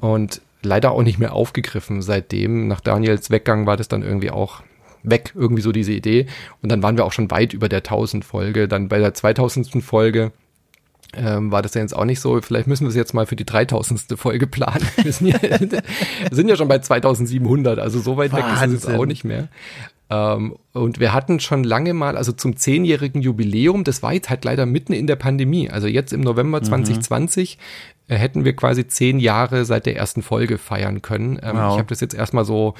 [0.00, 2.02] und leider auch nicht mehr aufgegriffen.
[2.02, 4.62] Seitdem, nach Daniels Weggang, war das dann irgendwie auch
[5.02, 6.26] weg, irgendwie so diese Idee.
[6.62, 8.68] Und dann waren wir auch schon weit über der 1000 Folge.
[8.68, 9.82] Dann bei der 2000.
[9.82, 10.32] Folge
[11.14, 12.40] ähm, war das ja jetzt auch nicht so.
[12.40, 14.18] Vielleicht müssen wir es jetzt mal für die 3000.
[14.18, 14.86] Folge planen.
[15.02, 15.38] Wir sind ja,
[16.30, 18.70] sind ja schon bei 2700, also so weit Wahnsinn.
[18.70, 19.48] weg ist es auch nicht mehr.
[20.08, 24.44] Ähm, und wir hatten schon lange mal, also zum zehnjährigen Jubiläum, das war jetzt halt
[24.44, 25.68] leider mitten in der Pandemie.
[25.70, 28.14] Also jetzt im November 2020 mhm.
[28.14, 31.40] äh, hätten wir quasi zehn Jahre seit der ersten Folge feiern können.
[31.42, 31.72] Ähm, wow.
[31.72, 32.74] Ich habe das jetzt erstmal so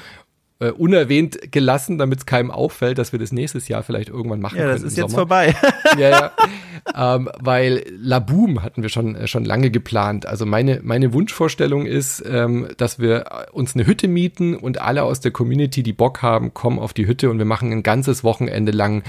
[0.59, 4.57] äh, unerwähnt gelassen, damit es keinem auffällt, dass wir das nächstes Jahr vielleicht irgendwann machen
[4.57, 4.69] können.
[4.69, 5.21] Ja, das ist jetzt Sommer.
[5.21, 5.55] vorbei.
[5.99, 7.15] ja, ja.
[7.15, 10.25] ähm, weil Laboom hatten wir schon, äh, schon lange geplant.
[10.25, 15.19] Also meine, meine Wunschvorstellung ist, ähm, dass wir uns eine Hütte mieten und alle aus
[15.19, 18.71] der Community, die Bock haben, kommen auf die Hütte und wir machen ein ganzes Wochenende
[18.71, 19.03] lang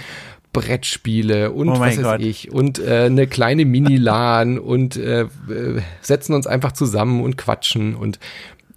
[0.53, 2.21] Brettspiele und oh was weiß Gott.
[2.21, 5.29] ich und äh, eine kleine Mini-LAN und äh, äh,
[6.01, 8.19] setzen uns einfach zusammen und quatschen und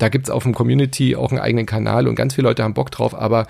[0.02, 2.90] da gibt's auf dem Community auch einen eigenen Kanal und ganz viele Leute haben Bock
[2.92, 3.46] drauf, aber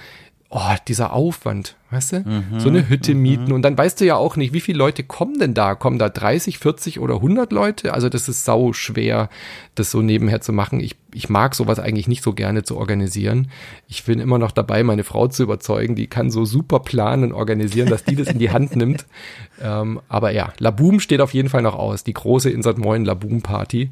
[0.50, 2.20] oh, dieser Aufwand, weißt du?
[2.20, 3.22] Mhm, so eine Hütte mhm.
[3.22, 5.76] mieten und dann weißt du ja auch nicht, wie viele Leute kommen denn da?
[5.76, 7.94] Kommen da 30, 40 oder 100 Leute?
[7.94, 9.30] Also das ist sau schwer,
[9.76, 10.82] das so nebenher zu machen.
[10.82, 13.48] Ich, ich mag sowas eigentlich nicht so gerne zu organisieren.
[13.88, 17.32] Ich bin immer noch dabei, meine Frau zu überzeugen, die kann so super planen und
[17.32, 19.06] organisieren, dass die das in die Hand nimmt.
[19.64, 23.44] Ähm, aber ja, Laboom steht auf jeden Fall noch aus, die große Insert Moin Laboom
[23.44, 23.92] Party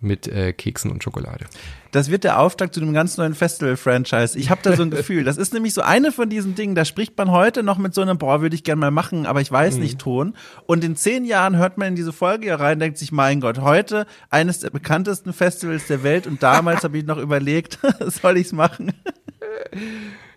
[0.00, 1.46] mit äh, Keksen und Schokolade.
[1.92, 4.38] Das wird der Auftakt zu einem ganz neuen Festival-Franchise.
[4.38, 5.24] Ich habe da so ein Gefühl.
[5.24, 8.00] Das ist nämlich so eine von diesen Dingen, da spricht man heute noch mit so
[8.00, 9.82] einem, boah, würde ich gern mal machen, aber ich weiß mhm.
[9.82, 10.34] nicht Ton.
[10.66, 13.58] Und in zehn Jahren hört man in diese Folge hier rein, denkt sich, mein Gott,
[13.58, 18.52] heute eines der bekanntesten Festivals der Welt und damals habe ich noch überlegt, soll ich's
[18.52, 18.92] machen?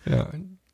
[0.05, 0.29] Ja,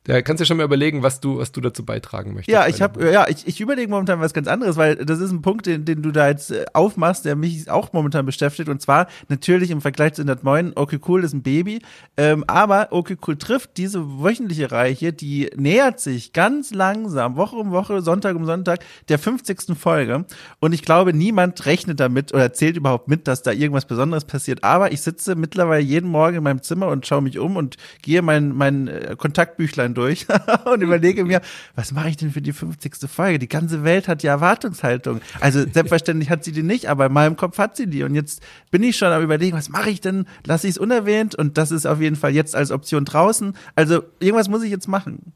[0.10, 2.52] Ja, kannst du schon mal überlegen, was du, was du dazu beitragen möchtest.
[2.52, 5.44] Ja, ich habe, ja, ich, ich überlege momentan was ganz anderes, weil das ist ein
[5.44, 8.70] Punkt, den, den du da jetzt äh, aufmachst, der mich auch momentan beschäftigt.
[8.70, 11.84] Und zwar natürlich im Vergleich zu 109, okay cool ist ein Baby,
[12.18, 17.58] ähm, aber okay cool trifft diese wöchentliche Reihe hier, die nähert sich ganz langsam, Woche
[17.58, 18.80] um Woche, Sonntag um Sonntag,
[19.10, 19.78] der 50.
[19.78, 20.26] Folge.
[20.60, 24.64] Und ich glaube, niemand rechnet damit oder zählt überhaupt mit, dass da irgendwas Besonderes passiert.
[24.64, 28.24] Aber ich sitze mittlerweile jeden Morgen in meinem Zimmer und schaue mich um und gehe
[28.24, 29.99] mein, mein äh, Kontaktbüchlein durch
[30.66, 31.42] und überlege mir,
[31.76, 33.10] was mache ich denn für die 50.
[33.10, 33.40] Folge?
[33.40, 35.22] Die ganze Welt hat ja Erwartungshaltung.
[35.40, 38.04] Also selbstverständlich hat sie die nicht, aber in meinem Kopf hat sie die.
[38.04, 40.26] Und jetzt bin ich schon am überlegen, was mache ich denn?
[40.46, 41.36] Lasse ich es unerwähnt?
[41.36, 43.54] Und das ist auf jeden Fall jetzt als Option draußen.
[43.76, 45.34] Also irgendwas muss ich jetzt machen.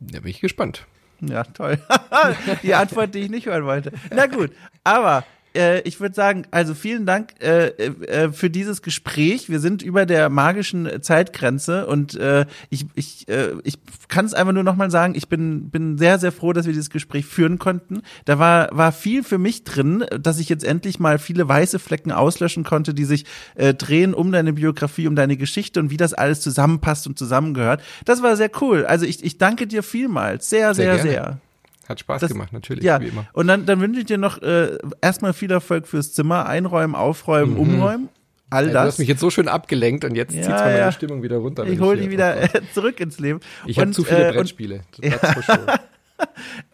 [0.00, 0.86] Da bin ich gespannt.
[1.20, 1.78] Ja, toll.
[2.62, 3.92] die Antwort, die ich nicht hören wollte.
[4.14, 4.50] Na gut,
[4.82, 5.24] aber
[5.54, 9.48] äh, ich würde sagen, also vielen Dank äh, äh, für dieses Gespräch.
[9.48, 13.78] Wir sind über der magischen Zeitgrenze und äh, ich, ich, äh, ich
[14.08, 16.90] kann es einfach nur nochmal sagen, ich bin, bin sehr, sehr froh, dass wir dieses
[16.90, 18.02] Gespräch führen konnten.
[18.24, 22.12] Da war, war viel für mich drin, dass ich jetzt endlich mal viele weiße Flecken
[22.12, 23.24] auslöschen konnte, die sich
[23.54, 27.82] äh, drehen um deine Biografie, um deine Geschichte und wie das alles zusammenpasst und zusammengehört.
[28.04, 28.84] Das war sehr cool.
[28.86, 30.50] Also ich, ich danke dir vielmals.
[30.50, 31.02] Sehr, sehr, sehr.
[31.02, 31.38] sehr.
[31.88, 33.00] Hat Spaß das, gemacht, natürlich, ja.
[33.00, 33.26] wie immer.
[33.32, 37.54] Und dann, dann wünsche ich dir noch äh, erstmal viel Erfolg fürs Zimmer, einräumen, aufräumen,
[37.54, 37.60] mhm.
[37.60, 38.08] umräumen.
[38.50, 38.82] All ja, das.
[38.82, 40.92] Du hast mich jetzt so schön abgelenkt und jetzt ja, zieht zwar meine.
[40.92, 41.64] Stimmung wieder runter.
[41.66, 43.40] Ich hole dich wieder äh, zurück ins Leben.
[43.66, 44.80] Ich habe zu viele äh, Brettspiele.
[45.02, 45.12] Und,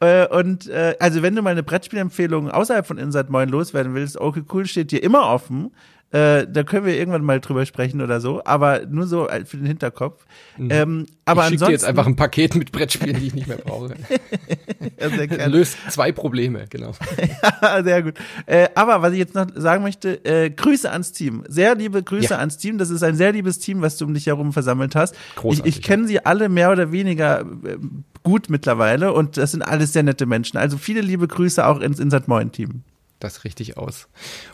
[0.00, 0.24] ja.
[0.38, 4.42] und äh, also wenn du mal eine Brettspielempfehlung außerhalb von Inside Moin loswerden willst, okay,
[4.52, 5.70] cool, steht dir immer offen.
[6.12, 9.66] Äh, da können wir irgendwann mal drüber sprechen oder so, aber nur so für den
[9.66, 10.24] Hinterkopf.
[10.58, 10.68] Mhm.
[10.70, 13.58] Ähm, aber ich schicke dir jetzt einfach ein Paket mit Brettspielen, die ich nicht mehr
[13.58, 13.94] brauche.
[15.00, 15.46] ja.
[15.46, 16.92] Löst zwei Probleme, genau.
[17.62, 18.14] ja, sehr gut.
[18.46, 21.44] Äh, aber was ich jetzt noch sagen möchte, äh, Grüße ans Team.
[21.48, 22.38] Sehr liebe Grüße ja.
[22.38, 22.78] ans Team.
[22.78, 25.14] Das ist ein sehr liebes Team, was du um dich herum versammelt hast.
[25.36, 27.78] Großartig, ich ich kenne sie alle mehr oder weniger äh,
[28.24, 30.58] gut mittlerweile und das sind alles sehr nette Menschen.
[30.58, 32.82] Also viele liebe Grüße auch ins Insert Moin Team
[33.20, 34.08] das richtig aus.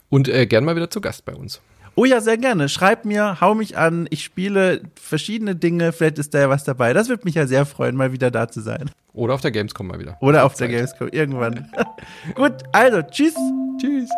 [0.09, 1.61] Und äh, gern mal wieder zu Gast bei uns.
[1.99, 2.69] Oh ja, sehr gerne.
[2.69, 4.07] Schreib mir, hau mich an.
[4.11, 5.93] Ich spiele verschiedene Dinge.
[5.93, 6.93] Vielleicht ist da ja was dabei.
[6.93, 8.91] Das würde mich ja sehr freuen, mal wieder da zu sein.
[9.15, 10.19] Oder auf der Gamescom mal wieder.
[10.21, 10.69] Oder auf Zeit.
[10.69, 11.73] der Gamescom, irgendwann.
[12.35, 13.35] Gut, also, tschüss.
[13.81, 14.11] Tschüss.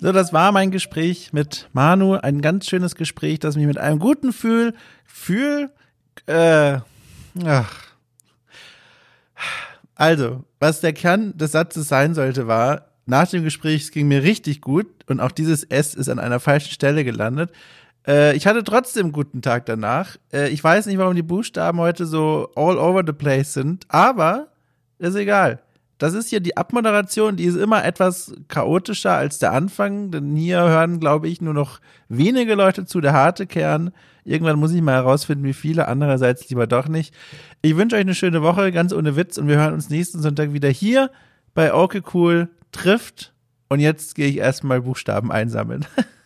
[0.00, 2.14] So, das war mein Gespräch mit Manu.
[2.14, 4.72] Ein ganz schönes Gespräch, das mich mit einem guten Fühl,
[5.04, 5.70] Fühl,
[6.26, 6.78] äh,
[7.44, 7.88] ach.
[9.94, 14.22] Also, was der Kern des Satzes sein sollte, war, nach dem Gespräch, es ging mir
[14.22, 17.50] richtig gut und auch dieses S ist an einer falschen Stelle gelandet.
[18.06, 20.16] Äh, ich hatte trotzdem einen guten Tag danach.
[20.32, 24.48] Äh, ich weiß nicht, warum die Buchstaben heute so all over the place sind, aber
[24.98, 25.60] ist egal.
[25.98, 30.60] Das ist hier die Abmoderation, die ist immer etwas chaotischer als der Anfang, denn hier
[30.60, 33.90] hören, glaube ich, nur noch wenige Leute zu, der harte Kern.
[34.24, 37.12] Irgendwann muss ich mal herausfinden, wie viele, andererseits lieber doch nicht.
[37.62, 40.52] Ich wünsche euch eine schöne Woche, ganz ohne Witz, und wir hören uns nächsten Sonntag
[40.52, 41.10] wieder hier
[41.54, 43.32] bei Okay Cool trifft.
[43.68, 45.84] Und jetzt gehe ich erstmal Buchstaben einsammeln.